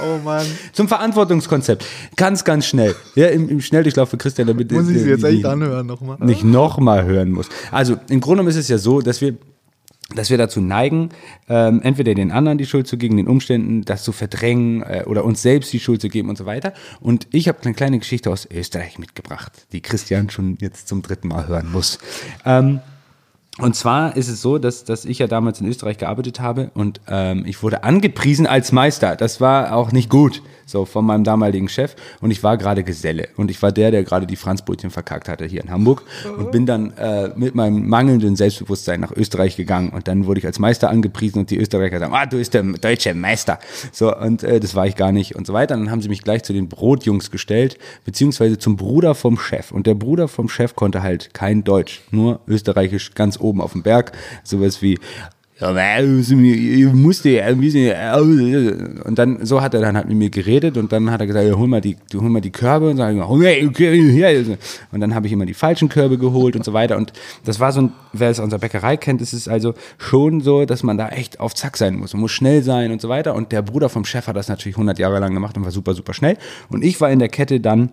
Oh 0.00 0.18
Mann. 0.22 0.46
Zum 0.72 0.86
Verantwortungskonzept. 0.86 1.84
Ganz, 2.14 2.44
ganz 2.44 2.66
schnell. 2.66 2.94
Ja, 3.16 3.26
im, 3.26 3.48
im 3.48 3.60
Schnelldurchlauf 3.60 4.08
für 4.08 4.16
Christian, 4.16 4.46
damit 4.46 4.70
Muss 4.70 4.88
ich 4.88 5.02
sie 5.02 5.08
jetzt 5.08 5.24
echt 5.24 5.44
anhören 5.44 5.88
nochmal? 5.88 6.18
nicht 6.20 6.44
nochmal 6.44 7.04
hören 7.04 7.32
muss. 7.32 7.48
Also 7.72 7.94
im 8.08 8.20
Grunde 8.20 8.36
genommen 8.36 8.48
ist 8.50 8.54
es 8.56 8.68
ja 8.68 8.78
so, 8.78 9.00
dass 9.00 9.20
wir 9.20 9.34
dass 10.14 10.30
wir 10.30 10.38
dazu 10.38 10.60
neigen, 10.60 11.10
ähm, 11.48 11.82
entweder 11.82 12.14
den 12.14 12.30
anderen 12.30 12.56
die 12.56 12.64
Schuld 12.64 12.86
zu 12.86 12.96
geben, 12.96 13.16
den 13.16 13.28
Umständen, 13.28 13.84
das 13.84 14.04
zu 14.04 14.12
verdrängen 14.12 14.82
äh, 14.82 15.04
oder 15.06 15.24
uns 15.24 15.42
selbst 15.42 15.72
die 15.72 15.80
Schuld 15.80 16.00
zu 16.00 16.08
geben 16.08 16.30
und 16.30 16.38
so 16.38 16.46
weiter. 16.46 16.72
Und 17.00 17.26
ich 17.30 17.48
habe 17.48 17.58
eine 17.62 17.74
kleine 17.74 17.98
Geschichte 17.98 18.30
aus 18.30 18.48
Österreich 18.50 18.98
mitgebracht, 18.98 19.66
die 19.72 19.82
Christian 19.82 20.30
schon 20.30 20.56
jetzt 20.60 20.88
zum 20.88 21.02
dritten 21.02 21.28
Mal 21.28 21.46
hören 21.48 21.70
muss. 21.70 21.98
Ähm, 22.46 22.80
und 23.58 23.74
zwar 23.74 24.16
ist 24.16 24.28
es 24.28 24.40
so, 24.40 24.58
dass, 24.58 24.84
dass 24.84 25.04
ich 25.04 25.18
ja 25.18 25.26
damals 25.26 25.60
in 25.60 25.66
Österreich 25.66 25.98
gearbeitet 25.98 26.40
habe 26.40 26.70
und 26.74 27.00
ähm, 27.08 27.44
ich 27.46 27.62
wurde 27.62 27.84
angepriesen 27.84 28.46
als 28.46 28.72
Meister. 28.72 29.16
Das 29.16 29.40
war 29.40 29.74
auch 29.74 29.92
nicht 29.92 30.10
gut, 30.10 30.42
so 30.68 30.84
von 30.84 31.04
meinem 31.04 31.24
damaligen 31.24 31.68
Chef. 31.68 31.96
Und 32.20 32.30
ich 32.30 32.42
war 32.42 32.56
gerade 32.56 32.84
Geselle 32.84 33.28
und 33.36 33.50
ich 33.50 33.60
war 33.62 33.72
der, 33.72 33.90
der 33.90 34.04
gerade 34.04 34.26
die 34.26 34.36
Franzbrötchen 34.36 34.90
verkackt 34.90 35.28
hatte 35.28 35.46
hier 35.46 35.62
in 35.62 35.70
Hamburg 35.70 36.02
und 36.36 36.52
bin 36.52 36.66
dann 36.66 36.92
äh, 36.96 37.30
mit 37.34 37.54
meinem 37.54 37.88
mangelnden 37.88 38.36
Selbstbewusstsein 38.36 39.00
nach 39.00 39.12
Österreich 39.12 39.56
gegangen 39.56 39.90
und 39.90 40.06
dann 40.08 40.26
wurde 40.26 40.40
ich 40.40 40.46
als 40.46 40.58
Meister 40.58 40.90
angepriesen 40.90 41.40
und 41.40 41.50
die 41.50 41.58
Österreicher 41.58 41.98
sagen, 41.98 42.14
ah, 42.14 42.26
du 42.26 42.36
bist 42.36 42.54
der 42.54 42.62
deutsche 42.62 43.14
Meister. 43.14 43.58
So 43.92 44.14
und 44.14 44.42
äh, 44.42 44.60
das 44.60 44.74
war 44.74 44.86
ich 44.86 44.94
gar 44.94 45.12
nicht 45.12 45.34
und 45.34 45.46
so 45.46 45.52
weiter. 45.52 45.74
Und 45.74 45.84
dann 45.84 45.90
haben 45.90 46.02
sie 46.02 46.08
mich 46.08 46.22
gleich 46.22 46.42
zu 46.42 46.52
den 46.52 46.68
Brotjungs 46.68 47.30
gestellt, 47.30 47.78
beziehungsweise 48.04 48.58
zum 48.58 48.76
Bruder 48.76 49.14
vom 49.14 49.38
Chef. 49.38 49.72
Und 49.72 49.86
der 49.86 49.94
Bruder 49.94 50.28
vom 50.28 50.48
Chef 50.48 50.74
konnte 50.74 51.02
halt 51.02 51.32
kein 51.32 51.64
Deutsch, 51.64 52.02
nur 52.10 52.40
österreichisch 52.46 53.14
ganz 53.14 53.40
oben 53.40 53.60
auf 53.60 53.72
dem 53.72 53.82
Berg. 53.82 54.12
Sowas 54.44 54.82
wie, 54.82 54.98
ja, 55.60 55.98
ich 55.98 56.92
musste 56.92 57.30
ja 57.30 57.46
ein 57.46 57.60
bisschen, 57.60 59.00
und 59.02 59.18
dann, 59.18 59.44
so 59.44 59.60
hat 59.60 59.74
er 59.74 59.80
dann 59.80 59.96
halt 59.96 60.08
mit 60.08 60.16
mir 60.16 60.30
geredet 60.30 60.76
und 60.76 60.92
dann 60.92 61.10
hat 61.10 61.20
er 61.20 61.26
gesagt, 61.26 61.48
ja, 61.48 61.54
hol 61.54 61.66
mal 61.66 61.80
die, 61.80 61.96
hol 62.14 62.30
mal 62.30 62.40
die 62.40 62.52
Körbe 62.52 62.90
und 62.90 62.96
sag 62.96 63.12
ich, 63.12 63.20
hol 63.20 63.38
mal 63.38 63.60
die 63.60 63.72
Körbe 63.72 63.96
her. 63.96 64.56
Und 64.92 65.00
dann 65.00 65.16
habe 65.16 65.26
ich 65.26 65.32
immer 65.32 65.46
die 65.46 65.54
falschen 65.54 65.88
Körbe 65.88 66.16
geholt 66.16 66.54
und 66.54 66.64
so 66.64 66.74
weiter 66.74 66.96
und 66.96 67.12
das 67.44 67.58
war 67.58 67.72
so 67.72 67.82
ein, 67.82 67.92
wer 68.12 68.30
es 68.30 68.38
aus 68.38 68.44
unserer 68.44 68.60
Bäckerei 68.60 68.96
kennt, 68.96 69.20
ist 69.20 69.32
es 69.32 69.48
also 69.48 69.74
schon 69.98 70.42
so, 70.42 70.64
dass 70.64 70.84
man 70.84 70.96
da 70.96 71.08
echt 71.08 71.40
auf 71.40 71.54
Zack 71.54 71.76
sein 71.76 71.96
muss, 71.96 72.12
man 72.12 72.20
muss 72.20 72.32
schnell 72.32 72.62
sein 72.62 72.92
und 72.92 73.00
so 73.00 73.08
weiter 73.08 73.34
und 73.34 73.50
der 73.50 73.62
Bruder 73.62 73.88
vom 73.88 74.04
Chef 74.04 74.28
hat 74.28 74.36
das 74.36 74.48
natürlich 74.48 74.76
100 74.76 75.00
Jahre 75.00 75.18
lang 75.18 75.34
gemacht 75.34 75.56
und 75.56 75.64
war 75.64 75.72
super, 75.72 75.94
super 75.94 76.14
schnell 76.14 76.36
und 76.68 76.84
ich 76.84 77.00
war 77.00 77.10
in 77.10 77.18
der 77.18 77.28
Kette 77.28 77.58
dann 77.58 77.90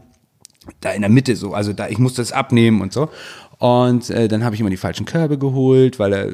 da 0.82 0.92
in 0.92 1.02
der 1.02 1.10
Mitte 1.10 1.36
so, 1.36 1.54
also 1.54 1.74
da, 1.74 1.88
ich 1.88 2.00
musste 2.00 2.22
es 2.22 2.32
abnehmen 2.32 2.82
und 2.82 2.94
so. 2.94 3.10
Und 3.58 4.10
äh, 4.10 4.28
dann 4.28 4.44
habe 4.44 4.56
ich 4.56 4.62
immer 4.62 4.70
die 4.70 4.78
falschen 4.78 5.06
Körbe 5.06 5.38
geholt, 5.38 6.00
weil, 6.00 6.14
er, 6.14 6.30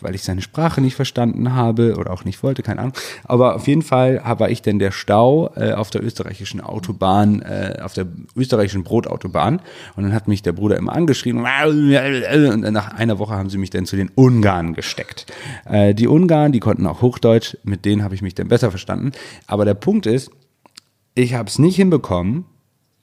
weil 0.00 0.14
ich 0.14 0.22
seine 0.22 0.42
Sprache 0.42 0.80
nicht 0.80 0.94
verstanden 0.94 1.54
habe 1.54 1.96
oder 1.96 2.12
auch 2.12 2.24
nicht 2.24 2.42
wollte, 2.42 2.62
keine 2.62 2.80
Ahnung. 2.80 2.94
Aber 3.24 3.56
auf 3.56 3.66
jeden 3.66 3.82
Fall 3.82 4.22
war 4.24 4.50
ich 4.50 4.62
dann 4.62 4.78
der 4.78 4.90
Stau 4.90 5.50
äh, 5.56 5.72
auf 5.72 5.90
der 5.90 6.04
österreichischen 6.04 6.60
Autobahn, 6.60 7.42
äh, 7.42 7.78
auf 7.82 7.94
der 7.94 8.06
österreichischen 8.36 8.84
Brotautobahn. 8.84 9.60
Und 9.96 10.02
dann 10.04 10.12
hat 10.12 10.28
mich 10.28 10.42
der 10.42 10.52
Bruder 10.52 10.76
immer 10.76 10.92
angeschrien. 10.92 11.38
Und 11.38 12.60
nach 12.72 12.94
einer 12.94 13.18
Woche 13.18 13.34
haben 13.34 13.50
sie 13.50 13.58
mich 13.58 13.70
dann 13.70 13.86
zu 13.86 13.96
den 13.96 14.10
Ungarn 14.14 14.74
gesteckt. 14.74 15.26
Äh, 15.64 15.94
die 15.94 16.08
Ungarn, 16.08 16.52
die 16.52 16.60
konnten 16.60 16.86
auch 16.86 17.02
Hochdeutsch, 17.02 17.56
mit 17.64 17.84
denen 17.84 18.02
habe 18.02 18.14
ich 18.14 18.22
mich 18.22 18.34
dann 18.34 18.48
besser 18.48 18.70
verstanden. 18.70 19.12
Aber 19.46 19.64
der 19.64 19.74
Punkt 19.74 20.06
ist, 20.06 20.30
ich 21.14 21.34
habe 21.34 21.48
es 21.48 21.58
nicht 21.58 21.76
hinbekommen, 21.76 22.44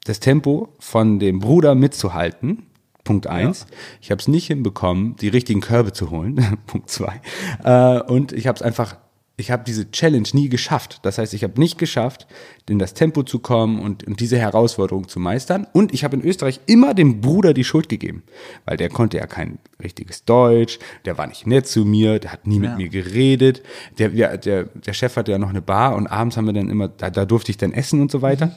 das 0.05 0.19
Tempo 0.19 0.69
von 0.79 1.19
dem 1.19 1.39
Bruder 1.39 1.75
mitzuhalten. 1.75 2.63
Punkt 3.05 3.27
eins. 3.27 3.65
Ich 4.01 4.11
habe 4.11 4.19
es 4.19 4.27
nicht 4.27 4.47
hinbekommen, 4.47 5.15
die 5.15 5.29
richtigen 5.29 5.61
Körbe 5.61 5.93
zu 5.93 6.09
holen. 6.11 6.57
Punkt 6.67 6.89
zwei. 6.89 7.21
Äh, 7.63 8.01
und 8.01 8.33
ich 8.33 8.47
habe 8.47 8.57
es 8.57 8.61
einfach, 8.61 8.97
ich 9.37 9.51
habe 9.51 9.63
diese 9.65 9.91
Challenge 9.91 10.27
nie 10.33 10.49
geschafft. 10.49 10.99
Das 11.03 11.17
heißt, 11.17 11.33
ich 11.33 11.43
habe 11.43 11.59
nicht 11.59 11.77
geschafft, 11.77 12.25
in 12.69 12.79
das 12.79 12.93
Tempo 12.93 13.21
zu 13.23 13.39
kommen 13.39 13.79
und, 13.79 14.03
und 14.05 14.19
diese 14.21 14.37
Herausforderung 14.39 15.07
zu 15.07 15.19
meistern. 15.19 15.67
Und 15.73 15.93
ich 15.93 16.03
habe 16.03 16.15
in 16.15 16.23
Österreich 16.23 16.61
immer 16.65 16.93
dem 16.93 17.21
Bruder 17.21 17.53
die 17.53 17.63
Schuld 17.65 17.89
gegeben, 17.89 18.23
weil 18.65 18.77
der 18.77 18.89
konnte 18.89 19.17
ja 19.17 19.27
kein 19.27 19.59
richtiges 19.83 20.25
Deutsch, 20.25 20.79
der 21.05 21.17
war 21.17 21.27
nicht 21.27 21.45
nett 21.45 21.67
zu 21.67 21.85
mir, 21.85 22.17
der 22.19 22.31
hat 22.31 22.47
nie 22.47 22.59
mit 22.59 22.71
Ja. 22.71 22.75
mir 22.77 22.89
geredet. 22.89 23.61
Der, 23.99 24.09
der, 24.09 24.37
der, 24.37 24.63
der 24.63 24.93
Chef 24.93 25.15
hatte 25.15 25.31
ja 25.31 25.37
noch 25.37 25.49
eine 25.49 25.61
Bar 25.61 25.95
und 25.95 26.07
abends 26.07 26.37
haben 26.37 26.45
wir 26.45 26.53
dann 26.53 26.69
immer, 26.69 26.87
da, 26.87 27.09
da 27.09 27.25
durfte 27.25 27.51
ich 27.51 27.57
dann 27.57 27.71
essen 27.73 28.01
und 28.01 28.09
so 28.09 28.21
weiter. 28.21 28.55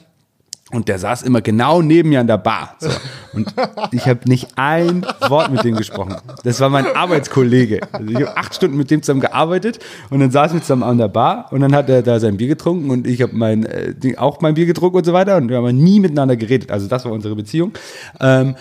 Und 0.71 0.89
der 0.89 0.99
saß 0.99 1.23
immer 1.23 1.41
genau 1.41 1.81
neben 1.81 2.11
mir 2.11 2.21
an 2.21 2.27
der 2.27 2.37
Bar. 2.37 2.77
So. 2.79 2.91
Und 3.33 3.55
ich 3.91 4.07
habe 4.07 4.29
nicht 4.29 4.49
ein 4.57 5.07
Wort 5.29 5.51
mit 5.51 5.65
dem 5.65 5.77
gesprochen. 5.77 6.17
Das 6.45 6.61
war 6.61 6.69
mein 6.69 6.85
Arbeitskollege. 6.95 7.81
Also 7.91 8.11
ich 8.11 8.17
habe 8.17 8.37
acht 8.37 8.55
Stunden 8.55 8.77
mit 8.77 8.91
dem 8.91 9.03
zusammen 9.03 9.23
gearbeitet 9.23 9.79
und 10.11 10.21
dann 10.21 10.31
saßen 10.31 10.59
wir 10.59 10.63
zusammen 10.63 10.83
an 10.83 10.99
der 10.99 11.09
Bar 11.09 11.47
und 11.53 11.61
dann 11.61 11.75
hat 11.75 11.89
er 11.89 12.03
da 12.03 12.21
sein 12.21 12.37
Bier 12.37 12.49
getrunken 12.49 12.91
und 12.91 13.07
ich 13.07 13.23
habe 13.23 13.35
mein, 13.35 13.65
äh, 13.65 13.95
auch 14.19 14.43
mein 14.43 14.55
Bier 14.55 14.67
getrunken 14.67 14.99
und 14.99 15.05
so 15.07 15.15
weiter 15.15 15.39
und 15.39 15.49
wir 15.49 15.57
haben 15.57 15.77
nie 15.79 16.01
miteinander 16.01 16.37
geredet. 16.37 16.71
Also 16.71 16.87
das 16.87 17.07
war 17.07 17.13
unsere 17.13 17.35
Beziehung. 17.35 17.73
Ähm, 18.21 18.55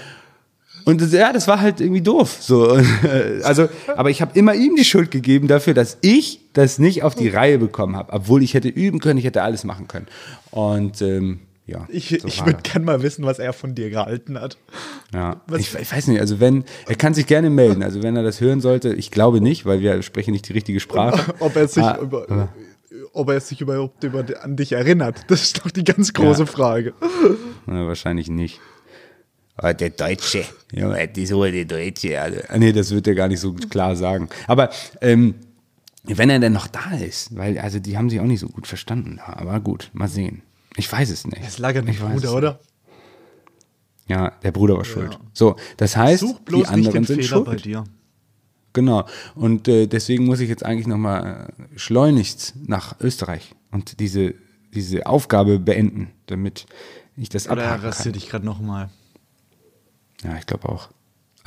und 0.86 1.02
das, 1.02 1.12
ja, 1.12 1.34
das 1.34 1.50
war 1.50 1.60
halt 1.60 1.82
irgendwie 1.82 2.00
doof. 2.00 2.38
So, 2.39 2.70
also, 3.43 3.67
aber 3.98 4.10
ich 4.10 4.22
habe 4.22 4.39
immer 4.39 4.54
ihm 4.54 4.78
die 4.78 4.86
Schuld 4.86 5.12
gegeben 5.12 5.50
dafür, 5.50 5.74
dass 5.74 5.98
ich 6.00 6.39
das 6.54 6.80
nicht 6.80 7.04
auf 7.04 7.15
die 7.15 7.28
Reihe 7.28 7.60
bekommen 7.60 7.98
habe, 7.98 8.13
obwohl 8.13 8.41
ich 8.41 8.54
hätte 8.54 8.70
üben 8.70 9.00
können, 9.00 9.20
ich 9.20 9.26
hätte 9.26 9.43
alles 9.43 9.65
machen 9.65 9.89
können. 9.89 10.08
Und 10.52 11.02
ähm, 11.02 11.41
ja, 11.67 11.86
Ich, 11.89 12.10
so 12.21 12.27
ich 12.27 12.39
war 12.39 12.47
würde 12.47 12.60
das. 12.63 12.71
gern 12.73 12.84
mal 12.86 13.03
wissen, 13.03 13.23
was 13.25 13.38
er 13.39 13.53
von 13.53 13.75
dir 13.75 13.89
gehalten 13.89 14.39
hat. 14.39 14.58
Ja. 15.13 15.41
Was- 15.47 15.60
Ich, 15.62 15.75
ich 15.75 15.91
weiß 15.91 16.08
nicht, 16.08 16.19
also 16.19 16.39
wenn, 16.39 16.63
er 16.88 16.95
kann 16.95 17.13
sich 17.13 17.27
gerne 17.27 17.49
melden. 17.49 17.84
Also 17.84 18.01
wenn 18.01 18.15
er 18.15 18.23
das 18.23 18.41
hören 18.41 18.62
sollte, 18.62 18.93
ich 18.93 19.12
glaube 19.12 19.41
nicht, 19.41 19.65
weil 19.65 19.82
wir 19.82 20.01
sprechen 20.01 20.32
nicht 20.32 20.47
die 20.49 20.53
richtige 20.53 20.80
Sprache. 20.80 21.36
Ob 21.39 21.56
er 21.56 21.67
sich, 21.67 21.84
Ah, 21.84 21.99
über, 22.01 22.49
ob 23.13 23.30
er 23.30 23.39
sich 23.41 23.62
überhaupt 23.62 24.03
über, 24.03 24.25
an 24.41 24.56
dich 24.56 24.71
erinnert. 24.71 25.25
Das 25.27 25.43
ist 25.43 25.60
doch 25.60 25.69
die 25.71 25.84
ganz 25.84 26.13
große 26.13 26.41
Ja. 26.41 26.45
Frage. 26.45 26.93
Na, 27.65 27.86
wahrscheinlich 27.86 28.30
nicht. 28.30 28.60
Aber 29.56 29.73
der 29.73 29.89
Deutsche, 29.89 30.45
ja, 30.71 31.06
die 31.08 31.25
so 31.25 31.43
der 31.43 31.65
Deutsche. 31.65 32.21
Also, 32.21 32.39
ah, 32.47 32.58
nee, 32.58 32.71
das 32.71 32.91
wird 32.91 33.08
er 33.08 33.15
gar 33.15 33.27
nicht 33.27 33.39
so 33.39 33.53
klar 33.53 33.95
sagen. 33.95 34.30
Aber 34.47 34.69
ähm, 35.01 35.34
wenn 36.03 36.30
er 36.30 36.39
denn 36.39 36.53
noch 36.53 36.67
da 36.67 36.91
ist, 37.03 37.36
weil 37.36 37.58
also 37.60 37.80
die 37.80 37.97
haben 37.97 38.10
sich 38.10 38.19
auch 38.19 38.25
nicht 38.25 38.39
so 38.39 38.47
gut 38.49 38.67
verstanden. 38.67 39.19
Aber 39.25 39.60
gut, 39.60 39.89
mal 39.93 40.08
sehen. 40.08 40.43
Ich 40.78 40.90
weiß 40.92 41.10
es 41.10 41.26
nicht. 41.28 41.42
Es 41.46 41.58
lag 41.58 41.76
an 41.76 41.86
dem 41.86 41.94
Ich 41.96 42.00
Bruder, 42.00 42.34
oder? 42.34 42.60
Ja, 44.08 44.32
der 44.44 44.52
Bruder 44.52 44.78
war 44.78 44.86
schuld. 44.86 45.20
So, 45.34 45.58
das 45.76 45.98
heißt, 45.98 46.22
Such 46.22 46.40
bloß 46.42 46.70
die 46.70 46.76
nicht 46.76 46.88
anderen 46.88 47.04
sind 47.04 47.16
Fehler 47.18 47.28
schuld. 47.28 47.46
bei 47.46 47.56
dir. 47.58 47.84
Genau. 48.74 49.06
Und 49.36 49.68
äh, 49.68 49.88
deswegen 49.88 50.26
muss 50.26 50.40
ich 50.40 50.50
jetzt 50.50 50.63
eigentlich 50.63 50.88
nochmal 50.88 51.52
äh, 51.58 51.80
schleunigst 51.80 52.54
nach 52.68 53.00
Österreich 53.02 53.56
und 53.72 54.00
diese, 54.00 54.36
diese 54.74 55.08
Aufgabe 55.08 55.60
beenden, 55.60 56.12
damit 56.28 56.68
ich 57.18 57.30
das 57.30 57.50
Oder 57.50 57.63
er 57.63 57.72
abhaken 57.74 58.04
kann. 58.04 58.13
dich 58.13 58.30
gerade 58.30 58.46
nochmal. 58.46 58.90
Ja, 60.24 60.38
ich 60.38 60.46
glaube 60.46 60.70
auch. 60.70 60.90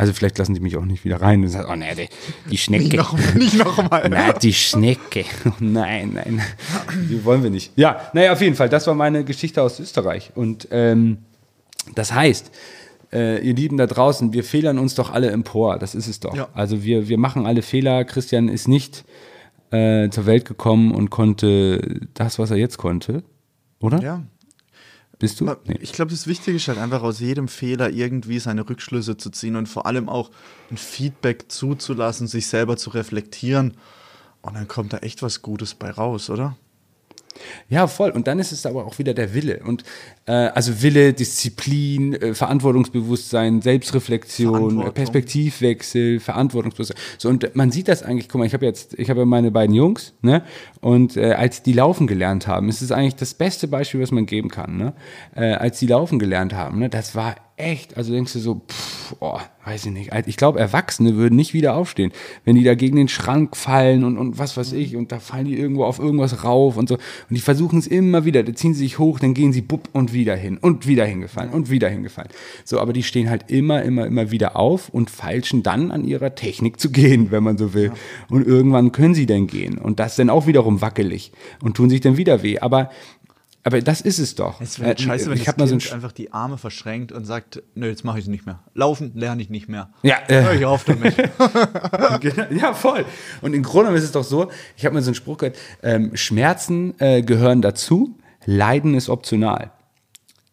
Also 0.01 0.15
vielleicht 0.15 0.39
lassen 0.39 0.55
die 0.55 0.61
mich 0.61 0.79
auch 0.79 0.87
nicht 0.87 1.05
wieder 1.05 1.21
rein 1.21 1.43
und 1.43 1.49
sagen, 1.49 1.69
oh 1.71 1.77
nee, 1.77 1.95
die, 1.95 2.09
die 2.51 2.57
Schnecke. 2.57 2.85
Nicht 2.85 2.97
noch, 2.97 3.35
nicht 3.35 3.55
noch 3.55 3.91
mal. 3.91 4.09
Na, 4.09 4.33
die 4.33 4.55
Schnecke. 4.55 5.27
Oh, 5.45 5.53
nein, 5.59 6.13
nein. 6.15 6.41
Die 7.11 7.23
wollen 7.25 7.43
wir 7.43 7.51
nicht. 7.51 7.73
Ja, 7.77 8.11
naja, 8.15 8.33
auf 8.33 8.41
jeden 8.41 8.57
Fall. 8.57 8.71
Das 8.71 8.87
war 8.87 8.95
meine 8.95 9.25
Geschichte 9.25 9.63
aus 9.63 9.79
Österreich. 9.79 10.33
Und 10.35 10.69
ähm, 10.71 11.19
das 11.95 12.15
heißt, 12.15 12.51
äh, 13.13 13.47
ihr 13.47 13.55
Lieben 13.55 13.77
da 13.77 13.87
draußen, 13.87 14.33
wir 14.33 14.43
fehlern 14.43 14.79
uns 14.79 14.95
doch 14.95 15.11
alle 15.13 15.31
empor. 15.31 15.79
Das 15.79 15.95
ist 15.95 16.07
es 16.07 16.19
doch. 16.19 16.35
Ja. 16.35 16.49
Also 16.55 16.83
wir, 16.83 17.09
wir 17.09 17.19
machen 17.19 17.45
alle 17.45 17.61
Fehler. 17.61 18.05
Christian 18.05 18.49
ist 18.49 18.69
nicht 18.69 19.05
äh, 19.71 20.09
zur 20.09 20.25
Welt 20.25 20.47
gekommen 20.47 20.93
und 20.93 21.11
konnte 21.11 22.01
das, 22.15 22.39
was 22.39 22.51
er 22.51 22.57
jetzt 22.57 22.79
konnte. 22.79 23.23
Oder? 23.81 24.01
Ja. 24.01 24.23
Bist 25.21 25.39
du? 25.41 25.49
Aber 25.49 25.61
Ich 25.81 25.93
glaube, 25.93 26.11
das 26.11 26.27
Wichtige 26.27 26.57
ist 26.57 26.67
halt 26.67 26.79
einfach 26.79 27.03
aus 27.03 27.21
jedem 27.21 27.47
Fehler 27.47 27.91
irgendwie 27.91 28.41
seine 28.41 28.69
Rückschlüsse 28.69 29.17
zu 29.17 29.31
ziehen 29.31 29.55
und 29.55 29.69
vor 29.69 29.87
allem 29.87 30.09
auch 30.09 30.31
ein 30.71 30.79
Feedback 30.79 31.53
zuzulassen, 31.53 32.27
sich 32.27 32.49
selber 32.49 32.77
zu 32.77 32.91
reflektieren. 32.91 33.75
Und 34.43 34.55
dann 34.55 34.67
kommt 34.67 34.95
da 34.95 34.99
echt 34.99 35.23
was 35.23 35.43
Gutes 35.43 35.75
bei 35.75 35.91
raus, 35.91 36.31
oder? 36.31 36.57
Ja, 37.69 37.87
voll. 37.87 38.11
Und 38.11 38.27
dann 38.27 38.39
ist 38.39 38.53
es 38.53 38.67
aber 38.67 38.85
auch 38.85 38.99
wieder 38.99 39.15
der 39.15 39.35
Wille. 39.35 39.61
Und 39.65 39.85
äh, 40.27 40.33
also 40.33 40.83
Wille, 40.83 41.13
Disziplin, 41.13 42.15
äh, 42.15 42.35
Verantwortungsbewusstsein, 42.35 43.63
Selbstreflexion, 43.63 44.87
äh, 44.87 44.91
Perspektivwechsel, 44.91 46.21
Verantwortungsbewusstsein. 46.21 46.99
So, 47.19 47.29
und 47.29 47.55
man 47.55 47.71
sieht 47.71 47.89
das 47.89 48.03
eigentlich, 48.03 48.29
guck 48.29 48.41
mal, 48.41 48.47
ich 48.47 48.55
habe 48.55 48.67
jetzt, 48.67 48.99
ich 48.99 49.11
habe 49.11 49.21
ja 49.21 49.27
meine 49.27 49.51
beiden 49.51 49.75
Jungs, 49.75 50.13
ne? 50.23 50.43
Und 50.81 51.17
äh, 51.17 51.33
als 51.33 51.63
die 51.63 51.73
laufen 51.73 52.07
gelernt 52.07 52.47
haben, 52.47 52.69
ist 52.69 52.83
es 52.83 52.93
eigentlich 52.93 53.17
das 53.17 53.35
beste 53.35 53.69
Beispiel, 53.69 54.01
was 54.01 54.11
man 54.11 54.27
geben 54.27 54.49
kann, 54.49 54.77
ne? 54.77 54.93
Äh, 55.35 55.53
als 55.53 55.79
die 55.79 55.87
laufen 55.87 56.19
gelernt 56.19 56.53
haben, 56.53 56.79
ne? 56.79 56.89
Das 56.89 57.15
war 57.15 57.37
echt, 57.61 57.97
also 57.97 58.13
denkst 58.13 58.33
du 58.33 58.39
so, 58.39 58.63
pff, 58.69 59.17
oh, 59.21 59.39
weiß 59.65 59.87
ich 59.87 59.93
nicht. 59.93 60.11
Ich 60.27 60.37
glaube, 60.37 60.59
Erwachsene 60.59 61.17
würden 61.17 61.37
nicht 61.37 61.55
wieder 61.55 61.75
aufstehen, 61.75 62.13
wenn 62.45 62.57
die 62.57 62.65
da 62.65 62.75
gegen 62.75 62.97
den 62.97 63.09
Schrank 63.09 63.57
fallen 63.57 64.05
und, 64.05 64.17
und 64.17 64.39
was 64.39 64.57
weiß 64.57 64.73
ich, 64.73 64.97
und 64.97 65.13
da 65.13 65.21
fallen 65.21 65.45
die 65.45 65.59
irgendwo 65.59 65.85
auf 65.85 65.99
irgendwas 65.99 66.45
rauf 66.45 66.77
und 66.77 66.89
so. 66.89 66.95
Und 66.95 67.37
die 67.37 67.41
versuchen 67.41 67.79
es 67.79 67.87
immer 67.87 68.25
wieder, 68.25 68.43
da 68.43 68.55
ziehen 68.55 68.75
sie 68.75 68.81
sich 68.81 68.99
hoch, 68.99 69.19
dann 69.19 69.35
gehen 69.35 69.53
sie 69.53 69.61
bupp 69.61 69.89
und 69.93 70.13
wieder 70.13 70.35
hin 70.35 70.59
und 70.59 70.87
wieder 70.87 71.05
hingefallen 71.05 71.51
und 71.51 71.71
wieder 71.71 71.89
hingefallen. 71.89 72.31
So, 72.65 72.81
aber 72.81 72.93
die 72.93 73.03
stehen 73.03 73.29
halt 73.29 73.51
immer, 73.51 73.83
immer, 73.83 74.07
immer 74.07 74.31
wieder 74.31 74.57
auf 74.57 74.89
und 74.89 75.11
feilschen 75.11 75.63
dann 75.63 75.91
an 75.91 76.05
ihrer 76.05 76.35
Technik 76.35 76.81
zu 76.81 76.91
gehen, 76.91 77.31
wenn 77.31 77.43
man 77.43 77.59
so 77.59 77.75
will. 77.75 77.93
Und 78.29 78.47
irgendwann 78.47 78.93
können 78.93 79.15
sie 79.15 79.27
dann 79.27 79.47
gehen. 79.47 79.79
Und 79.79 80.01
das 80.01 80.17
dann 80.17 80.31
auch 80.31 80.47
wiederum 80.47 80.81
wackelig 80.81 81.33
und 81.63 81.77
tun 81.77 81.91
sich 81.91 82.01
dann 82.01 82.17
wieder 82.17 82.43
weh. 82.43 82.59
Aber, 82.59 82.91
aber 83.63 83.81
das 83.83 84.01
ist 84.01 84.19
es 84.19 84.35
doch. 84.35 84.61
Es 84.61 84.79
wäre 84.81 84.93
Äh, 84.95 84.99
scheiße, 84.99 85.31
wenn 85.31 85.37
ich 85.37 85.45
das 85.45 85.57
mal 85.57 85.67
so 85.69 85.75
ein 85.75 85.83
einfach 85.93 86.13
die 86.13 86.33
Arme 86.33 86.57
verschränkt 86.57 87.13
und 87.13 87.25
sagt, 87.27 87.63
nö, 87.75 87.89
jetzt 87.89 88.05
mache 88.05 88.19
ich 88.19 88.25
es 88.25 88.29
nicht 88.29 88.47
mehr. 88.47 88.61
Laufen 88.75 89.13
lerne 89.15 89.43
ich 89.43 89.51
nicht 89.51 89.69
mehr. 89.69 89.91
Ja, 90.03 90.17
äh, 90.29 90.43
Hör 90.43 90.55
ich 90.55 90.65
auf 90.65 90.85
damit. 90.85 91.15
Ja, 92.51 92.73
voll. 92.75 93.05
Und 93.43 93.55
im 93.55 93.63
Grunde 93.63 93.93
ist 93.93 94.05
es 94.05 94.13
doch 94.13 94.25
so, 94.25 94.51
ich 94.77 94.85
habe 94.85 94.95
mal 94.95 95.03
so 95.03 95.09
einen 95.09 95.15
Spruch 95.15 95.39
gehört, 95.39 95.57
ähm, 95.83 96.17
Schmerzen 96.17 96.95
äh, 96.99 97.23
gehören 97.23 97.63
dazu, 97.63 98.19
Leiden 98.47 98.95
ist 98.95 99.09
optional. 99.09 99.71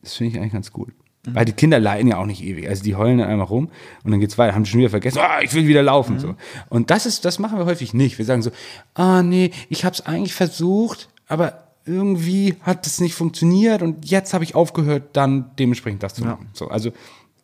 Das 0.01 0.13
finde 0.13 0.33
ich 0.33 0.39
eigentlich 0.39 0.53
ganz 0.53 0.71
gut. 0.71 0.91
Weil 1.29 1.43
die 1.43 1.51
Kinder 1.51 1.77
leiden 1.77 2.07
ja 2.07 2.17
auch 2.17 2.25
nicht 2.25 2.41
ewig. 2.41 2.69
Also 2.69 2.83
die 2.83 2.95
heulen 2.95 3.17
dann 3.17 3.27
einmal 3.27 3.47
rum 3.47 3.69
und 4.05 4.11
dann 4.11 4.21
geht's 4.21 4.37
weiter, 4.37 4.55
haben 4.55 4.63
die 4.63 4.69
schon 4.69 4.79
wieder 4.79 4.89
vergessen, 4.89 5.19
ah, 5.19 5.41
ich 5.41 5.53
will 5.53 5.67
wieder 5.67 5.83
laufen. 5.83 6.19
So. 6.19 6.35
Und 6.69 6.89
das 6.89 7.05
ist, 7.05 7.25
das 7.25 7.37
machen 7.37 7.57
wir 7.57 7.65
häufig 7.65 7.93
nicht. 7.93 8.17
Wir 8.17 8.23
sagen 8.23 8.41
so, 8.41 8.51
ah 8.93 9.21
nee, 9.23 9.51
ich 9.67 9.83
habe 9.83 9.93
es 9.93 10.05
eigentlich 10.05 10.33
versucht, 10.33 11.09
aber 11.27 11.66
irgendwie 11.87 12.55
hat 12.61 12.85
es 12.85 12.99
nicht 12.99 13.15
funktioniert 13.15 13.81
und 13.81 14.09
jetzt 14.09 14.33
habe 14.33 14.43
ich 14.43 14.55
aufgehört, 14.55 15.09
dann 15.13 15.51
dementsprechend 15.57 16.03
das 16.03 16.13
zu 16.13 16.23
machen. 16.23 16.49
So, 16.53 16.67
also, 16.67 16.91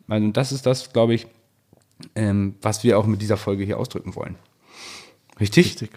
also 0.08 0.28
das 0.32 0.52
ist 0.52 0.66
das, 0.66 0.92
glaube 0.94 1.14
ich, 1.14 1.28
ähm, 2.16 2.56
was 2.62 2.84
wir 2.84 3.00
auch 3.00 3.06
mit 3.06 3.22
dieser 3.22 3.38
Folge 3.38 3.64
hier 3.64 3.80
ausdrücken 3.80 4.16
wollen. 4.16 4.36
Richtig? 5.40 5.66
Richtig. 5.66 5.92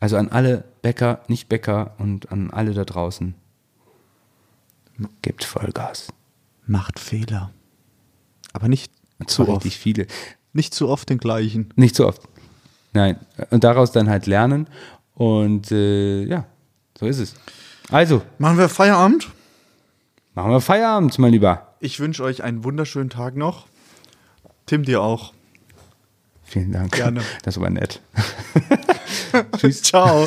Also 0.00 0.16
an 0.16 0.28
alle 0.28 0.64
Bäcker, 0.82 1.22
Nicht-Bäcker 1.28 1.94
und 1.98 2.30
an 2.30 2.50
alle 2.50 2.72
da 2.72 2.84
draußen. 2.84 3.34
Gebt 5.22 5.44
Vollgas. 5.44 6.08
Macht 6.66 6.98
Fehler. 6.98 7.50
Aber 8.52 8.68
nicht 8.68 8.92
zu 9.26 9.42
oft. 9.42 9.64
richtig 9.64 9.78
viele. 9.78 10.06
Nicht 10.52 10.74
zu 10.74 10.88
oft 10.88 11.08
den 11.08 11.18
gleichen. 11.18 11.72
Nicht 11.76 11.94
zu 11.94 12.06
oft. 12.06 12.22
Nein. 12.92 13.18
Und 13.50 13.64
daraus 13.64 13.92
dann 13.92 14.08
halt 14.08 14.26
lernen. 14.26 14.68
Und 15.14 15.70
äh, 15.72 16.24
ja, 16.24 16.46
so 16.98 17.06
ist 17.06 17.18
es. 17.18 17.34
Also, 17.90 18.22
Machen 18.38 18.58
wir 18.58 18.68
Feierabend. 18.68 19.28
machen 20.34 20.50
wir 20.50 20.60
Feierabend, 20.60 21.18
mein 21.18 21.32
Lieber. 21.32 21.74
Ich 21.80 22.00
wünsche 22.00 22.22
euch 22.24 22.42
einen 22.42 22.64
wunderschönen 22.64 23.10
Tag 23.10 23.36
noch. 23.36 23.66
Tim, 24.66 24.82
dir 24.84 25.00
auch. 25.00 25.32
Vielen 26.44 26.72
Dank. 26.72 26.92
Gerne. 26.92 27.22
Das 27.42 27.60
war 27.60 27.70
nett. 27.70 28.00
Tschüss. 29.58 29.82
Ciao. 29.82 30.26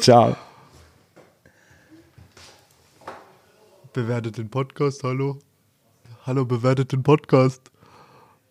Ciao. 0.00 0.36
Bewertet 3.92 4.36
den 4.38 4.50
Podcast, 4.50 5.02
hallo. 5.04 5.38
Hallo, 6.26 6.44
bewertet 6.44 6.92
den 6.92 7.02
Podcast. 7.02 7.70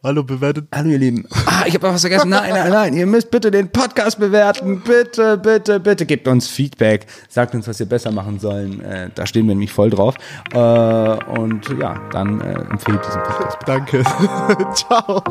Hallo, 0.05 0.21
bewertet. 0.21 0.67
Hallo 0.71 0.91
ihr 0.91 0.99
Lieben. 0.99 1.25
Ah, 1.47 1.63
ich 1.65 1.73
habe 1.73 1.87
was 1.87 2.01
vergessen. 2.01 2.29
Nein, 2.29 2.53
nein, 2.53 2.69
nein. 2.69 2.93
Ihr 2.93 3.07
müsst 3.07 3.31
bitte 3.31 3.49
den 3.49 3.69
Podcast 3.69 4.19
bewerten. 4.19 4.83
Bitte, 4.85 5.35
bitte, 5.35 5.79
bitte. 5.79 6.05
Gebt 6.05 6.27
uns 6.27 6.47
Feedback. 6.47 7.07
Sagt 7.27 7.55
uns, 7.55 7.67
was 7.67 7.79
wir 7.79 7.87
besser 7.87 8.11
machen 8.11 8.37
sollen. 8.37 8.81
Äh, 8.81 9.09
da 9.15 9.25
stehen 9.25 9.47
wir 9.47 9.55
nämlich 9.55 9.73
voll 9.73 9.89
drauf. 9.89 10.13
Äh, 10.53 10.59
und 10.59 11.67
ja, 11.79 11.99
dann 12.11 12.39
äh, 12.39 12.53
empfehlt 12.69 12.99
diesen 13.03 13.23
Podcast. 13.23 13.57
Danke. 13.65 14.03
Ciao. 14.75 15.23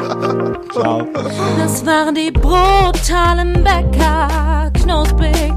Ciao. 0.73 1.07
Das 1.57 1.87
waren 1.87 2.17
die 2.17 2.33
brutalen 2.33 3.63
Bäcker, 3.63 4.73
knusprig, 4.75 5.53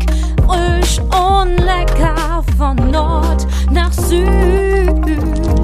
frisch 0.46 1.00
und 1.00 1.58
lecker 1.58 2.44
von 2.56 2.76
Nord 2.92 3.48
nach 3.72 3.92
Süd. 3.94 5.57